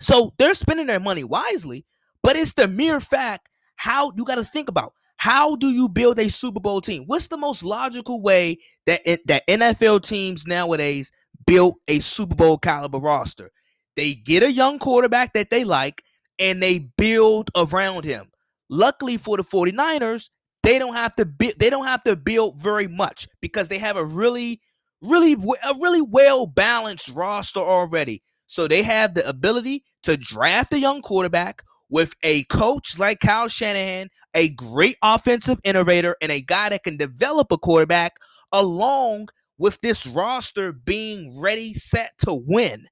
so 0.00 0.34
they're 0.38 0.54
spending 0.54 0.86
their 0.86 1.00
money 1.00 1.24
wisely, 1.24 1.84
but 2.22 2.36
it's 2.36 2.54
the 2.54 2.68
mere 2.68 3.00
fact 3.00 3.48
how 3.76 4.12
you 4.16 4.24
got 4.24 4.36
to 4.36 4.44
think 4.44 4.68
about 4.68 4.92
how 5.18 5.56
do 5.56 5.68
you 5.68 5.88
build 5.88 6.18
a 6.18 6.30
Super 6.30 6.60
Bowl 6.60 6.80
team? 6.80 7.04
What's 7.06 7.26
the 7.26 7.36
most 7.36 7.64
logical 7.64 8.22
way 8.22 8.58
that 8.86 9.02
it, 9.04 9.26
that 9.26 9.46
NFL 9.48 10.04
teams 10.04 10.46
nowadays 10.46 11.10
build 11.44 11.74
a 11.88 11.98
Super 11.98 12.36
Bowl 12.36 12.56
caliber 12.56 12.98
roster? 12.98 13.50
They 13.96 14.14
get 14.14 14.44
a 14.44 14.52
young 14.52 14.78
quarterback 14.78 15.32
that 15.32 15.50
they 15.50 15.64
like 15.64 16.04
and 16.38 16.62
they 16.62 16.78
build 16.78 17.50
around 17.56 18.04
him. 18.04 18.30
Luckily 18.70 19.16
for 19.16 19.36
the 19.36 19.42
49ers, 19.42 20.30
they 20.62 20.78
don't 20.78 20.94
have 20.94 21.16
to 21.16 21.24
build 21.24 21.54
they 21.58 21.70
don't 21.70 21.86
have 21.86 22.04
to 22.04 22.14
build 22.14 22.62
very 22.62 22.86
much 22.86 23.28
because 23.40 23.68
they 23.68 23.78
have 23.78 23.96
a 23.96 24.04
really 24.04 24.60
really 25.02 25.32
a 25.32 25.74
really 25.80 26.02
well 26.02 26.46
balanced 26.46 27.08
roster 27.08 27.60
already. 27.60 28.22
So 28.48 28.66
they 28.66 28.82
have 28.82 29.14
the 29.14 29.28
ability 29.28 29.84
to 30.02 30.16
draft 30.16 30.72
a 30.72 30.80
young 30.80 31.02
quarterback 31.02 31.62
with 31.90 32.14
a 32.22 32.44
coach 32.44 32.98
like 32.98 33.20
Kyle 33.20 33.48
Shanahan, 33.48 34.08
a 34.34 34.50
great 34.50 34.96
offensive 35.02 35.58
innovator, 35.64 36.16
and 36.20 36.32
a 36.32 36.40
guy 36.40 36.70
that 36.70 36.82
can 36.82 36.96
develop 36.96 37.52
a 37.52 37.58
quarterback 37.58 38.16
along 38.52 39.28
with 39.58 39.80
this 39.80 40.06
roster 40.06 40.72
being 40.72 41.38
ready, 41.38 41.74
set 41.74 42.12
to 42.24 42.34
win. 42.34 42.88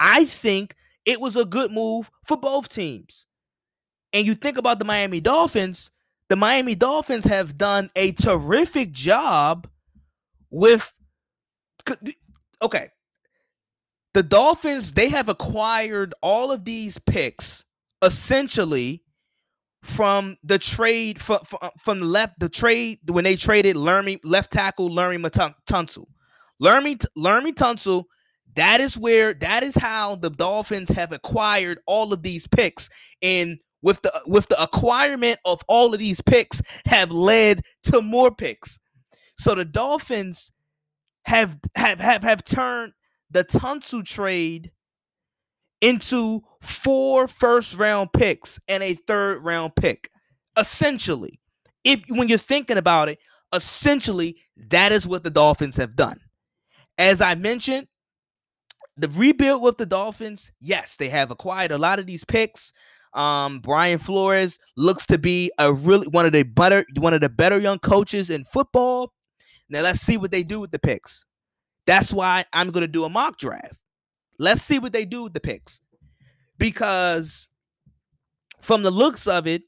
I 0.00 0.24
think 0.24 0.74
it 1.04 1.20
was 1.20 1.36
a 1.36 1.44
good 1.44 1.70
move 1.70 2.10
for 2.26 2.36
both 2.36 2.68
teams. 2.68 3.26
And 4.12 4.26
you 4.26 4.34
think 4.34 4.56
about 4.56 4.78
the 4.78 4.84
Miami 4.84 5.20
Dolphins, 5.20 5.90
the 6.28 6.36
Miami 6.36 6.74
Dolphins 6.74 7.24
have 7.24 7.58
done 7.58 7.90
a 7.94 8.12
terrific 8.12 8.92
job 8.92 9.68
with 10.50 10.92
okay. 12.62 12.90
The 14.16 14.22
Dolphins, 14.22 14.94
they 14.94 15.10
have 15.10 15.28
acquired 15.28 16.14
all 16.22 16.50
of 16.50 16.64
these 16.64 16.96
picks 16.96 17.62
essentially 18.02 19.02
from 19.82 20.38
the 20.42 20.58
trade 20.58 21.20
from, 21.20 21.40
uh, 21.60 21.68
from 21.84 22.00
the 22.00 22.06
left 22.06 22.40
the 22.40 22.48
trade 22.48 23.00
when 23.08 23.24
they 23.24 23.36
traded 23.36 23.76
Laremy 23.76 24.18
left 24.24 24.52
tackle 24.52 24.88
Laremy 24.88 25.54
Tunsil. 25.68 26.06
Laremy 26.62 27.04
Laremy 27.14 27.52
Tunsil 27.52 28.04
that 28.54 28.80
is 28.80 28.96
where 28.96 29.34
that 29.34 29.62
is 29.62 29.74
how 29.74 30.14
the 30.14 30.30
Dolphins 30.30 30.88
have 30.88 31.12
acquired 31.12 31.80
all 31.86 32.14
of 32.14 32.22
these 32.22 32.46
picks 32.46 32.88
and 33.20 33.60
with 33.82 34.00
the 34.00 34.22
with 34.26 34.48
the 34.48 34.62
acquirement 34.62 35.40
of 35.44 35.60
all 35.68 35.92
of 35.92 36.00
these 36.00 36.22
picks 36.22 36.62
have 36.86 37.10
led 37.10 37.60
to 37.82 38.00
more 38.00 38.34
picks. 38.34 38.78
So 39.38 39.54
the 39.54 39.66
Dolphins 39.66 40.52
have 41.26 41.58
have 41.74 42.00
have, 42.00 42.22
have 42.22 42.44
turned 42.44 42.94
the 43.30 43.44
Tunsil 43.44 44.04
trade 44.04 44.70
into 45.80 46.42
four 46.60 47.28
first 47.28 47.74
round 47.74 48.12
picks 48.12 48.58
and 48.68 48.82
a 48.82 48.94
third 48.94 49.44
round 49.44 49.74
pick. 49.76 50.10
Essentially, 50.58 51.38
if 51.84 52.02
when 52.08 52.28
you're 52.28 52.38
thinking 52.38 52.78
about 52.78 53.08
it, 53.08 53.18
essentially 53.52 54.36
that 54.70 54.92
is 54.92 55.06
what 55.06 55.22
the 55.22 55.30
Dolphins 55.30 55.76
have 55.76 55.96
done. 55.96 56.18
As 56.98 57.20
I 57.20 57.34
mentioned, 57.34 57.88
the 58.96 59.08
rebuild 59.08 59.62
with 59.62 59.76
the 59.76 59.86
Dolphins, 59.86 60.50
yes, 60.60 60.96
they 60.96 61.10
have 61.10 61.30
acquired 61.30 61.70
a 61.70 61.78
lot 61.78 61.98
of 61.98 62.06
these 62.06 62.24
picks. 62.24 62.72
Um, 63.12 63.60
Brian 63.60 63.98
Flores 63.98 64.58
looks 64.76 65.06
to 65.06 65.18
be 65.18 65.50
a 65.58 65.72
really 65.72 66.06
one 66.08 66.26
of 66.26 66.32
the 66.32 66.42
better 66.42 66.84
one 66.98 67.14
of 67.14 67.20
the 67.20 67.28
better 67.28 67.58
young 67.58 67.78
coaches 67.78 68.30
in 68.30 68.44
football. 68.44 69.12
Now 69.68 69.82
let's 69.82 70.00
see 70.00 70.16
what 70.16 70.30
they 70.30 70.42
do 70.42 70.60
with 70.60 70.70
the 70.70 70.78
picks. 70.78 71.25
That's 71.86 72.12
why 72.12 72.44
I'm 72.52 72.70
going 72.70 72.82
to 72.82 72.88
do 72.88 73.04
a 73.04 73.08
mock 73.08 73.38
draft. 73.38 73.78
Let's 74.38 74.62
see 74.62 74.78
what 74.78 74.92
they 74.92 75.04
do 75.04 75.24
with 75.24 75.34
the 75.34 75.40
picks. 75.40 75.80
Because 76.58 77.48
from 78.60 78.82
the 78.82 78.90
looks 78.90 79.26
of 79.26 79.46
it, 79.46 79.62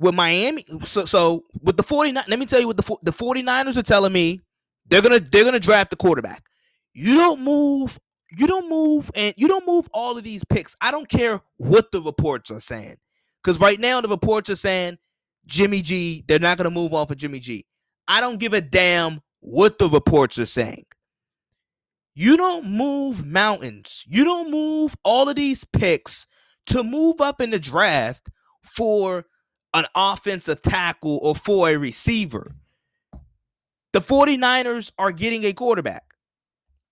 with 0.00 0.14
Miami, 0.14 0.64
so, 0.84 1.04
so 1.04 1.44
with 1.60 1.76
the 1.76 1.82
49, 1.82 2.24
let 2.28 2.38
me 2.38 2.46
tell 2.46 2.60
you 2.60 2.68
what 2.68 2.76
the 2.76 2.96
the 3.02 3.12
49ers 3.12 3.76
are 3.76 3.82
telling 3.82 4.12
me 4.12 4.40
they're 4.88 5.02
gonna 5.02 5.20
they're 5.20 5.44
gonna 5.44 5.58
draft 5.58 5.90
the 5.90 5.96
quarterback. 5.96 6.44
You 6.92 7.16
don't 7.16 7.40
move, 7.40 7.98
you 8.30 8.46
don't 8.46 8.68
move, 8.68 9.10
and 9.14 9.34
you 9.36 9.48
don't 9.48 9.66
move 9.66 9.88
all 9.92 10.16
of 10.16 10.22
these 10.24 10.44
picks. 10.44 10.76
I 10.80 10.90
don't 10.90 11.08
care 11.08 11.40
what 11.56 11.90
the 11.90 12.00
reports 12.00 12.50
are 12.50 12.60
saying. 12.60 12.96
Because 13.42 13.60
right 13.60 13.78
now 13.78 14.00
the 14.00 14.08
reports 14.08 14.50
are 14.50 14.56
saying 14.56 14.98
Jimmy 15.46 15.82
G, 15.82 16.24
they're 16.28 16.38
not 16.38 16.58
gonna 16.58 16.70
move 16.70 16.94
off 16.94 17.10
of 17.10 17.16
Jimmy 17.16 17.40
G. 17.40 17.66
I 18.06 18.20
don't 18.20 18.38
give 18.38 18.52
a 18.52 18.60
damn 18.60 19.20
what 19.40 19.78
the 19.78 19.88
reports 19.88 20.38
are 20.38 20.46
saying. 20.46 20.84
You 22.20 22.36
don't 22.36 22.64
move 22.64 23.24
mountains. 23.24 24.04
You 24.08 24.24
don't 24.24 24.50
move 24.50 24.96
all 25.04 25.28
of 25.28 25.36
these 25.36 25.62
picks 25.62 26.26
to 26.66 26.82
move 26.82 27.20
up 27.20 27.40
in 27.40 27.50
the 27.50 27.60
draft 27.60 28.28
for 28.60 29.26
an 29.72 29.84
offensive 29.94 30.60
tackle 30.60 31.20
or 31.22 31.36
for 31.36 31.68
a 31.68 31.76
receiver. 31.76 32.56
The 33.92 34.00
49ers 34.00 34.90
are 34.98 35.12
getting 35.12 35.44
a 35.44 35.52
quarterback. 35.52 36.02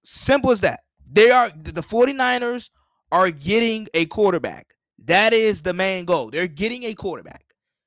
Simple 0.05 0.53
as 0.53 0.61
that. 0.61 0.85
They 1.11 1.33
are 1.33 1.51
the 1.51 1.83
49ers 1.83 2.71
are 3.11 3.33
getting 3.33 3.89
a 3.95 4.07
quarterback. 4.07 4.75
That 5.07 5.33
is 5.33 5.63
the 5.63 5.75
main 5.75 6.05
goal. 6.05 6.31
They're 6.31 6.47
getting 6.47 6.85
a 6.85 6.95
quarterback. 6.95 7.47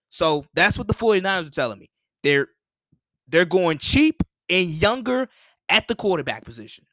So 0.09 0.43
that's 0.55 0.77
what 0.77 0.89
the 0.89 0.93
49ers 0.93 1.47
are 1.47 1.51
telling 1.51 1.79
me. 1.79 1.89
They're 2.21 2.49
they're 3.29 3.45
going 3.45 3.77
cheap 3.77 4.23
and 4.49 4.69
younger 4.69 5.29
at 5.69 5.87
the 5.87 5.95
quarterback 5.95 6.43
position. 6.43 6.83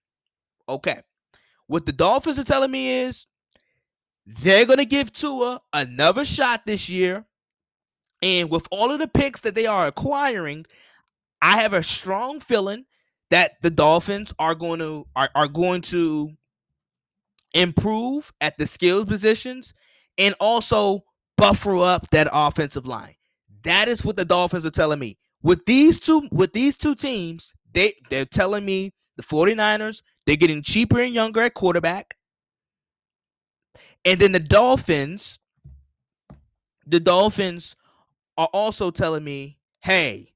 Okay. 0.69 1.01
What 1.67 1.87
the 1.87 1.93
Dolphins 1.93 2.39
are 2.39 2.45
telling 2.45 2.71
me 2.71 3.01
is 3.01 3.27
they're 4.27 4.67
going 4.67 4.79
to 4.79 4.85
give 4.85 5.13
Tua 5.13 5.61
another 5.73 6.25
shot 6.25 6.67
this 6.67 6.89
year. 6.89 7.25
And 8.23 8.51
with 8.51 8.67
all 8.71 8.91
of 8.91 8.99
the 8.99 9.09
picks 9.09 9.43
that 9.43 9.55
they 9.55 9.67
are 9.67 9.87
acquiring, 9.87 10.67
I 11.43 11.61
have 11.61 11.73
a 11.73 11.83
strong 11.83 12.41
feeling 12.41 12.87
that 13.31 13.53
the 13.63 13.71
Dolphins 13.71 14.33
are 14.39 14.55
going 14.55 14.79
to 14.81 15.07
are, 15.15 15.29
are 15.35 15.49
going 15.49 15.83
to 15.83 16.31
improve 17.53 18.33
at 18.41 18.59
the 18.59 18.67
skills 18.67 19.05
positions 19.05 19.75
and 20.19 20.35
also 20.41 21.05
buffer 21.37 21.77
up 21.79 22.11
that 22.11 22.29
offensive 22.33 22.87
line. 22.87 23.15
That 23.65 23.89
is 23.89 24.05
what 24.05 24.17
the 24.17 24.25
Dolphins 24.25 24.65
are 24.65 24.71
telling 24.71 24.99
me. 24.99 25.19
With 25.43 25.65
these 25.67 26.01
two 26.01 26.29
with 26.33 26.53
these 26.53 26.77
two 26.77 26.95
teams, 26.95 27.53
they 27.73 27.95
they're 28.11 28.25
telling 28.25 28.65
me 28.65 28.93
the 29.17 29.23
49ers 29.23 30.03
they're 30.27 30.37
getting 30.37 30.63
cheaper 30.63 31.01
and 31.01 31.15
younger 31.15 31.41
at 31.43 31.55
quarterback. 31.55 32.17
And 34.05 34.21
then 34.21 34.33
the 34.33 34.41
Dolphins, 34.41 35.39
the 36.87 37.01
Dolphins 37.01 37.77
are 38.37 38.49
also 38.53 38.91
telling 38.91 39.25
me, 39.25 39.59
hey, 39.81 40.33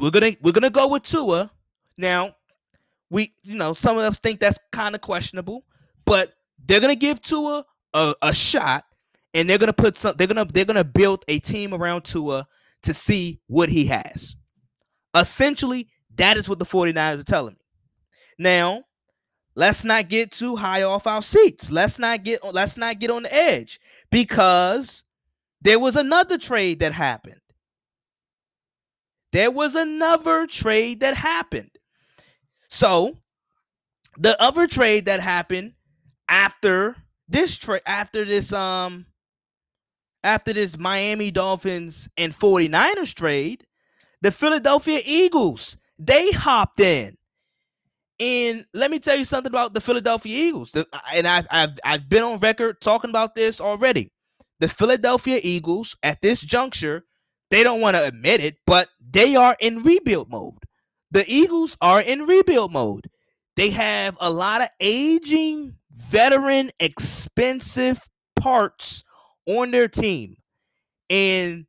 we're 0.00 0.10
gonna 0.10 0.32
we're 0.42 0.52
gonna 0.52 0.70
go 0.70 0.88
with 0.88 1.02
Tua. 1.02 1.50
Now, 1.96 2.36
we 3.10 3.34
you 3.42 3.56
know 3.56 3.72
some 3.72 3.98
of 3.98 4.04
us 4.04 4.18
think 4.18 4.38
that's 4.38 4.58
kind 4.70 4.94
of 4.94 5.00
questionable, 5.00 5.64
but 6.04 6.34
they're 6.64 6.80
gonna 6.80 6.94
give 6.94 7.20
Tua 7.20 7.64
a, 7.94 8.14
a 8.22 8.32
shot, 8.32 8.84
and 9.34 9.48
they're 9.48 9.58
gonna 9.58 9.72
put 9.72 9.96
some. 9.96 10.14
They're 10.16 10.26
gonna 10.26 10.46
they're 10.46 10.64
gonna 10.64 10.84
build 10.84 11.24
a 11.28 11.38
team 11.38 11.74
around 11.74 12.04
Tua 12.04 12.46
to 12.82 12.94
see 12.94 13.40
what 13.46 13.68
he 13.68 13.86
has. 13.86 14.36
Essentially, 15.14 15.88
that 16.18 16.36
is 16.36 16.48
what 16.48 16.58
the 16.58 16.66
49ers 16.66 17.20
are 17.20 17.24
telling 17.24 17.54
me. 17.54 17.60
Now, 18.38 18.84
let's 19.54 19.84
not 19.84 20.08
get 20.08 20.30
too 20.30 20.56
high 20.56 20.82
off 20.82 21.06
our 21.06 21.22
seats. 21.22 21.70
Let's 21.70 21.98
not 21.98 22.22
get 22.22 22.44
let's 22.44 22.76
not 22.76 23.00
get 23.00 23.10
on 23.10 23.24
the 23.24 23.34
edge 23.34 23.80
because 24.10 25.04
there 25.60 25.78
was 25.78 25.96
another 25.96 26.38
trade 26.38 26.80
that 26.80 26.92
happened. 26.92 27.40
There 29.32 29.50
was 29.50 29.74
another 29.74 30.46
trade 30.46 31.00
that 31.00 31.16
happened. 31.16 31.70
So, 32.68 33.18
the 34.16 34.40
other 34.40 34.66
trade 34.66 35.06
that 35.06 35.20
happened 35.20 35.72
after 36.28 36.96
this 37.28 37.56
trade 37.56 37.82
after 37.86 38.24
this 38.24 38.52
um 38.52 39.06
after 40.24 40.52
this 40.52 40.76
Miami 40.76 41.30
Dolphins 41.30 42.08
and 42.16 42.36
49ers 42.36 43.14
trade, 43.14 43.64
the 44.20 44.32
Philadelphia 44.32 45.00
Eagles, 45.04 45.78
they 45.98 46.30
hopped 46.32 46.80
in 46.80 47.16
And 48.20 48.64
let 48.74 48.90
me 48.90 48.98
tell 48.98 49.16
you 49.16 49.24
something 49.24 49.50
about 49.50 49.74
the 49.74 49.80
Philadelphia 49.80 50.46
Eagles. 50.48 50.72
The, 50.72 50.86
and 51.14 51.26
I've, 51.26 51.46
I've 51.50 51.78
I've 51.84 52.08
been 52.08 52.22
on 52.24 52.38
record 52.40 52.80
talking 52.80 53.10
about 53.10 53.34
this 53.34 53.60
already. 53.60 54.10
The 54.58 54.68
Philadelphia 54.68 55.38
Eagles 55.42 55.96
at 56.02 56.20
this 56.20 56.40
juncture, 56.40 57.04
they 57.50 57.62
don't 57.62 57.80
want 57.80 57.96
to 57.96 58.04
admit 58.04 58.40
it, 58.40 58.56
but 58.66 58.88
they 59.00 59.36
are 59.36 59.56
in 59.60 59.82
rebuild 59.82 60.30
mode. 60.30 60.58
The 61.12 61.24
Eagles 61.32 61.76
are 61.80 62.00
in 62.00 62.22
rebuild 62.26 62.72
mode. 62.72 63.08
They 63.54 63.70
have 63.70 64.16
a 64.20 64.30
lot 64.30 64.62
of 64.62 64.68
aging, 64.80 65.76
veteran, 65.92 66.70
expensive 66.80 68.08
parts 68.34 69.04
on 69.46 69.70
their 69.70 69.88
team. 69.88 70.36
And 71.10 71.66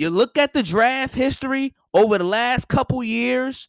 you 0.00 0.08
look 0.08 0.38
at 0.38 0.54
the 0.54 0.62
draft 0.62 1.14
history 1.14 1.74
over 1.92 2.16
the 2.16 2.24
last 2.24 2.68
couple 2.68 3.04
years 3.04 3.68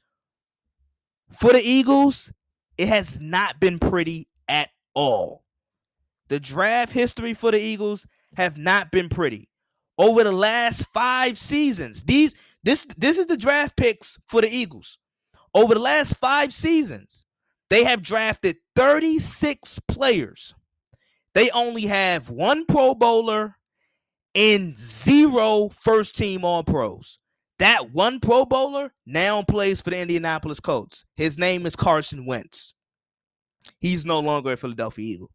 for 1.30 1.52
the 1.52 1.62
Eagles, 1.62 2.32
it 2.78 2.88
has 2.88 3.20
not 3.20 3.60
been 3.60 3.80
pretty 3.80 4.30
at 4.48 4.70
all. 4.94 5.44
The 6.30 6.40
draft 6.40 6.94
history 6.94 7.34
for 7.34 7.52
the 7.52 7.60
Eagles 7.60 8.08
have 8.38 8.58
not 8.58 8.92
been 8.92 9.10
pretty. 9.10 9.50
Over 9.98 10.24
the 10.24 10.32
last 10.32 10.86
5 10.94 11.38
seasons, 11.38 12.04
these 12.04 12.34
this 12.64 12.88
this 12.98 13.18
is 13.18 13.28
the 13.28 13.36
draft 13.36 13.76
picks 13.76 14.18
for 14.30 14.40
the 14.40 14.50
Eagles. 14.50 15.00
Over 15.54 15.74
the 15.74 15.82
last 15.82 16.16
5 16.16 16.54
seasons, 16.54 17.26
they 17.70 17.84
have 17.84 18.02
drafted 18.02 18.56
36 18.78 19.80
players. 19.90 20.56
They 21.34 21.50
only 21.50 21.88
have 21.88 22.30
one 22.30 22.66
Pro 22.66 22.96
Bowler 22.96 23.58
and 24.36 24.78
zero 24.78 25.70
first 25.70 26.16
team 26.16 26.46
All 26.46 26.64
Pros. 26.64 27.20
That 27.60 27.94
one 27.94 28.20
Pro 28.20 28.46
Bowler 28.46 28.92
now 29.06 29.44
plays 29.44 29.82
for 29.82 29.92
the 29.92 30.00
Indianapolis 30.00 30.60
Colts. 30.60 31.06
His 31.16 31.38
name 31.38 31.66
is 31.66 31.76
Carson 31.76 32.26
Wentz. 32.26 32.74
He's 33.80 34.06
no 34.06 34.20
longer 34.20 34.54
a 34.54 34.58
Philadelphia 34.58 35.06
Eagle. 35.06 35.32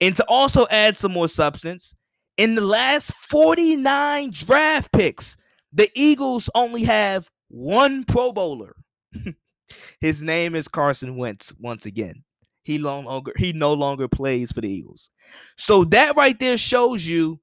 And 0.00 0.16
to 0.16 0.24
also 0.24 0.66
add 0.70 0.96
some 0.96 1.12
more 1.12 1.28
substance, 1.28 1.94
in 2.36 2.56
the 2.56 2.64
last 2.64 3.14
49 3.14 4.30
draft 4.32 4.92
picks, 4.92 5.36
the 5.72 5.90
Eagles 5.94 6.50
only 6.54 6.82
have 6.84 7.28
one 7.48 8.04
Pro 8.04 8.32
Bowler. 8.32 8.74
His 10.00 10.22
name 10.22 10.54
is 10.54 10.68
Carson 10.68 11.16
Wentz 11.16 11.54
once 11.58 11.86
again. 11.86 12.24
He 12.62 12.78
no 12.78 13.00
longer 13.00 13.32
he 13.36 13.52
no 13.52 13.74
longer 13.74 14.08
plays 14.08 14.50
for 14.50 14.62
the 14.62 14.70
Eagles. 14.70 15.10
So 15.56 15.84
that 15.84 16.16
right 16.16 16.38
there 16.40 16.56
shows 16.56 17.06
you 17.06 17.38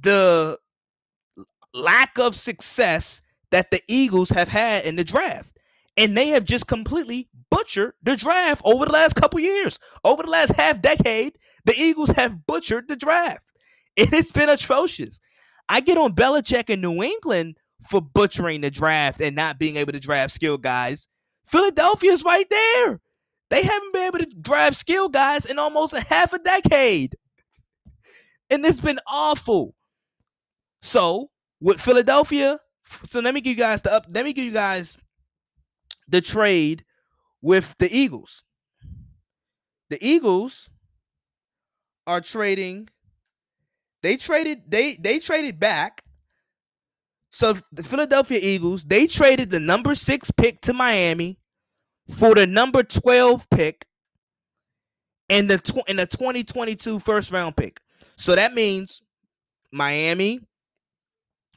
the 0.00 0.58
lack 1.72 2.18
of 2.18 2.36
success 2.36 3.20
that 3.50 3.70
the 3.70 3.82
Eagles 3.88 4.30
have 4.30 4.48
had 4.48 4.84
in 4.84 4.96
the 4.96 5.04
draft. 5.04 5.58
And 5.96 6.16
they 6.16 6.28
have 6.28 6.44
just 6.44 6.66
completely 6.66 7.28
butchered 7.50 7.94
the 8.02 8.16
draft 8.16 8.62
over 8.64 8.84
the 8.84 8.92
last 8.92 9.14
couple 9.14 9.38
years. 9.38 9.78
Over 10.02 10.24
the 10.24 10.30
last 10.30 10.52
half 10.56 10.82
decade, 10.82 11.38
the 11.64 11.74
Eagles 11.76 12.10
have 12.10 12.46
butchered 12.46 12.88
the 12.88 12.96
draft. 12.96 13.44
And 13.96 14.08
It 14.12 14.14
has 14.14 14.32
been 14.32 14.48
atrocious. 14.48 15.20
I 15.68 15.80
get 15.80 15.96
on 15.96 16.14
Belichick 16.14 16.68
in 16.68 16.80
New 16.80 17.02
England 17.02 17.56
for 17.88 18.02
butchering 18.02 18.62
the 18.62 18.70
draft 18.70 19.20
and 19.20 19.36
not 19.36 19.58
being 19.58 19.76
able 19.76 19.92
to 19.92 20.00
draft 20.00 20.34
skill 20.34 20.58
guys. 20.58 21.08
Philadelphia's 21.46 22.24
right 22.24 22.48
there. 22.50 23.00
They 23.50 23.62
haven't 23.62 23.92
been 23.92 24.02
able 24.02 24.18
to 24.18 24.26
draft 24.40 24.76
skill 24.76 25.08
guys 25.08 25.46
in 25.46 25.58
almost 25.58 25.92
a 25.92 26.00
half 26.00 26.32
a 26.32 26.38
decade. 26.38 27.16
And 28.50 28.64
it's 28.66 28.80
been 28.80 28.98
awful. 29.06 29.74
So 30.84 31.30
with 31.62 31.80
Philadelphia, 31.80 32.60
so 33.06 33.20
let 33.20 33.32
me 33.32 33.40
give 33.40 33.52
you 33.52 33.56
guys 33.56 33.80
the 33.80 33.90
up. 33.90 34.04
Let 34.10 34.22
me 34.22 34.34
give 34.34 34.44
you 34.44 34.52
guys 34.52 34.98
the 36.06 36.20
trade 36.20 36.84
with 37.40 37.74
the 37.78 37.90
Eagles. 37.90 38.42
The 39.88 39.96
Eagles 40.06 40.68
are 42.06 42.20
trading. 42.20 42.90
They 44.02 44.18
traded. 44.18 44.64
They 44.68 44.96
they 44.96 45.20
traded 45.20 45.58
back. 45.58 46.04
So 47.32 47.56
the 47.72 47.82
Philadelphia 47.82 48.38
Eagles 48.42 48.84
they 48.84 49.06
traded 49.06 49.50
the 49.50 49.60
number 49.60 49.94
six 49.94 50.30
pick 50.30 50.60
to 50.60 50.74
Miami 50.74 51.38
for 52.14 52.34
the 52.34 52.46
number 52.46 52.82
twelve 52.82 53.48
pick 53.48 53.86
and 55.30 55.48
the 55.48 55.56
tw- 55.56 55.88
in 55.88 55.96
the 55.96 56.06
2022 56.06 57.00
first 57.00 57.30
round 57.30 57.56
pick. 57.56 57.80
So 58.16 58.34
that 58.34 58.52
means 58.52 59.02
Miami 59.72 60.42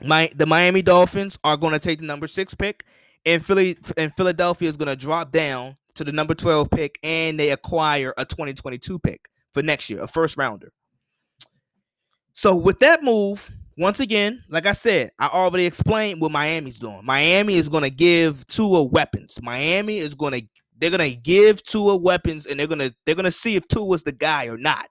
my 0.04 0.32
the 0.36 0.46
Miami 0.46 0.82
Dolphins 0.82 1.38
are 1.44 1.58
going 1.58 1.74
to 1.74 1.80
take 1.80 2.00
the 2.00 2.06
number 2.06 2.28
six 2.28 2.54
pick, 2.54 2.84
and 3.26 3.46
Philly 3.46 3.78
and 3.98 4.14
Philadelphia 4.16 4.70
is 4.70 4.78
going 4.78 4.90
to 4.90 4.96
drop 4.96 5.32
down 5.32 5.78
to 5.96 6.04
the 6.04 6.12
number 6.12 6.36
twelve 6.36 6.70
pick, 6.70 7.00
and 7.04 7.40
they 7.40 7.52
acquire 7.52 8.14
a 8.18 8.26
2022 8.26 9.00
pick 9.00 9.28
for 9.54 9.64
next 9.64 9.90
year, 9.90 10.04
a 10.04 10.08
first 10.08 10.38
rounder. 10.38 10.72
So 12.34 12.56
with 12.56 12.80
that 12.82 13.04
move, 13.04 13.52
once 13.78 14.00
again, 14.00 14.44
like 14.50 14.66
I 14.66 14.74
said, 14.74 15.12
I 15.20 15.28
already 15.28 15.66
explained 15.66 16.22
what 16.22 16.32
Miami's 16.32 16.80
doing. 16.80 17.02
Miami 17.04 17.56
is 17.56 17.70
going 17.70 17.84
to 17.84 17.90
give 17.90 18.46
Tua 18.46 18.84
weapons. 18.84 19.40
Miami 19.42 19.98
is 19.98 20.14
going 20.14 20.34
to 20.34 20.48
they're 20.80 20.92
going 20.92 21.12
to 21.12 21.16
give 21.16 21.64
Tua 21.64 21.98
weapons, 21.98 22.46
and 22.46 22.60
they're 22.60 22.68
going 22.68 22.80
to 22.80 22.94
they're 23.06 23.16
going 23.16 23.26
to 23.26 23.32
see 23.32 23.56
if 23.56 23.68
Tua 23.68 23.96
is 23.96 24.04
the 24.04 24.12
guy 24.12 24.46
or 24.46 24.58
not. 24.58 24.90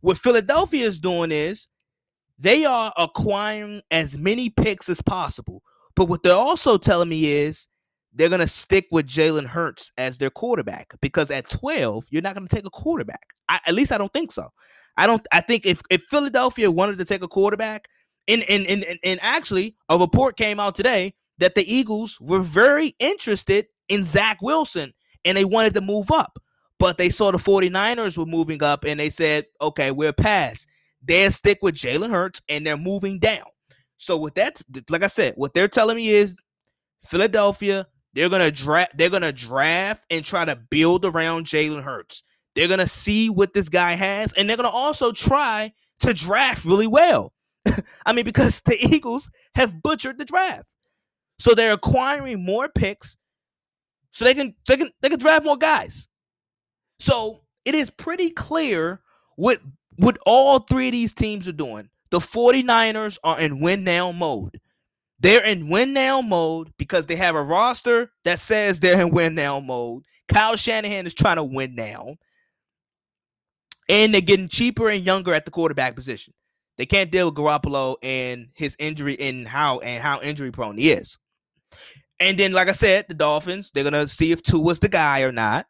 What 0.00 0.18
Philadelphia 0.18 0.86
is 0.86 0.98
doing 0.98 1.30
is 1.30 1.68
they 2.40 2.64
are 2.64 2.92
acquiring 2.96 3.82
as 3.90 4.16
many 4.16 4.48
picks 4.48 4.88
as 4.88 5.02
possible. 5.02 5.62
But 5.94 6.08
what 6.08 6.22
they're 6.22 6.32
also 6.32 6.78
telling 6.78 7.10
me 7.10 7.26
is 7.26 7.68
they're 8.14 8.30
going 8.30 8.40
to 8.40 8.48
stick 8.48 8.86
with 8.90 9.06
Jalen 9.06 9.46
Hurts 9.46 9.92
as 9.98 10.16
their 10.16 10.30
quarterback 10.30 10.94
because 11.02 11.30
at 11.30 11.50
12, 11.50 12.06
you're 12.10 12.22
not 12.22 12.34
going 12.34 12.48
to 12.48 12.54
take 12.54 12.66
a 12.66 12.70
quarterback. 12.70 13.26
I, 13.48 13.60
at 13.66 13.74
least 13.74 13.92
I 13.92 13.98
don't 13.98 14.12
think 14.12 14.32
so. 14.32 14.48
I 14.96 15.06
don't 15.06 15.24
I 15.30 15.40
think 15.40 15.66
if, 15.66 15.82
if 15.90 16.02
Philadelphia 16.04 16.70
wanted 16.70 16.98
to 16.98 17.04
take 17.04 17.22
a 17.22 17.28
quarterback, 17.28 17.88
and, 18.26 18.42
and, 18.48 18.66
and, 18.66 18.84
and 19.02 19.20
actually 19.22 19.76
a 19.88 19.98
report 19.98 20.36
came 20.36 20.60
out 20.60 20.74
today 20.74 21.14
that 21.38 21.54
the 21.54 21.72
Eagles 21.72 22.18
were 22.20 22.40
very 22.40 22.94
interested 22.98 23.66
in 23.88 24.04
Zach 24.04 24.40
Wilson 24.40 24.92
and 25.24 25.36
they 25.36 25.44
wanted 25.44 25.74
to 25.74 25.80
move 25.80 26.10
up. 26.10 26.38
But 26.78 26.96
they 26.96 27.08
saw 27.10 27.30
the 27.30 27.38
49ers 27.38 28.16
were 28.16 28.26
moving 28.26 28.62
up 28.62 28.84
and 28.84 29.00
they 29.00 29.10
said, 29.10 29.46
okay, 29.60 29.90
we're 29.90 30.12
past 30.12 30.66
they 31.02 31.28
stick 31.30 31.58
with 31.62 31.74
Jalen 31.74 32.10
Hurts 32.10 32.40
and 32.48 32.66
they're 32.66 32.76
moving 32.76 33.18
down. 33.18 33.44
So 33.96 34.16
with 34.16 34.34
that, 34.34 34.62
like 34.88 35.02
I 35.02 35.08
said, 35.08 35.34
what 35.36 35.54
they're 35.54 35.68
telling 35.68 35.96
me 35.96 36.08
is 36.10 36.36
Philadelphia, 37.04 37.86
they're 38.14 38.28
gonna 38.28 38.50
draft, 38.50 38.96
they're 38.96 39.10
gonna 39.10 39.32
draft 39.32 40.04
and 40.10 40.24
try 40.24 40.44
to 40.44 40.56
build 40.56 41.04
around 41.04 41.46
Jalen 41.46 41.82
Hurts. 41.82 42.22
They're 42.54 42.68
gonna 42.68 42.88
see 42.88 43.30
what 43.30 43.54
this 43.54 43.68
guy 43.68 43.94
has, 43.94 44.32
and 44.32 44.48
they're 44.48 44.56
gonna 44.56 44.68
also 44.68 45.12
try 45.12 45.72
to 46.00 46.14
draft 46.14 46.64
really 46.64 46.86
well. 46.86 47.32
I 48.06 48.12
mean, 48.12 48.24
because 48.24 48.60
the 48.60 48.76
Eagles 48.94 49.30
have 49.54 49.82
butchered 49.82 50.18
the 50.18 50.24
draft. 50.24 50.68
So 51.38 51.54
they're 51.54 51.72
acquiring 51.72 52.44
more 52.44 52.68
picks 52.68 53.16
so 54.12 54.24
they 54.24 54.34
can 54.34 54.54
they 54.66 54.76
can 54.76 54.90
they 55.00 55.08
can 55.08 55.18
draft 55.18 55.44
more 55.44 55.56
guys. 55.56 56.08
So 56.98 57.42
it 57.64 57.74
is 57.74 57.90
pretty 57.90 58.30
clear 58.30 59.00
what 59.36 59.60
what 60.00 60.18
all 60.24 60.60
three 60.60 60.88
of 60.88 60.92
these 60.92 61.12
teams 61.12 61.46
are 61.46 61.52
doing, 61.52 61.90
the 62.10 62.18
49ers 62.18 63.18
are 63.22 63.38
in 63.38 63.60
win 63.60 63.84
now 63.84 64.12
mode. 64.12 64.60
They're 65.20 65.44
in 65.44 65.68
win 65.68 65.92
now 65.92 66.22
mode 66.22 66.72
because 66.78 67.06
they 67.06 67.16
have 67.16 67.34
a 67.34 67.42
roster 67.42 68.10
that 68.24 68.38
says 68.38 68.80
they're 68.80 69.00
in 69.00 69.10
win 69.10 69.34
now 69.34 69.60
mode. 69.60 70.04
Kyle 70.28 70.56
Shanahan 70.56 71.06
is 71.06 71.12
trying 71.12 71.36
to 71.36 71.44
win 71.44 71.74
now. 71.74 72.16
And 73.88 74.14
they're 74.14 74.20
getting 74.20 74.48
cheaper 74.48 74.88
and 74.88 75.04
younger 75.04 75.34
at 75.34 75.44
the 75.44 75.50
quarterback 75.50 75.96
position. 75.96 76.32
They 76.78 76.86
can't 76.86 77.10
deal 77.10 77.26
with 77.26 77.34
Garoppolo 77.34 77.96
and 78.02 78.48
his 78.54 78.76
injury 78.78 79.20
and 79.20 79.46
how 79.46 79.80
and 79.80 80.02
how 80.02 80.22
injury 80.22 80.50
prone 80.50 80.78
he 80.78 80.92
is. 80.92 81.18
And 82.18 82.38
then, 82.38 82.52
like 82.52 82.68
I 82.68 82.72
said, 82.72 83.06
the 83.08 83.14
Dolphins, 83.14 83.70
they're 83.74 83.84
gonna 83.84 84.08
see 84.08 84.32
if 84.32 84.42
Tua 84.42 84.60
was 84.60 84.80
the 84.80 84.88
guy 84.88 85.20
or 85.22 85.32
not. 85.32 85.66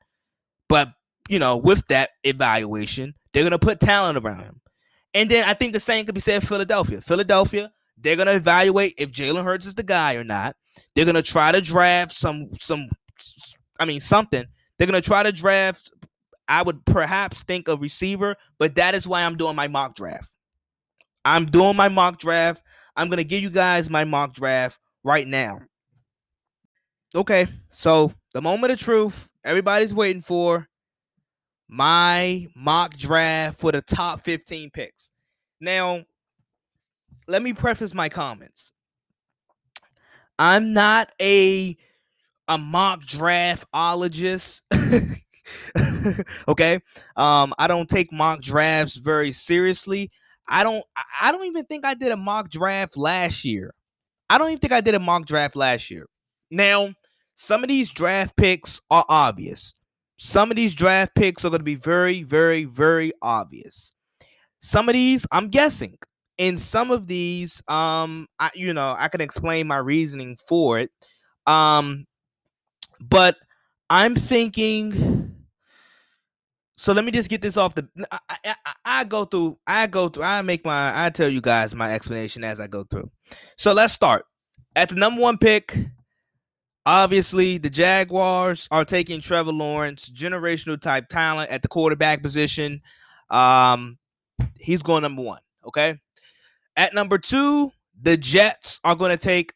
But 0.68 0.92
you 1.28 1.40
know, 1.40 1.56
with 1.56 1.86
that 1.88 2.10
evaluation, 2.22 3.14
they're 3.32 3.44
gonna 3.44 3.58
put 3.58 3.80
talent 3.80 4.18
around 4.18 4.40
him. 4.40 4.60
And 5.14 5.30
then 5.30 5.48
I 5.48 5.54
think 5.54 5.72
the 5.72 5.80
same 5.80 6.06
could 6.06 6.14
be 6.14 6.20
said 6.20 6.46
Philadelphia. 6.46 7.00
Philadelphia, 7.00 7.72
they're 7.98 8.16
gonna 8.16 8.32
evaluate 8.32 8.94
if 8.96 9.10
Jalen 9.10 9.44
Hurts 9.44 9.66
is 9.66 9.74
the 9.74 9.82
guy 9.82 10.14
or 10.14 10.24
not. 10.24 10.56
They're 10.94 11.04
gonna 11.04 11.22
try 11.22 11.52
to 11.52 11.60
draft 11.60 12.12
some 12.12 12.50
some 12.58 12.88
I 13.78 13.84
mean 13.84 14.00
something. 14.00 14.44
They're 14.78 14.86
gonna 14.86 15.00
try 15.00 15.22
to 15.22 15.32
draft. 15.32 15.90
I 16.48 16.62
would 16.62 16.84
perhaps 16.84 17.42
think 17.44 17.68
a 17.68 17.76
receiver, 17.76 18.36
but 18.58 18.74
that 18.74 18.94
is 18.94 19.06
why 19.06 19.22
I'm 19.22 19.36
doing 19.36 19.54
my 19.54 19.68
mock 19.68 19.94
draft. 19.94 20.32
I'm 21.24 21.46
doing 21.46 21.76
my 21.76 21.88
mock 21.88 22.18
draft. 22.18 22.62
I'm 22.96 23.08
gonna 23.08 23.24
give 23.24 23.42
you 23.42 23.50
guys 23.50 23.90
my 23.90 24.04
mock 24.04 24.34
draft 24.34 24.78
right 25.04 25.26
now. 25.26 25.60
Okay, 27.14 27.46
so 27.70 28.12
the 28.32 28.42
moment 28.42 28.72
of 28.72 28.78
truth 28.78 29.28
everybody's 29.44 29.94
waiting 29.94 30.22
for 30.22 30.68
my 31.70 32.48
mock 32.56 32.96
draft 32.96 33.60
for 33.60 33.70
the 33.70 33.80
top 33.80 34.24
15 34.24 34.70
picks. 34.70 35.10
Now, 35.60 36.02
let 37.28 37.42
me 37.42 37.52
preface 37.52 37.94
my 37.94 38.08
comments. 38.08 38.72
I'm 40.36 40.72
not 40.72 41.12
a 41.22 41.76
a 42.48 42.58
mock 42.58 43.02
draftologist. 43.02 44.62
okay. 46.48 46.80
Um, 47.14 47.54
I 47.56 47.68
don't 47.68 47.88
take 47.88 48.10
mock 48.10 48.40
drafts 48.40 48.96
very 48.96 49.30
seriously. 49.30 50.10
I 50.48 50.64
don't 50.64 50.82
I 51.20 51.30
don't 51.30 51.44
even 51.44 51.66
think 51.66 51.84
I 51.84 51.94
did 51.94 52.10
a 52.10 52.16
mock 52.16 52.50
draft 52.50 52.96
last 52.96 53.44
year. 53.44 53.74
I 54.28 54.38
don't 54.38 54.48
even 54.48 54.58
think 54.58 54.72
I 54.72 54.80
did 54.80 54.96
a 54.96 55.00
mock 55.00 55.26
draft 55.26 55.54
last 55.54 55.88
year. 55.88 56.06
Now, 56.50 56.94
some 57.36 57.62
of 57.62 57.68
these 57.68 57.90
draft 57.90 58.36
picks 58.36 58.80
are 58.90 59.04
obvious. 59.08 59.76
Some 60.22 60.50
of 60.50 60.56
these 60.58 60.74
draft 60.74 61.14
picks 61.14 61.46
are 61.46 61.48
going 61.48 61.60
to 61.60 61.64
be 61.64 61.76
very, 61.76 62.24
very, 62.24 62.64
very 62.66 63.10
obvious. 63.22 63.94
Some 64.60 64.86
of 64.90 64.92
these, 64.92 65.26
I'm 65.32 65.48
guessing. 65.48 65.96
In 66.36 66.58
some 66.58 66.90
of 66.90 67.06
these, 67.06 67.62
um, 67.68 68.26
I 68.38 68.50
you 68.54 68.74
know, 68.74 68.94
I 68.98 69.08
can 69.08 69.22
explain 69.22 69.66
my 69.66 69.78
reasoning 69.78 70.36
for 70.46 70.78
it. 70.78 70.90
Um, 71.46 72.04
but 73.00 73.36
I'm 73.88 74.14
thinking. 74.14 75.34
So 76.76 76.92
let 76.92 77.06
me 77.06 77.12
just 77.12 77.30
get 77.30 77.40
this 77.40 77.56
off 77.56 77.74
the. 77.74 77.88
I, 78.10 78.18
I, 78.44 78.54
I, 78.84 79.04
go 79.04 79.24
through. 79.24 79.58
I 79.66 79.86
go 79.86 80.10
through. 80.10 80.24
I 80.24 80.42
make 80.42 80.66
my. 80.66 81.06
I 81.06 81.08
tell 81.08 81.30
you 81.30 81.40
guys 81.40 81.74
my 81.74 81.94
explanation 81.94 82.44
as 82.44 82.60
I 82.60 82.66
go 82.66 82.84
through. 82.84 83.10
So 83.56 83.72
let's 83.72 83.94
start 83.94 84.26
at 84.76 84.90
the 84.90 84.96
number 84.96 85.22
one 85.22 85.38
pick. 85.38 85.78
Obviously, 86.86 87.58
the 87.58 87.70
Jaguars 87.70 88.66
are 88.70 88.84
taking 88.84 89.20
Trevor 89.20 89.52
Lawrence, 89.52 90.08
generational 90.10 90.80
type 90.80 91.08
talent 91.08 91.50
at 91.50 91.62
the 91.62 91.68
quarterback 91.68 92.22
position. 92.22 92.80
Um, 93.28 93.98
he's 94.58 94.82
going 94.82 95.02
number 95.02 95.22
one. 95.22 95.40
Okay. 95.66 95.98
At 96.76 96.94
number 96.94 97.18
two, 97.18 97.72
the 98.00 98.16
Jets 98.16 98.80
are 98.82 98.94
going 98.94 99.10
to 99.10 99.16
take 99.16 99.52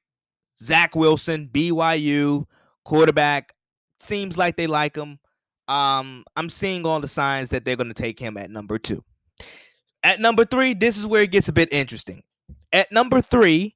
Zach 0.59 0.95
Wilson, 0.95 1.49
BYU 1.53 2.47
quarterback. 2.85 3.55
Seems 4.01 4.37
like 4.37 4.57
they 4.57 4.67
like 4.67 4.97
him. 4.97 5.19
Um, 5.67 6.25
I'm 6.37 6.51
seeing 6.51 6.85
all 6.85 7.01
the 7.01 7.09
signs 7.09 7.51
that 7.51 7.65
they're 7.65 7.77
going 7.77 7.89
to 7.89 7.95
take 7.95 8.19
him 8.19 8.37
at 8.37 8.51
number 8.51 8.79
two. 8.79 9.03
At 10.03 10.21
number 10.21 10.45
three, 10.45 10.75
this 10.75 10.99
is 10.99 11.07
where 11.07 11.23
it 11.23 11.31
gets 11.31 11.49
a 11.49 11.53
bit 11.53 11.73
interesting. 11.73 12.23
At 12.73 12.93
number 12.93 13.23
three, 13.23 13.75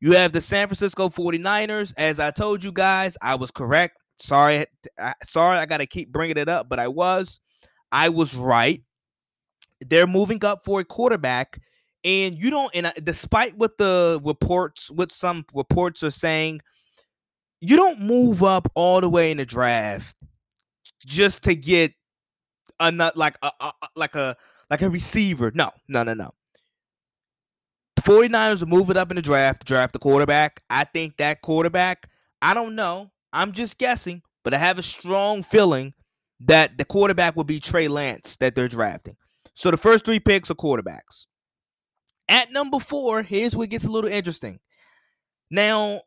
you 0.00 0.12
have 0.12 0.32
the 0.32 0.40
San 0.40 0.66
Francisco 0.66 1.08
49ers. 1.08 1.92
As 1.96 2.18
I 2.18 2.30
told 2.30 2.64
you 2.64 2.72
guys, 2.72 3.16
I 3.20 3.34
was 3.34 3.50
correct. 3.50 3.98
Sorry, 4.18 4.66
I, 4.98 5.14
sorry, 5.24 5.58
I 5.58 5.66
got 5.66 5.78
to 5.78 5.86
keep 5.86 6.10
bringing 6.12 6.36
it 6.36 6.48
up, 6.48 6.68
but 6.68 6.78
I 6.78 6.88
was. 6.88 7.40
I 7.92 8.08
was 8.08 8.34
right. 8.34 8.82
They're 9.80 10.06
moving 10.06 10.44
up 10.44 10.64
for 10.64 10.80
a 10.80 10.84
quarterback, 10.84 11.60
and 12.04 12.36
you 12.36 12.50
don't. 12.50 12.74
And 12.74 12.92
despite 13.02 13.56
what 13.56 13.78
the 13.78 14.20
reports, 14.24 14.90
what 14.90 15.10
some 15.10 15.44
reports 15.54 16.02
are 16.02 16.10
saying, 16.10 16.60
you 17.60 17.76
don't 17.76 18.00
move 18.00 18.42
up 18.42 18.70
all 18.74 19.00
the 19.00 19.08
way 19.08 19.30
in 19.30 19.38
the 19.38 19.46
draft 19.46 20.16
just 21.06 21.42
to 21.44 21.54
get 21.54 21.92
a 22.78 23.12
like 23.14 23.36
a, 23.42 23.50
a 23.60 23.72
like 23.96 24.14
a 24.14 24.36
like 24.70 24.82
a 24.82 24.90
receiver. 24.90 25.50
No, 25.54 25.70
no, 25.88 26.02
no, 26.02 26.14
no. 26.14 26.32
The 28.10 28.16
49ers 28.16 28.60
are 28.60 28.66
moving 28.66 28.96
up 28.96 29.12
in 29.12 29.14
the 29.14 29.22
draft, 29.22 29.64
draft 29.64 29.92
the 29.92 30.00
quarterback. 30.00 30.64
I 30.68 30.82
think 30.82 31.18
that 31.18 31.42
quarterback, 31.42 32.08
I 32.42 32.54
don't 32.54 32.74
know. 32.74 33.12
I'm 33.32 33.52
just 33.52 33.78
guessing, 33.78 34.22
but 34.42 34.52
I 34.52 34.58
have 34.58 34.80
a 34.80 34.82
strong 34.82 35.44
feeling 35.44 35.94
that 36.40 36.76
the 36.76 36.84
quarterback 36.84 37.36
will 37.36 37.44
be 37.44 37.60
Trey 37.60 37.86
Lance 37.86 38.36
that 38.38 38.56
they're 38.56 38.66
drafting. 38.66 39.14
So 39.54 39.70
the 39.70 39.76
first 39.76 40.04
three 40.04 40.18
picks 40.18 40.50
are 40.50 40.56
quarterbacks. 40.56 41.26
At 42.28 42.50
number 42.50 42.80
four, 42.80 43.22
here's 43.22 43.54
where 43.54 43.66
it 43.66 43.70
gets 43.70 43.84
a 43.84 43.90
little 43.90 44.10
interesting. 44.10 44.58
Now, 45.48 46.00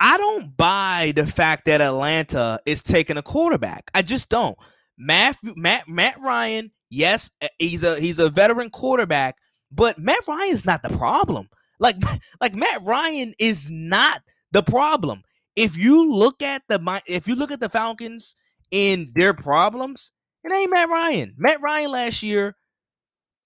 I 0.00 0.16
don't 0.16 0.56
buy 0.56 1.12
the 1.14 1.26
fact 1.26 1.66
that 1.66 1.82
Atlanta 1.82 2.60
is 2.64 2.82
taking 2.82 3.18
a 3.18 3.22
quarterback. 3.22 3.90
I 3.92 4.00
just 4.00 4.30
don't. 4.30 4.56
Matt 4.96 5.36
Matt 5.42 5.86
Matt 5.86 6.18
Ryan, 6.18 6.70
yes, 6.88 7.30
eh, 7.42 7.48
he's 7.58 7.82
a 7.82 8.00
he's 8.00 8.18
a 8.18 8.30
veteran 8.30 8.70
quarterback, 8.70 9.36
but 9.74 9.98
Matt 9.98 10.26
Ryan 10.28 10.52
is 10.52 10.64
not 10.64 10.82
the 10.82 10.96
problem. 10.96 11.48
Like 11.78 11.96
like 12.40 12.54
Matt 12.54 12.82
Ryan 12.84 13.34
is 13.38 13.70
not 13.70 14.22
the 14.52 14.62
problem. 14.62 15.22
If 15.56 15.76
you 15.76 16.10
look 16.10 16.42
at 16.42 16.62
the 16.68 17.02
if 17.06 17.28
you 17.28 17.34
look 17.34 17.50
at 17.50 17.60
the 17.60 17.68
Falcons 17.68 18.36
in 18.70 19.12
their 19.14 19.34
problems, 19.34 20.12
it 20.44 20.54
ain't 20.54 20.70
Matt 20.70 20.88
Ryan. 20.88 21.34
Matt 21.36 21.60
Ryan 21.60 21.90
last 21.90 22.22
year 22.22 22.56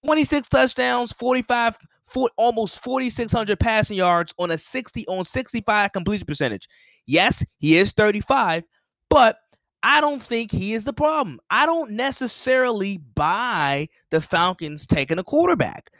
26 0.05 0.47
touchdowns, 0.47 1.11
45 1.13 1.77
for 2.05 2.29
almost 2.37 2.81
4600 2.81 3.59
passing 3.59 3.97
yards 3.97 4.33
on 4.37 4.51
a 4.51 4.57
60 4.57 5.05
on 5.07 5.25
65 5.25 5.91
completion 5.91 6.25
percentage. 6.25 6.67
Yes, 7.05 7.43
he 7.57 7.77
is 7.77 7.91
35, 7.91 8.63
but 9.09 9.37
I 9.83 10.01
don't 10.01 10.21
think 10.21 10.51
he 10.51 10.73
is 10.73 10.83
the 10.83 10.93
problem. 10.93 11.39
I 11.49 11.65
don't 11.65 11.91
necessarily 11.91 12.97
buy 12.97 13.89
the 14.11 14.21
Falcons 14.21 14.87
taking 14.87 15.19
a 15.19 15.23
quarterback. 15.23 15.91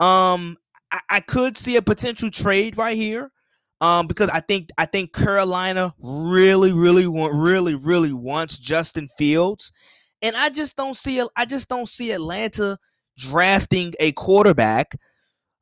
Um, 0.00 0.56
I, 0.90 1.00
I 1.10 1.20
could 1.20 1.56
see 1.56 1.76
a 1.76 1.82
potential 1.82 2.30
trade 2.30 2.76
right 2.76 2.96
here. 2.96 3.30
Um, 3.80 4.06
because 4.06 4.30
I 4.30 4.40
think 4.40 4.70
I 4.78 4.86
think 4.86 5.12
Carolina 5.12 5.94
really, 5.98 6.72
really 6.72 7.06
want, 7.06 7.34
really, 7.34 7.74
really 7.74 8.12
wants 8.14 8.58
Justin 8.58 9.08
Fields, 9.18 9.72
and 10.22 10.36
I 10.36 10.48
just 10.48 10.76
don't 10.76 10.96
see 10.96 11.22
I 11.36 11.44
just 11.44 11.68
don't 11.68 11.88
see 11.88 12.12
Atlanta 12.12 12.78
drafting 13.18 13.92
a 14.00 14.12
quarterback 14.12 14.94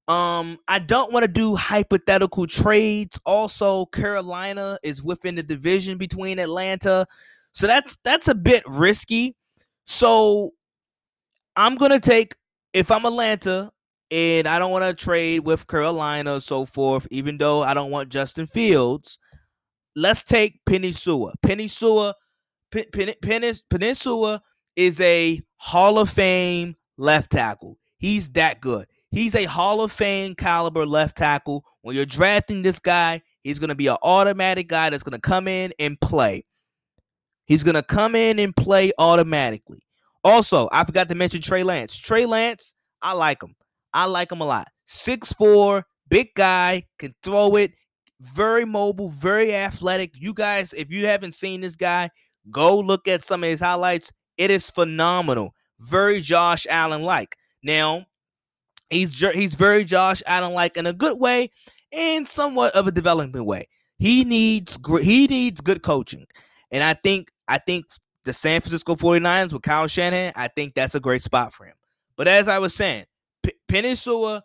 um, 0.09 0.59
I 0.67 0.79
don't 0.81 1.13
want 1.13 1.23
to 1.23 1.29
do 1.29 1.55
hypothetical 1.55 2.47
trades. 2.47 3.21
Also, 3.25 3.87
Carolina 3.87 4.79
is 4.83 5.03
within 5.03 5.37
the 5.37 5.43
division 5.43 5.97
between 5.97 6.39
Atlanta. 6.39 7.07
So 7.53 7.67
that's 7.67 7.97
that's 8.03 8.29
a 8.29 8.35
bit 8.35 8.65
risky. 8.67 9.37
So 9.87 10.53
I'm 11.55 11.77
gonna 11.77 12.01
take 12.01 12.35
if 12.73 12.91
I'm 12.91 13.05
Atlanta 13.05 13.71
and 14.13 14.47
I 14.47 14.59
don't 14.59 14.71
want 14.71 14.85
to 14.85 14.93
trade 14.93 15.41
with 15.41 15.67
Carolina 15.67 16.39
so 16.43 16.67
forth, 16.67 17.09
even 17.11 17.39
though 17.39 17.63
I 17.63 17.73
don't 17.73 17.91
want 17.91 18.11
Justin 18.11 18.47
Fields. 18.47 19.19
Let's 19.97 20.23
take 20.23 20.61
Penei 20.69 20.95
Sewell. 20.95 21.33
Penei 21.43 21.71
Sewell, 21.71 22.15
Pen, 22.71 22.85
Pen, 22.93 23.15
Pen, 23.23 23.43
Penei 23.73 23.97
Sewell 23.97 24.43
is 24.77 25.01
a 25.01 25.41
Hall 25.57 25.99
of 25.99 26.11
Fame 26.11 26.77
left 26.99 27.33
tackle. 27.33 27.79
He's 27.97 28.29
that 28.33 28.61
good. 28.61 28.87
He's 29.11 29.35
a 29.35 29.45
Hall 29.45 29.81
of 29.81 29.91
Fame 29.91 30.35
caliber 30.35 30.85
left 30.85 31.17
tackle. 31.17 31.65
When 31.81 31.97
you're 31.97 32.05
drafting 32.05 32.61
this 32.61 32.79
guy, 32.79 33.23
he's 33.43 33.59
going 33.59 33.71
to 33.71 33.75
be 33.75 33.87
an 33.87 33.97
automatic 34.03 34.69
guy 34.69 34.91
that's 34.91 35.03
going 35.03 35.19
to 35.19 35.21
come 35.21 35.49
in 35.49 35.73
and 35.79 35.99
play. 35.99 36.45
He's 37.47 37.63
going 37.63 37.77
to 37.77 37.83
come 37.83 38.15
in 38.15 38.39
and 38.39 38.55
play 38.55 38.93
automatically. 38.99 39.87
Also, 40.23 40.69
I 40.71 40.85
forgot 40.85 41.09
to 41.09 41.15
mention 41.15 41.41
Trey 41.41 41.63
Lance. 41.63 41.97
Trey 41.97 42.27
Lance, 42.27 42.75
I 43.01 43.13
like 43.13 43.43
him. 43.43 43.55
I 43.95 44.07
like 44.07 44.33
him 44.33 44.41
a 44.41 44.47
lot. 44.47 44.69
Six 44.87 45.33
four, 45.33 45.85
big 46.09 46.29
guy, 46.35 46.85
can 46.99 47.15
throw 47.23 47.57
it, 47.57 47.73
very 48.21 48.65
mobile, 48.65 49.09
very 49.11 49.55
athletic. 49.55 50.13
You 50.15 50.35
guys, 50.35 50.73
if 50.73 50.91
you 50.91 51.07
haven't 51.07 51.33
seen 51.33 51.61
this 51.61 51.77
guy, 51.77 52.11
go 52.51 52.79
look 52.79 53.09
at 53.09 53.25
some 53.25 53.43
of 53.45 53.51
his 53.51 53.61
highlights. 53.61 54.13
It 54.37 54.51
is 54.51 54.71
phenomenal. 54.71 55.55
Very 55.81 56.21
Josh 56.21 56.67
Allen 56.69 57.03
like. 57.03 57.37
Now, 57.63 58.07
He's 58.93 59.19
he's 59.19 59.55
very 59.55 59.85
Josh 59.85 60.23
Allen 60.27 60.53
like 60.53 60.77
in 60.77 60.87
a 60.87 60.93
good 60.93 61.19
way 61.19 61.51
and 61.93 62.29
somewhat 62.29 62.75
of 62.75 62.87
a 62.87 62.93
development 62.93 63.47
way. 63.47 63.67
He 63.99 64.23
needs 64.23 64.79
he 65.01 65.27
needs 65.27 65.61
good 65.63 65.83
coaching. 65.83 66.27
And 66.71 66.85
I 66.85 66.95
think 66.95 67.31
I 67.49 67.59
think 67.59 67.87
the 68.25 68.35
San 68.35 68.61
Francisco 68.61 68.95
49ers 68.95 69.53
with 69.53 69.63
Kyle 69.63 69.87
Shanahan, 69.87 70.35
I 70.37 70.49
think 70.49 70.75
that's 70.75 70.95
a 70.95 71.01
great 71.01 71.23
spot 71.23 71.55
for 71.55 71.65
him. 71.65 71.75
But 72.17 72.29
as 72.29 72.49
I 72.49 72.59
was 72.59 72.75
saying, 72.75 73.07
P- 73.43 73.95
Sewell, 73.95 74.43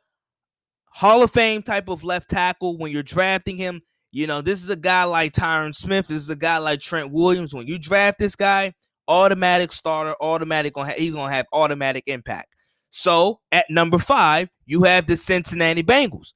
Hall 0.87 1.23
of 1.23 1.31
Fame 1.31 1.61
type 1.61 1.89
of 1.89 2.03
left 2.03 2.29
tackle 2.29 2.77
when 2.77 2.91
you're 2.91 3.03
drafting 3.03 3.57
him, 3.57 3.81
you 4.11 4.25
know, 4.25 4.41
this 4.41 4.63
is 4.63 4.69
a 4.69 4.75
guy 4.75 5.03
like 5.03 5.33
Tyron 5.33 5.75
Smith, 5.75 6.07
this 6.07 6.17
is 6.17 6.29
a 6.29 6.35
guy 6.35 6.57
like 6.57 6.79
Trent 6.79 7.11
Williams. 7.11 7.53
When 7.53 7.67
you 7.67 7.77
draft 7.77 8.17
this 8.19 8.35
guy, 8.35 8.73
automatic 9.07 9.71
starter, 9.71 10.15
automatic 10.21 10.77
on 10.77 10.89
he's 10.89 11.13
going 11.13 11.29
to 11.29 11.35
have 11.35 11.45
automatic 11.53 12.03
impact. 12.07 12.53
So 12.89 13.39
at 13.51 13.65
number 13.69 13.99
five, 13.99 14.49
you 14.65 14.83
have 14.83 15.07
the 15.07 15.17
Cincinnati 15.17 15.83
Bengals. 15.83 16.33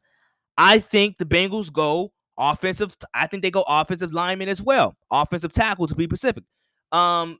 I 0.58 0.80
think 0.80 1.18
the 1.18 1.26
Bengals 1.26 1.72
go 1.72 2.12
offensive. 2.38 2.96
I 3.14 3.28
think 3.28 3.42
they 3.42 3.52
go 3.52 3.64
offensive 3.68 4.14
lineman 4.14 4.50
as 4.50 4.62
well, 4.62 4.96
offensive 5.10 5.54
tackle 5.54 5.88
to 5.88 5.96
be 5.96 6.06
specific. 6.06 6.44
Um, 6.92 7.40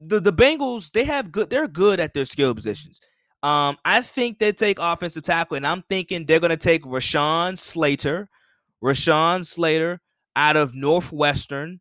the 0.00 0.20
the 0.20 0.32
Bengals 0.32 0.90
they 0.90 1.04
have 1.04 1.30
good. 1.30 1.50
They're 1.50 1.68
good 1.68 2.00
at 2.00 2.14
their 2.14 2.24
skill 2.24 2.54
positions. 2.54 3.00
Um, 3.42 3.76
I 3.84 4.02
think 4.02 4.38
they 4.38 4.52
take 4.52 4.78
offensive 4.80 5.24
tackle, 5.24 5.56
and 5.56 5.66
I'm 5.66 5.82
thinking 5.88 6.26
they're 6.26 6.40
going 6.40 6.50
to 6.50 6.56
take 6.56 6.82
Rashawn 6.84 7.58
Slater, 7.58 8.28
Rashawn 8.82 9.44
Slater 9.44 10.00
out 10.36 10.56
of 10.56 10.74
Northwestern. 10.74 11.80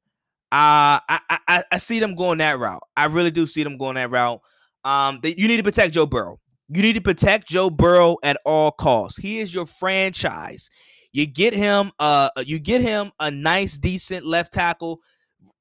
Uh, 0.51 0.99
I, 1.07 1.19
I 1.47 1.63
I 1.71 1.77
see 1.77 1.99
them 1.99 2.15
going 2.15 2.39
that 2.39 2.59
route. 2.59 2.83
I 2.97 3.05
really 3.05 3.31
do 3.31 3.45
see 3.45 3.63
them 3.63 3.77
going 3.77 3.95
that 3.95 4.09
route. 4.11 4.41
Um, 4.83 5.19
they, 5.21 5.35
you 5.37 5.47
need 5.47 5.57
to 5.57 5.63
protect 5.63 5.93
Joe 5.93 6.05
Burrow. 6.05 6.39
You 6.67 6.81
need 6.81 6.93
to 6.93 7.01
protect 7.01 7.47
Joe 7.47 7.69
Burrow 7.69 8.17
at 8.23 8.37
all 8.45 8.71
costs. 8.71 9.17
He 9.17 9.39
is 9.39 9.53
your 9.53 9.65
franchise. 9.65 10.69
You 11.13 11.25
get 11.25 11.53
him 11.53 11.91
uh 11.99 12.29
you 12.45 12.59
get 12.59 12.81
him 12.81 13.11
a 13.19 13.29
nice 13.29 13.77
decent 13.77 14.25
left 14.25 14.53
tackle, 14.53 14.99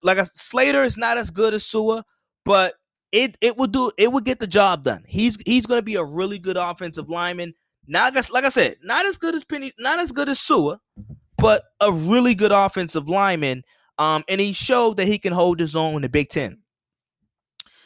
like 0.02 0.18
a 0.18 0.24
Slater 0.24 0.84
is 0.84 0.96
not 0.96 1.18
as 1.18 1.30
good 1.30 1.52
as 1.54 1.66
Sua, 1.66 2.02
but 2.44 2.74
it 3.12 3.36
it 3.40 3.56
will 3.56 3.66
do 3.66 3.90
it 3.96 4.12
will 4.12 4.20
get 4.20 4.38
the 4.38 4.46
job 4.46 4.84
done. 4.84 5.04
He's 5.06 5.36
he's 5.44 5.66
going 5.66 5.78
to 5.78 5.84
be 5.84 5.96
a 5.96 6.04
really 6.04 6.38
good 6.38 6.56
offensive 6.56 7.08
lineman. 7.08 7.54
Now, 7.86 8.06
I 8.06 8.10
like 8.30 8.44
I 8.44 8.50
said, 8.50 8.76
not 8.82 9.06
as 9.06 9.18
good 9.18 9.34
as 9.34 9.44
Penny, 9.44 9.72
not 9.78 9.98
as 9.98 10.12
good 10.12 10.28
as 10.28 10.38
Sua, 10.38 10.78
but 11.38 11.64
a 11.80 11.92
really 11.92 12.34
good 12.34 12.52
offensive 12.52 13.08
lineman. 13.08 13.64
Um, 13.98 14.24
and 14.28 14.40
he 14.40 14.52
showed 14.52 14.96
that 14.96 15.08
he 15.08 15.18
can 15.18 15.32
hold 15.32 15.60
his 15.60 15.76
own 15.76 15.96
in 15.96 16.02
the 16.02 16.08
Big 16.08 16.28
Ten. 16.28 16.58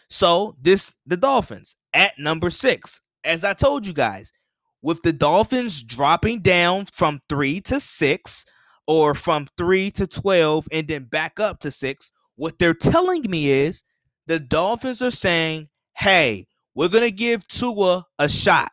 So 0.08 0.56
this 0.60 0.94
the 1.06 1.16
Dolphins 1.16 1.76
at 1.92 2.12
number 2.18 2.50
six. 2.50 3.00
As 3.24 3.42
I 3.42 3.54
told 3.54 3.86
you 3.86 3.94
guys, 3.94 4.32
with 4.82 5.02
the 5.02 5.12
Dolphins 5.12 5.82
dropping 5.82 6.40
down 6.40 6.84
from 6.84 7.20
three 7.28 7.60
to 7.62 7.80
six, 7.80 8.44
or 8.86 9.14
from 9.14 9.46
three 9.56 9.90
to 9.92 10.06
twelve, 10.06 10.68
and 10.70 10.86
then 10.86 11.04
back 11.04 11.40
up 11.40 11.60
to 11.60 11.70
six, 11.70 12.12
what 12.36 12.58
they're 12.58 12.74
telling 12.74 13.22
me 13.22 13.48
is 13.48 13.82
the 14.26 14.38
Dolphins 14.38 15.02
are 15.02 15.10
saying, 15.10 15.68
"Hey, 15.94 16.46
we're 16.74 16.88
gonna 16.88 17.10
give 17.10 17.46
Tua 17.48 18.06
a 18.18 18.28
shot." 18.28 18.72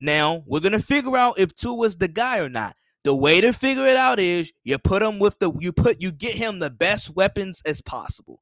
Now 0.00 0.42
we're 0.46 0.60
gonna 0.60 0.80
figure 0.80 1.16
out 1.16 1.38
if 1.38 1.54
Tua's 1.54 1.96
the 1.96 2.08
guy 2.08 2.38
or 2.38 2.48
not. 2.48 2.76
The 3.04 3.14
way 3.14 3.40
to 3.40 3.52
figure 3.52 3.86
it 3.86 3.96
out 3.96 4.20
is 4.20 4.52
you 4.64 4.78
put 4.78 5.02
him 5.02 5.18
with 5.18 5.38
the 5.38 5.52
you 5.58 5.72
put 5.72 6.00
you 6.00 6.12
get 6.12 6.36
him 6.36 6.58
the 6.58 6.70
best 6.70 7.14
weapons 7.14 7.62
as 7.64 7.80
possible. 7.80 8.40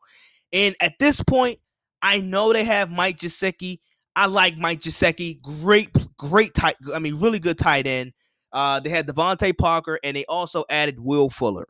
And 0.53 0.77
at 0.81 0.95
this 0.99 1.23
point, 1.23 1.61
I 2.03 2.21
know 2.21 2.53
they 2.53 2.65
have 2.65 2.91
Mike 2.91 3.19
Gesicki. 3.19 3.81
I 4.17 4.27
like 4.27 4.57
Mike 4.57 4.81
Gesicki. 4.81 5.41
Great, 5.41 5.91
great 6.17 6.55
tight. 6.55 6.77
I 6.93 6.99
mean, 6.99 7.17
really 7.21 7.39
good 7.39 7.59
tight 7.59 7.87
end. 7.87 8.13
Uh, 8.53 8.81
they 8.81 8.91
had 8.91 9.07
DeVante 9.07 9.57
Parker, 9.57 9.99
and 10.03 10.17
they 10.17 10.25
also 10.25 10.65
added 10.69 10.99
Will 10.99 11.31
Fuller. 11.31 11.69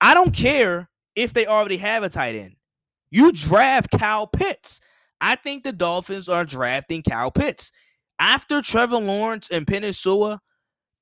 I 0.00 0.14
don't 0.14 0.32
care 0.32 0.88
if 1.16 1.32
they 1.32 1.46
already 1.46 1.78
have 1.78 2.04
a 2.04 2.08
tight 2.08 2.36
end. 2.36 2.54
You 3.10 3.32
draft 3.32 3.90
Kyle 3.90 4.26
Pitts. 4.26 4.80
I 5.20 5.36
think 5.36 5.64
the 5.64 5.72
Dolphins 5.72 6.28
are 6.28 6.44
drafting 6.44 7.02
Kyle 7.02 7.30
Pitts 7.30 7.72
after 8.18 8.60
Trevor 8.62 8.98
Lawrence 8.98 9.48
and 9.50 9.66
Sewell, 9.94 10.40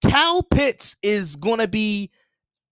Cal 0.02 0.42
Pitts 0.42 0.96
is 1.02 1.36
going 1.36 1.58
to 1.58 1.68
be 1.68 2.10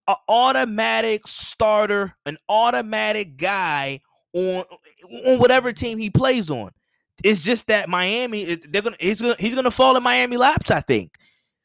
an 0.07 0.17
automatic 0.29 1.27
starter, 1.27 2.15
an 2.27 2.37
automatic 2.49 3.37
guy 3.37 4.01
on 4.33 4.65
on 5.27 5.39
whatever 5.39 5.73
team 5.73 5.99
he 5.99 6.11
plays 6.11 6.51
on. 6.51 6.71
It's 7.23 7.43
just 7.43 7.69
that 7.69 7.89
Miami, 7.89 8.57
they're 8.57 8.83
gonna 8.83 8.97
he's 9.01 9.23
gonna 9.23 9.37
he's 9.39 9.55
gonna 9.55 9.71
fall 9.71 9.97
in 9.97 10.03
Miami 10.03 10.37
laps, 10.37 10.71
I 10.71 10.81
think. 10.81 11.13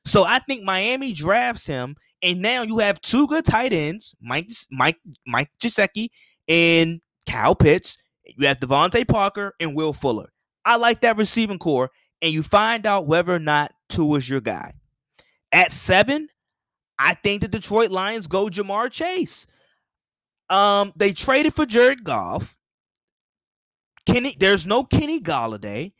So 0.05 0.23
I 0.23 0.39
think 0.39 0.63
Miami 0.63 1.11
drafts 1.11 1.65
him, 1.65 1.95
and 2.21 2.41
now 2.41 2.61
you 2.61 2.77
have 2.77 3.01
two 3.01 3.27
good 3.27 3.43
tight 3.45 3.73
ends, 3.73 4.15
Mike 4.21 4.47
Mike 4.71 4.97
Mike 5.25 5.49
Gesicki 5.61 6.09
and 6.47 7.01
Cal 7.29 7.55
Pitts. 7.55 7.97
You 8.25 8.47
have 8.47 8.59
DeVante 8.59 9.07
Parker 9.07 9.53
and 9.59 9.75
Will 9.75 9.93
Fuller. 9.93 10.31
I 10.65 10.75
like 10.77 11.01
that 11.01 11.17
receiving 11.17 11.59
core, 11.59 11.91
and 12.21 12.33
you 12.33 12.43
find 12.43 12.85
out 12.85 13.07
whether 13.07 13.33
or 13.33 13.39
not 13.39 13.71
Tua 13.87 14.17
is 14.17 14.27
your 14.27 14.41
guy. 14.41 14.73
At 15.51 15.71
seven, 15.71 16.27
I 16.97 17.13
think 17.13 17.41
the 17.41 17.47
Detroit 17.47 17.91
Lions 17.91 18.27
go 18.27 18.47
Ja'Marr 18.47 18.91
Chase. 18.91 19.47
Um, 20.49 20.91
they 20.95 21.13
traded 21.13 21.53
for 21.53 21.65
Jared 21.65 22.03
Goff. 22.03 22.57
Kenny, 24.05 24.35
there's 24.39 24.65
no 24.65 24.83
Kenny 24.83 25.19
Golladay, 25.21 25.93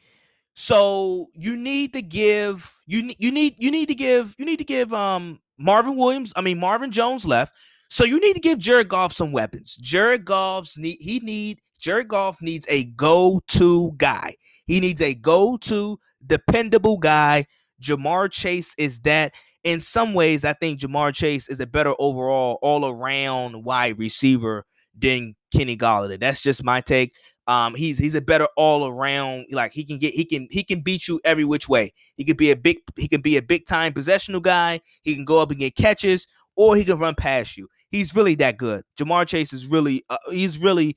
So 0.56 1.30
you 1.34 1.56
need 1.56 1.94
to 1.94 2.02
give 2.02 2.76
you 2.88 3.12
you 3.20 3.32
need 3.32 3.56
you 3.60 3.70
need 3.70 3.88
to 3.88 3.96
give 3.96 4.36
you 4.40 4.46
need 4.46 4.58
to 4.58 4.64
give 4.64 4.92
um 4.94 5.40
Marvin 5.60 5.96
Williams, 5.96 6.34
I 6.36 6.42
mean 6.42 6.60
Marvin 6.60 6.92
Jones 6.92 7.24
left. 7.26 7.54
So 7.90 8.04
you 8.04 8.20
need 8.20 8.34
to 8.34 8.40
give 8.40 8.60
Jared 8.60 8.90
Goff 8.90 9.14
some 9.14 9.32
weapons. 9.32 9.76
Jared 9.76 10.26
Goff's 10.26 10.78
need 10.78 10.98
he 11.00 11.20
need 11.20 11.60
Jared 11.80 12.08
Goff 12.08 12.42
needs 12.42 12.66
a 12.70 12.86
go-to 12.86 13.94
guy. 13.98 14.36
He 14.66 14.80
needs 14.80 15.02
a 15.02 15.16
go-to 15.16 16.00
dependable 16.26 16.98
guy. 16.98 17.46
Ja'Marr 17.82 18.32
Chase 18.32 18.74
is 18.78 19.00
that. 19.02 19.34
In 19.66 19.82
some 19.82 20.14
ways, 20.14 20.46
I 20.46 20.54
think 20.54 20.80
Ja'Marr 20.80 21.14
Chase 21.14 21.50
is 21.50 21.60
a 21.60 21.68
better 21.68 21.94
overall, 22.00 22.60
all 22.62 22.90
around 22.90 23.66
wide 23.66 24.00
receiver 24.00 24.66
than 24.98 25.36
Kenny 25.54 25.76
Golladay. 25.76 26.18
That's 26.18 26.42
just 26.42 26.64
my 26.64 26.80
take. 26.80 27.14
Um, 27.46 27.76
he's 27.76 27.98
he's 27.98 28.16
a 28.16 28.22
better 28.22 28.48
all 28.56 28.88
around. 28.88 29.48
Like 29.52 29.74
he 29.74 29.84
can 29.84 29.98
get 29.98 30.14
he 30.14 30.24
can 30.24 30.48
he 30.50 30.64
can 30.64 30.82
beat 30.82 31.08
you 31.08 31.20
every 31.26 31.44
which 31.44 31.68
way. 31.68 31.94
He 32.16 32.24
could 32.24 32.38
be 32.38 32.52
a 32.52 32.56
big 32.56 32.78
he 32.96 33.08
can 33.08 33.22
be 33.22 33.36
a 33.36 33.42
big 33.42 33.66
time 33.66 33.92
possessional 33.92 34.40
guy. 34.40 34.80
He 35.02 35.16
can 35.16 35.26
go 35.26 35.40
up 35.40 35.52
and 35.52 35.60
get 35.60 35.76
catches, 35.76 36.28
or 36.56 36.76
he 36.76 36.86
can 36.86 36.98
run 36.98 37.16
past 37.16 37.58
you. 37.58 37.68
He's 37.90 38.16
really 38.16 38.36
that 38.36 38.58
good. 38.58 38.84
Ja'Marr 39.00 39.28
Chase 39.28 39.54
is 39.54 39.66
really 39.66 40.04
uh, 40.10 40.18
he's 40.30 40.58
really 40.58 40.96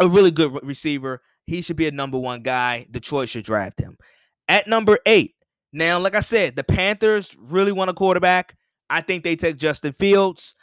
a 0.00 0.08
really 0.08 0.30
good 0.30 0.58
receiver. 0.62 1.22
He 1.46 1.62
should 1.62 1.76
be 1.76 1.86
a 1.86 1.92
number 1.92 2.18
one 2.18 2.42
guy. 2.42 2.86
Detroit 2.90 3.28
should 3.28 3.44
draft 3.44 3.80
him. 3.80 3.96
At 4.48 4.66
number 4.66 4.98
eight, 5.06 5.34
now, 5.72 5.98
like 5.98 6.14
I 6.14 6.20
said, 6.20 6.56
the 6.56 6.64
Panthers 6.64 7.36
really 7.38 7.72
want 7.72 7.90
a 7.90 7.94
quarterback. 7.94 8.56
I 8.88 9.00
think 9.00 9.24
they 9.24 9.36
take 9.36 9.56
Justin 9.56 9.92
Fields. 9.92 10.54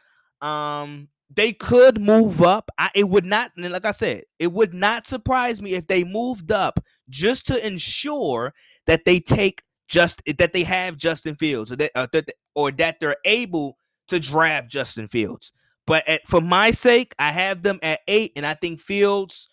Um, 0.41 1.09
they 1.33 1.53
could 1.53 1.99
move 1.99 2.41
up. 2.41 2.69
I, 2.77 2.89
it 2.95 3.09
would 3.09 3.25
not, 3.25 3.51
like 3.57 3.85
I 3.85 3.91
said, 3.91 4.23
it 4.39 4.51
would 4.51 4.73
not 4.73 5.05
surprise 5.05 5.61
me 5.61 5.73
if 5.73 5.87
they 5.87 6.03
moved 6.03 6.51
up 6.51 6.79
just 7.09 7.47
to 7.47 7.65
ensure 7.65 8.53
that 8.85 9.05
they 9.05 9.19
take 9.19 9.63
just 9.87 10.21
that 10.37 10.53
they 10.53 10.63
have 10.63 10.95
Justin 10.95 11.35
Fields, 11.35 11.71
or 11.71 11.75
that, 11.75 11.91
uh, 11.95 12.07
or 12.55 12.71
that 12.71 13.01
they're 13.01 13.17
able 13.25 13.77
to 14.11 14.19
draft 14.19 14.69
Justin 14.69 15.07
Fields. 15.07 15.51
But 15.87 16.07
at, 16.07 16.27
for 16.27 16.39
my 16.39 16.71
sake, 16.71 17.13
I 17.19 17.31
have 17.31 17.63
them 17.63 17.79
at 17.81 17.99
eight, 18.07 18.31
and 18.35 18.45
I 18.45 18.53
think 18.53 18.79
Fields 18.79 19.49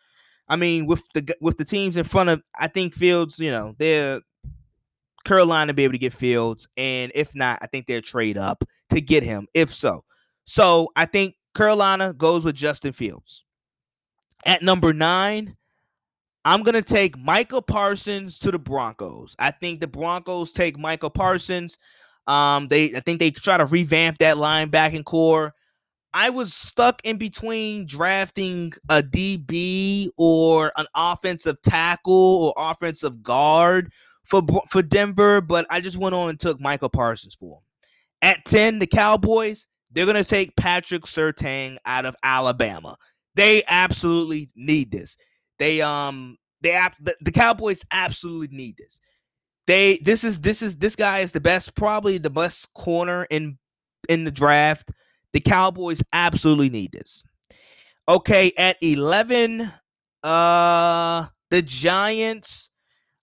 I 0.49 0.57
mean, 0.57 0.87
with 0.87 1.03
the 1.15 1.37
with 1.41 1.59
the 1.59 1.65
teams 1.65 1.97
in 1.97 2.05
front 2.05 2.31
of, 2.31 2.43
I 2.59 2.69
think 2.69 2.95
Fields, 2.95 3.39
you 3.39 3.51
know, 3.51 3.75
they're 3.79 4.21
Carolina 5.25 5.75
be 5.75 5.85
able 5.85 5.93
to 5.93 5.99
get 5.99 6.15
Fields, 6.15 6.67
and 6.77 7.13
if 7.15 7.35
not, 7.35 7.59
I 7.61 7.67
think 7.67 7.87
they'll 7.87 8.01
trade 8.01 8.39
up 8.39 8.65
to 8.91 9.01
get 9.01 9.23
him. 9.23 9.47
If 9.53 9.75
so, 9.75 10.05
so 10.47 10.89
I 10.97 11.05
think 11.05 11.35
Carolina 11.55 12.15
goes 12.15 12.45
with 12.45 12.55
Justin 12.55 12.93
Fields. 12.93 13.45
At 14.47 14.63
number 14.63 14.95
nine, 14.95 15.57
I'm 16.47 16.63
gonna 16.63 16.81
take 16.81 17.19
Michael 17.19 17.63
Parsons 17.63 18.39
to 18.39 18.51
the 18.51 18.59
Broncos. 18.59 19.37
I 19.39 19.51
think 19.51 19.81
the 19.81 19.87
Broncos 19.87 20.53
take 20.53 20.79
Michael 20.79 21.11
Parsons. 21.11 21.77
Um, 22.29 22.69
they 22.69 22.95
I 22.95 23.01
think 23.01 23.19
they 23.19 23.31
try 23.31 23.57
to 23.57 23.67
revamp 23.67 24.19
that 24.19 24.37
linebacking 24.37 25.05
core. 25.05 25.55
I 26.15 26.31
was 26.31 26.55
stuck 26.55 27.01
in 27.05 27.17
between 27.19 27.87
drafting 27.87 28.73
a 28.89 29.03
DB 29.03 30.09
or 30.17 30.73
an 30.77 30.87
offensive 30.95 31.61
tackle 31.63 32.13
or 32.15 32.55
offensive 32.57 33.23
guard 33.23 33.93
for 34.25 34.43
for 34.69 34.83
Denver, 34.83 35.41
but 35.41 35.67
I 35.71 35.81
just 35.81 35.97
went 35.97 36.15
on 36.15 36.31
and 36.31 36.39
took 36.39 36.61
Michael 36.61 36.91
Parsons 36.91 37.35
for 37.35 37.57
him. 37.57 37.63
At 38.21 38.45
10, 38.47 38.79
the 38.79 38.87
Cowboys, 38.87 39.67
they're 39.91 40.07
going 40.07 40.23
to 40.23 40.29
take 40.29 40.57
Patrick 40.57 41.03
Surtain 41.03 41.77
out 41.87 42.05
of 42.05 42.15
Alabama. 42.23 42.97
They 43.37 43.63
absolutely 43.69 44.51
need 44.55 44.91
this. 44.91 45.17
They 45.59 45.81
um 45.81 46.37
they 46.61 46.81
the, 47.01 47.17
the 47.21 47.33
Cowboys 47.33 47.85
absolutely 47.91 48.57
need 48.57 48.77
this. 48.77 49.01
They 49.69 49.99
this 49.99 50.25
is 50.25 50.41
this 50.41 50.63
is 50.63 50.77
this 50.77 50.97
guy 50.97 51.21
is 51.21 51.33
the 51.33 51.41
best 51.41 51.75
probably 51.75 52.17
the 52.17 52.31
best 52.31 52.73
corner 52.73 53.27
in 53.31 53.59
in 54.09 54.25
the 54.25 54.31
draft. 54.31 54.91
The 55.35 55.41
Cowboys 55.41 56.03
absolutely 56.15 56.71
need 56.71 56.93
this. 56.93 57.23
Okay, 58.09 58.51
at 58.57 58.79
11, 58.81 59.71
uh 60.23 61.27
the 61.51 61.61
Giants, 61.63 62.71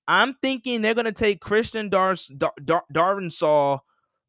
I'm 0.08 0.36
thinking 0.40 0.84
they're 0.84 0.94
to 1.06 1.12
take 1.12 1.42
Christian 1.42 1.90
Dar- 1.90 2.16
Dar- 2.38 2.54
Dar- 2.64 2.86
Darrisaw 2.94 3.80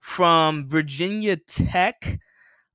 from 0.00 0.70
Virginia 0.70 1.36
Tech, 1.36 2.18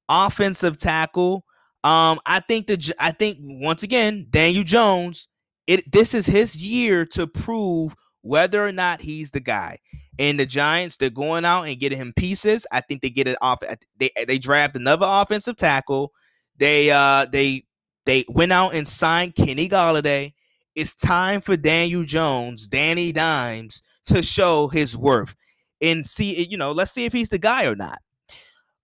offensive 0.07 0.77
tackle. 0.77 1.45
Um, 1.83 2.19
I 2.27 2.41
think 2.47 2.67
the 2.67 2.93
I 2.99 3.11
think 3.11 3.39
once 3.41 3.81
again 3.81 4.27
Daniel 4.29 4.63
Jones. 4.63 5.27
It 5.65 5.91
this 5.91 6.13
is 6.13 6.27
his 6.27 6.55
year 6.55 7.07
to 7.07 7.25
prove 7.25 7.95
whether 8.21 8.65
or 8.65 8.71
not 8.71 9.01
he's 9.01 9.31
the 9.31 9.39
guy. 9.39 9.79
And 10.19 10.39
the 10.39 10.45
Giants, 10.45 10.97
they're 10.97 11.09
going 11.09 11.45
out 11.45 11.63
and 11.63 11.79
getting 11.79 11.97
him 11.97 12.13
pieces. 12.15 12.67
I 12.71 12.81
think 12.81 13.01
they 13.01 13.09
get 13.09 13.27
it 13.27 13.37
off. 13.41 13.59
They 13.97 14.11
they 14.27 14.37
draft 14.37 14.75
another 14.75 15.05
offensive 15.07 15.55
tackle. 15.55 16.11
They 16.57 16.91
uh 16.91 17.25
they 17.31 17.65
they 18.05 18.25
went 18.27 18.51
out 18.51 18.73
and 18.73 18.87
signed 18.87 19.35
Kenny 19.35 19.67
Golladay. 19.67 20.33
It's 20.75 20.93
time 20.93 21.41
for 21.41 21.57
Daniel 21.57 22.03
Jones, 22.03 22.67
Danny 22.67 23.11
Dimes, 23.11 23.81
to 24.05 24.21
show 24.21 24.67
his 24.67 24.97
worth 24.97 25.35
and 25.81 26.05
see. 26.05 26.45
You 26.45 26.57
know, 26.57 26.71
let's 26.71 26.91
see 26.91 27.05
if 27.05 27.13
he's 27.13 27.29
the 27.29 27.39
guy 27.39 27.65
or 27.65 27.75
not. 27.75 27.99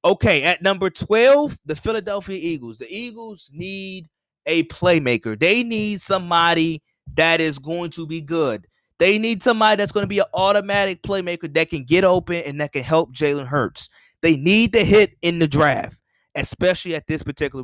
Okay, 0.06 0.44
at 0.44 0.62
number 0.62 0.90
12, 0.90 1.58
the 1.66 1.76
Philadelphia 1.76 2.40
Eagles. 2.42 2.78
The 2.78 2.88
Eagles 2.90 3.52
need 3.54 4.08
a 4.46 4.64
playmaker. 4.66 5.38
They 5.38 5.64
need 5.64 6.02
somebody 6.02 6.82
that 7.16 7.42
is 7.42 7.60
going 7.60 7.92
to 7.92 8.08
be 8.08 8.22
good. 8.22 8.68
They 9.00 9.20
need 9.20 9.44
somebody 9.44 9.80
that's 9.82 9.92
going 9.92 10.04
to 10.04 10.08
be 10.08 10.20
an 10.20 10.26
automatic 10.34 11.04
playmaker 11.04 11.54
that 11.54 11.70
can 11.70 11.84
get 11.84 12.04
open 12.04 12.38
and 12.38 12.60
that 12.62 12.72
can 12.74 12.84
help 12.84 13.14
Jalen 13.14 13.48
Hurts. 13.48 13.90
They 14.22 14.36
need 14.36 14.74
to 14.74 14.84
hit 14.84 15.18
in 15.22 15.40
the 15.40 15.48
draft. 15.48 16.00
especially 16.36 16.96
at 16.96 17.08
this 17.08 17.24
particular 17.24 17.64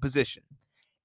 position. 0.00 0.42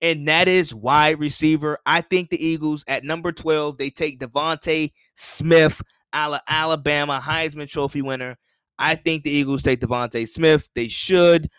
And 0.01 0.27
that 0.27 0.47
is 0.47 0.73
wide 0.73 1.19
receiver. 1.19 1.79
I 1.85 2.01
think 2.01 2.29
the 2.29 2.43
Eagles 2.43 2.83
at 2.87 3.03
number 3.03 3.31
12, 3.31 3.77
they 3.77 3.89
take 3.89 4.19
DeVonta 4.19 4.91
Smith, 5.15 5.81
Alabama 6.13 7.21
Heisman 7.23 7.67
Trophy 7.69 8.01
winner. 8.01 8.37
I 8.79 8.95
think 8.95 9.23
the 9.23 9.31
Eagles 9.31 9.63
take 9.63 9.79
DeVonta 9.79 10.27
Smith. 10.27 10.69
They 10.75 10.87
should. 10.87 11.49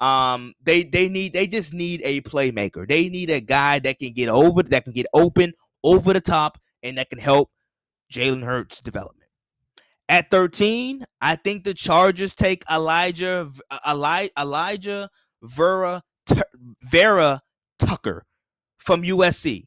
Um, 0.00 0.54
they 0.62 0.84
they 0.84 1.08
need 1.08 1.32
they 1.32 1.48
just 1.48 1.74
need 1.74 2.02
a 2.04 2.20
playmaker. 2.20 2.88
They 2.88 3.08
need 3.08 3.30
a 3.30 3.40
guy 3.40 3.80
that 3.80 3.98
can 3.98 4.12
get 4.12 4.28
over 4.28 4.62
that 4.62 4.84
can 4.84 4.92
get 4.92 5.06
open 5.12 5.54
over 5.82 6.12
the 6.12 6.20
top 6.20 6.58
and 6.82 6.98
that 6.98 7.10
can 7.10 7.18
help 7.18 7.50
Jalen 8.12 8.44
Hurts 8.44 8.80
development. 8.80 9.28
At 10.08 10.30
13, 10.30 11.04
I 11.20 11.36
think 11.36 11.64
the 11.64 11.74
Chargers 11.74 12.34
take 12.34 12.64
Alijah 12.64 13.52
Alijah, 13.86 14.30
Alijah 14.38 15.08
Vera 15.42 16.02
Vera 16.82 17.42
Tucker 17.78 18.24
from 18.78 19.02
USC. 19.02 19.66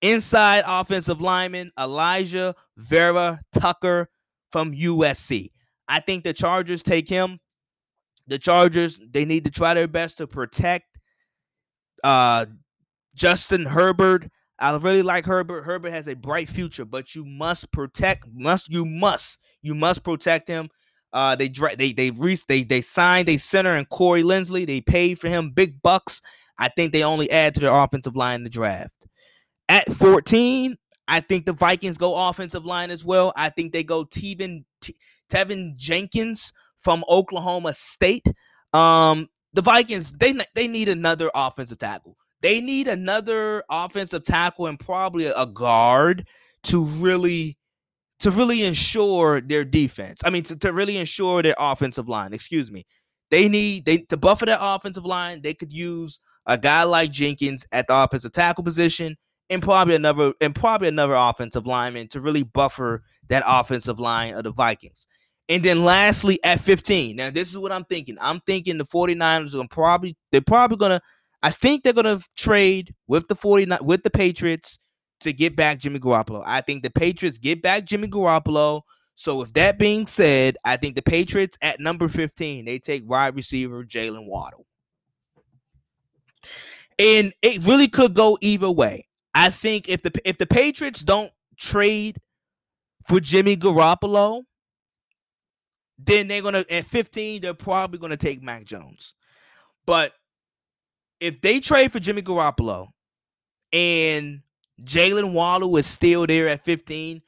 Inside 0.00 0.64
offensive 0.66 1.20
lineman 1.20 1.72
Alijah 1.78 2.54
Vera 2.78 3.40
Tucker 3.52 4.08
from 4.50 4.72
USC. 4.72 5.50
I 5.88 6.00
think 6.00 6.24
the 6.24 6.32
Chargers 6.32 6.82
take 6.82 7.08
him. 7.08 7.38
The 8.26 8.38
Chargers, 8.38 8.98
they 9.10 9.24
need 9.24 9.44
to 9.44 9.50
try 9.50 9.74
their 9.74 9.88
best 9.88 10.18
to 10.18 10.26
protect 10.26 10.98
uh 12.02 12.46
Justin 13.14 13.66
Herbert. 13.66 14.28
I 14.58 14.74
really 14.76 15.02
like 15.02 15.26
Herbert. 15.26 15.62
Herbert 15.62 15.90
has 15.90 16.08
a 16.08 16.14
bright 16.14 16.48
future, 16.48 16.84
but 16.84 17.14
you 17.14 17.24
must 17.24 17.70
protect 17.72 18.26
must 18.32 18.70
you 18.70 18.84
must 18.84 19.38
you 19.62 19.74
must 19.74 20.02
protect 20.02 20.48
him. 20.48 20.70
Uh 21.12 21.36
they 21.36 21.48
they 21.48 21.92
they 21.92 22.10
they 22.10 22.36
they, 22.48 22.62
they 22.62 22.80
signed 22.80 23.28
a 23.28 23.36
center 23.36 23.76
and 23.76 23.88
Corey 23.88 24.22
Linsley. 24.22 24.66
They 24.66 24.80
paid 24.80 25.18
for 25.18 25.28
him 25.28 25.50
big 25.50 25.82
bucks. 25.82 26.22
I 26.58 26.68
think 26.68 26.92
they 26.92 27.02
only 27.02 27.30
add 27.30 27.54
to 27.54 27.60
their 27.60 27.74
offensive 27.74 28.16
line 28.16 28.36
in 28.36 28.44
the 28.44 28.50
draft. 28.50 28.90
At 29.68 29.92
14, 29.92 30.76
I 31.08 31.20
think 31.20 31.44
the 31.44 31.52
Vikings 31.52 31.98
go 31.98 32.28
offensive 32.28 32.64
line 32.64 32.90
as 32.90 33.04
well. 33.04 33.32
I 33.36 33.50
think 33.50 33.72
they 33.72 33.84
go 33.84 34.04
Teven, 34.04 34.64
Teven 35.30 35.76
Jenkins 35.76 36.52
from 36.78 37.04
Oklahoma 37.08 37.74
State. 37.74 38.26
Um, 38.72 39.28
the 39.52 39.62
Vikings 39.62 40.12
they 40.12 40.34
they 40.54 40.68
need 40.68 40.88
another 40.88 41.30
offensive 41.34 41.78
tackle. 41.78 42.16
They 42.46 42.60
need 42.60 42.86
another 42.86 43.64
offensive 43.68 44.22
tackle 44.22 44.68
and 44.68 44.78
probably 44.78 45.26
a 45.26 45.46
guard 45.46 46.28
to 46.62 46.84
really 46.84 47.58
to 48.20 48.30
really 48.30 48.62
ensure 48.62 49.40
their 49.40 49.64
defense. 49.64 50.20
I 50.22 50.30
mean, 50.30 50.44
to, 50.44 50.56
to 50.58 50.72
really 50.72 50.96
ensure 50.96 51.42
their 51.42 51.56
offensive 51.58 52.08
line. 52.08 52.32
Excuse 52.32 52.70
me. 52.70 52.86
They 53.32 53.48
need 53.48 53.84
they 53.84 53.98
to 53.98 54.16
buffer 54.16 54.46
their 54.46 54.58
offensive 54.60 55.04
line. 55.04 55.42
They 55.42 55.54
could 55.54 55.72
use 55.72 56.20
a 56.46 56.56
guy 56.56 56.84
like 56.84 57.10
Jenkins 57.10 57.66
at 57.72 57.88
the 57.88 57.96
offensive 57.96 58.30
tackle 58.30 58.62
position, 58.62 59.16
and 59.50 59.60
probably 59.60 59.96
another 59.96 60.32
and 60.40 60.54
probably 60.54 60.86
another 60.86 61.16
offensive 61.16 61.66
lineman 61.66 62.06
to 62.10 62.20
really 62.20 62.44
buffer 62.44 63.02
that 63.28 63.42
offensive 63.44 63.98
line 63.98 64.34
of 64.34 64.44
the 64.44 64.52
Vikings. 64.52 65.08
And 65.48 65.64
then 65.64 65.84
lastly, 65.84 66.38
at 66.44 66.60
15. 66.60 67.16
Now, 67.16 67.30
this 67.30 67.50
is 67.50 67.58
what 67.58 67.72
I'm 67.72 67.86
thinking. 67.86 68.16
I'm 68.20 68.38
thinking 68.46 68.78
the 68.78 68.84
49ers 68.84 69.60
are 69.60 69.66
probably 69.66 70.16
they're 70.30 70.40
probably 70.40 70.76
gonna 70.76 71.00
I 71.42 71.50
think 71.50 71.82
they're 71.82 71.92
gonna 71.92 72.20
trade 72.36 72.94
with 73.06 73.28
the 73.28 73.34
49 73.34 73.78
with 73.82 74.02
the 74.02 74.10
Patriots 74.10 74.78
to 75.20 75.32
get 75.32 75.56
back 75.56 75.78
Jimmy 75.78 75.98
Garoppolo. 75.98 76.42
I 76.44 76.60
think 76.60 76.82
the 76.82 76.90
Patriots 76.90 77.38
get 77.38 77.62
back 77.62 77.84
Jimmy 77.84 78.08
Garoppolo. 78.08 78.82
So 79.14 79.38
with 79.38 79.54
that 79.54 79.78
being 79.78 80.04
said, 80.04 80.56
I 80.64 80.76
think 80.76 80.94
the 80.94 81.02
Patriots 81.02 81.56
at 81.62 81.80
number 81.80 82.06
15, 82.08 82.66
they 82.66 82.78
take 82.78 83.08
wide 83.08 83.34
receiver 83.34 83.82
Jaylen 83.82 84.26
Waddle. 84.26 84.66
And 86.98 87.32
it 87.42 87.64
really 87.64 87.88
could 87.88 88.14
go 88.14 88.36
either 88.40 88.70
way. 88.70 89.06
I 89.34 89.50
think 89.50 89.88
if 89.88 90.02
the 90.02 90.12
if 90.24 90.38
the 90.38 90.46
Patriots 90.46 91.02
don't 91.02 91.32
trade 91.58 92.18
for 93.06 93.20
Jimmy 93.20 93.56
Garoppolo, 93.56 94.42
then 95.98 96.28
they're 96.28 96.42
gonna 96.42 96.64
at 96.70 96.86
15, 96.86 97.42
they're 97.42 97.54
probably 97.54 97.98
gonna 97.98 98.16
take 98.16 98.42
Mac 98.42 98.64
Jones. 98.64 99.14
But 99.86 100.12
if 101.20 101.40
they 101.40 101.60
trade 101.60 101.92
for 101.92 102.00
Jimmy 102.00 102.22
Garoppolo 102.22 102.88
and 103.72 104.42
Jaylen 104.82 105.32
Waddle 105.32 105.76
is 105.76 105.86
still 105.86 106.26
there 106.26 106.48
at 106.48 106.64
15, 106.64 107.22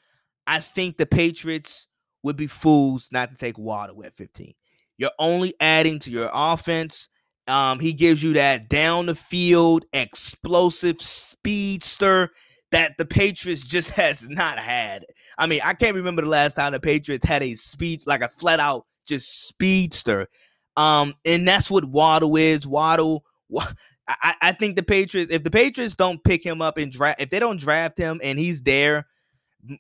I 0.47 0.61
think 0.61 0.97
the 0.97 1.07
Patriots 1.07 1.89
would 2.23 2.37
be 2.37 2.47
fools 2.47 3.09
not 3.13 3.31
to 3.31 3.37
take 3.37 3.59
Waddle 3.59 4.05
at 4.05 4.15
15. 4.15 4.55
You're 4.97 5.11
only 5.19 5.55
adding 5.61 5.99
to 6.01 6.11
your 6.11 6.31
offense. 6.33 7.09
Um, 7.47 7.81
he 7.81 7.93
gives 7.93 8.23
you 8.23 8.35
that 8.35 8.69
down 8.69 9.07
the 9.07 9.15
field 9.15 9.85
explosive 9.93 11.01
speedster 11.01 12.31
that 12.73 12.99
the 12.99 13.07
Patriots 13.07 13.63
just 13.63 13.91
has 13.91 14.29
not 14.29 14.59
had. 14.59 15.07
I 15.39 15.47
mean, 15.47 15.61
I 15.65 15.75
can't 15.75 15.97
remember 15.97 16.23
the 16.23 16.29
last 16.29 16.55
time 16.55 16.73
the 16.73 16.81
Patriots 16.81 17.27
had 17.27 17.43
a 17.43 17.55
speed 17.55 18.03
like 18.07 18.23
a 18.23 18.29
flat 18.29 18.61
out 18.61 18.87
just 19.07 19.49
speedster. 19.49 20.29
Um, 20.77 21.15
and 21.25 21.47
that's 21.47 21.71
what 21.71 21.85
Waddle 21.85 22.37
is. 22.37 22.67
Waddle, 22.67 23.25
I, 24.09 24.35
I 24.41 24.53
think 24.53 24.77
the 24.77 24.83
Patriots, 24.83 25.33
if 25.33 25.45
the 25.45 25.51
Patriots 25.51 25.95
don't 25.95 26.23
pick 26.25 26.45
him 26.45 26.63
up 26.63 26.79
and 26.79 26.91
draft, 26.91 27.21
if 27.21 27.31
they 27.31 27.39
don't 27.39 27.61
draft 27.61 27.99
him 27.99 28.21
and 28.23 28.39
he's 28.39 28.63
there, 28.63 29.07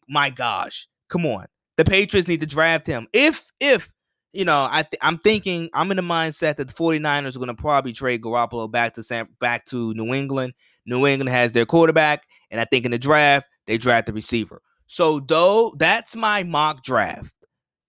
my 0.09 0.31
gosh, 0.31 0.89
come 1.09 1.25
on. 1.27 1.47
The 1.77 1.85
Patriots 1.85 2.29
need 2.29 2.41
to 2.41 2.47
draft 2.47 2.87
him. 2.87 3.07
If 3.13 3.51
if 3.61 3.91
you 4.33 4.45
know, 4.45 4.69
I 4.71 4.83
th- 4.83 4.99
I'm 5.01 5.19
thinking 5.19 5.71
I'm 5.73 5.91
in 5.91 5.97
the 5.97 6.03
mindset 6.03 6.57
that 6.57 6.69
the 6.69 6.75
49ers 6.75 7.35
are 7.35 7.39
going 7.39 7.49
to 7.49 7.55
probably 7.55 7.93
trade 7.93 8.21
Garoppolo 8.21 8.71
back 8.71 8.95
to 8.95 9.03
San 9.03 9.29
back 9.41 9.65
to 9.67 9.95
New 9.95 10.13
England. 10.13 10.55
New 10.85 11.07
England 11.07 11.31
has 11.31 11.53
their 11.53 11.67
quarterback, 11.67 12.25
and 12.51 12.61
I 12.61 12.65
think 12.65 12.85
in 12.85 12.91
the 12.91 12.99
draft 12.99 13.47
they 13.67 13.79
draft 13.79 14.07
the 14.07 14.13
receiver. 14.13 14.61
So 14.87 15.21
though 15.21 15.75
that's 15.79 16.17
my 16.17 16.43
mock 16.43 16.83
draft. 16.83 17.35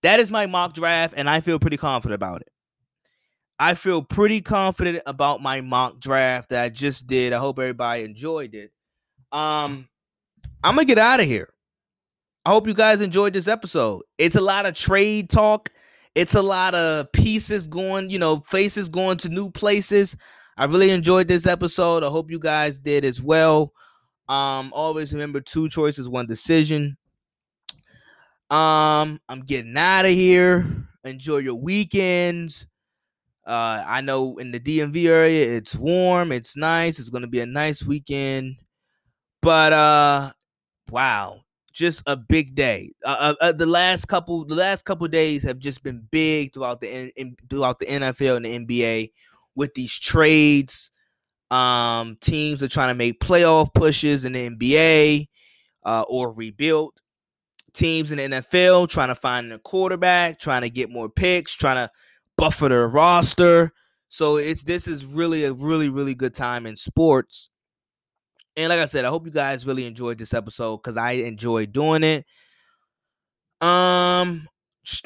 That 0.02 0.22
is 0.22 0.32
my 0.32 0.46
mock 0.46 0.74
draft, 0.74 1.14
and 1.18 1.30
I 1.30 1.42
feel 1.42 1.60
pretty 1.60 1.76
confident 1.76 2.16
about 2.16 2.42
it. 2.42 2.48
I 3.60 3.76
feel 3.76 4.02
pretty 4.02 4.42
confident 4.42 5.04
about 5.06 5.42
my 5.42 5.62
mock 5.62 6.00
draft 6.00 6.50
that 6.50 6.64
I 6.64 6.70
just 6.70 7.08
did. 7.08 7.34
I 7.34 7.40
hope 7.40 7.60
everybody 7.60 8.04
enjoyed 8.04 8.56
it. 8.56 8.72
Um, 9.32 9.88
I'm 10.64 10.76
gonna 10.76 10.86
get 10.86 10.98
out 10.98 11.20
of 11.20 11.26
here. 11.26 11.54
I 12.46 12.52
hope 12.52 12.68
you 12.68 12.74
guys 12.74 13.02
enjoyed 13.02 13.34
this 13.34 13.48
episode. 13.48 14.04
It's 14.18 14.36
a 14.36 14.42
lot 14.42 14.66
of 14.66 14.76
trade 14.76 15.30
talk 15.30 15.70
it's 16.16 16.36
a 16.36 16.42
lot 16.42 16.76
of 16.76 17.12
pieces 17.12 17.68
going, 17.68 18.10
you 18.10 18.20
know, 18.20 18.42
faces 18.42 18.90
going 18.90 19.18
to 19.20 19.30
new 19.30 19.50
places. 19.50 20.18
I 20.58 20.66
really 20.66 20.90
enjoyed 20.90 21.28
this 21.28 21.46
episode. 21.46 22.04
I 22.04 22.10
hope 22.10 22.32
you 22.32 22.40
guys 22.40 22.80
did 22.80 23.06
as 23.06 23.22
well. 23.22 23.72
Um, 24.28 24.72
always 24.74 25.14
remember 25.14 25.40
two 25.40 25.70
choices, 25.70 26.10
one 26.10 26.28
decision. 26.28 26.98
Um, 28.50 29.22
I'm 29.30 29.42
getting 29.46 29.78
out 29.78 30.06
of 30.06 30.12
here. 30.12 30.88
Enjoy 31.04 31.38
your 31.38 31.56
weekends. 31.56 32.68
Uh, 33.50 33.84
I 33.86 34.02
know 34.02 34.38
in 34.38 34.52
the 34.52 34.60
DMV 34.60 35.08
area 35.08 35.58
it's 35.58 35.76
warm, 35.76 36.32
it's 36.32 36.56
nice, 36.56 37.00
it's 37.00 37.10
gonna 37.10 37.28
be 37.28 37.40
a 37.40 37.48
nice 37.48 37.84
weekend. 37.84 38.58
But 39.42 39.74
uh 39.74 40.32
wow, 40.92 41.42
just 41.74 42.04
a 42.06 42.16
big 42.16 42.56
day. 42.56 42.92
Uh, 43.04 43.08
uh, 43.20 43.36
uh, 43.42 43.52
the 43.52 43.66
last 43.66 44.08
couple, 44.08 44.46
the 44.46 44.56
last 44.56 44.86
couple 44.86 45.08
days 45.08 45.44
have 45.44 45.60
just 45.60 45.82
been 45.82 46.06
big 46.12 46.54
throughout 46.54 46.82
the 46.82 46.94
in, 46.94 47.12
in, 47.16 47.36
throughout 47.50 47.80
the 47.80 47.86
NFL 47.86 48.38
and 48.38 48.46
the 48.46 48.60
NBA 48.60 49.12
with 49.56 49.74
these 49.74 49.98
trades. 49.98 50.92
Um, 51.50 52.18
teams 52.22 52.62
are 52.62 52.68
trying 52.68 52.90
to 52.90 52.96
make 52.96 53.20
playoff 53.20 53.74
pushes 53.74 54.26
in 54.26 54.34
the 54.34 54.50
NBA 54.50 55.28
uh, 55.86 56.04
or 56.08 56.32
rebuild. 56.32 56.94
Teams 57.74 58.12
in 58.12 58.18
the 58.18 58.38
NFL 58.38 58.90
trying 58.90 59.08
to 59.08 59.16
find 59.16 59.52
a 59.54 59.60
quarterback, 59.60 60.40
trying 60.40 60.62
to 60.62 60.70
get 60.70 60.92
more 60.92 61.10
picks, 61.10 61.54
trying 61.54 61.78
to 61.78 61.90
buffer 62.40 62.70
their 62.70 62.88
roster. 62.88 63.72
So 64.08 64.38
it's 64.38 64.64
this 64.64 64.88
is 64.88 65.06
really 65.06 65.44
a 65.44 65.54
really 65.54 65.90
really 65.90 66.16
good 66.16 66.34
time 66.34 66.66
in 66.66 66.76
sports. 66.76 67.50
And 68.56 68.70
like 68.70 68.80
I 68.80 68.86
said, 68.86 69.06
I 69.06 69.10
hope 69.10 69.26
you 69.26 69.32
guys 69.32 69.66
really 69.66 69.86
enjoyed 69.86 70.18
this 70.18 70.34
episode 70.34 70.78
because 70.78 70.98
I 70.98 71.12
enjoyed 71.12 71.72
doing 71.72 72.04
it. 72.04 72.26
Um, 73.62 74.48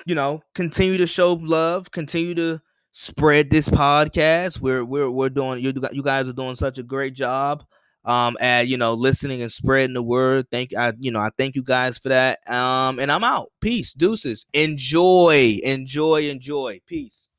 you 0.05 0.15
know, 0.15 0.41
continue 0.55 0.97
to 0.97 1.07
show 1.07 1.33
love, 1.33 1.91
continue 1.91 2.35
to 2.35 2.61
spread 2.93 3.49
this 3.49 3.67
podcast. 3.67 4.61
We're 4.61 4.85
we're 4.85 5.09
we're 5.09 5.29
doing 5.29 5.63
you 5.63 5.73
you 5.91 6.03
guys 6.03 6.27
are 6.27 6.33
doing 6.33 6.55
such 6.55 6.77
a 6.77 6.83
great 6.83 7.15
job 7.15 7.63
um 8.05 8.37
at 8.39 8.67
you 8.67 8.77
know 8.77 8.93
listening 8.93 9.41
and 9.41 9.51
spreading 9.51 9.93
the 9.93 10.03
word. 10.03 10.47
Thank 10.51 10.75
I 10.75 10.93
you 10.99 11.11
know 11.11 11.19
I 11.19 11.31
thank 11.37 11.55
you 11.55 11.63
guys 11.63 11.97
for 11.97 12.09
that. 12.09 12.39
Um 12.51 12.99
and 12.99 13.11
I'm 13.11 13.23
out. 13.23 13.51
Peace, 13.61 13.93
deuces. 13.93 14.45
Enjoy, 14.53 15.59
enjoy, 15.63 16.29
enjoy. 16.29 16.81
Peace. 16.87 17.29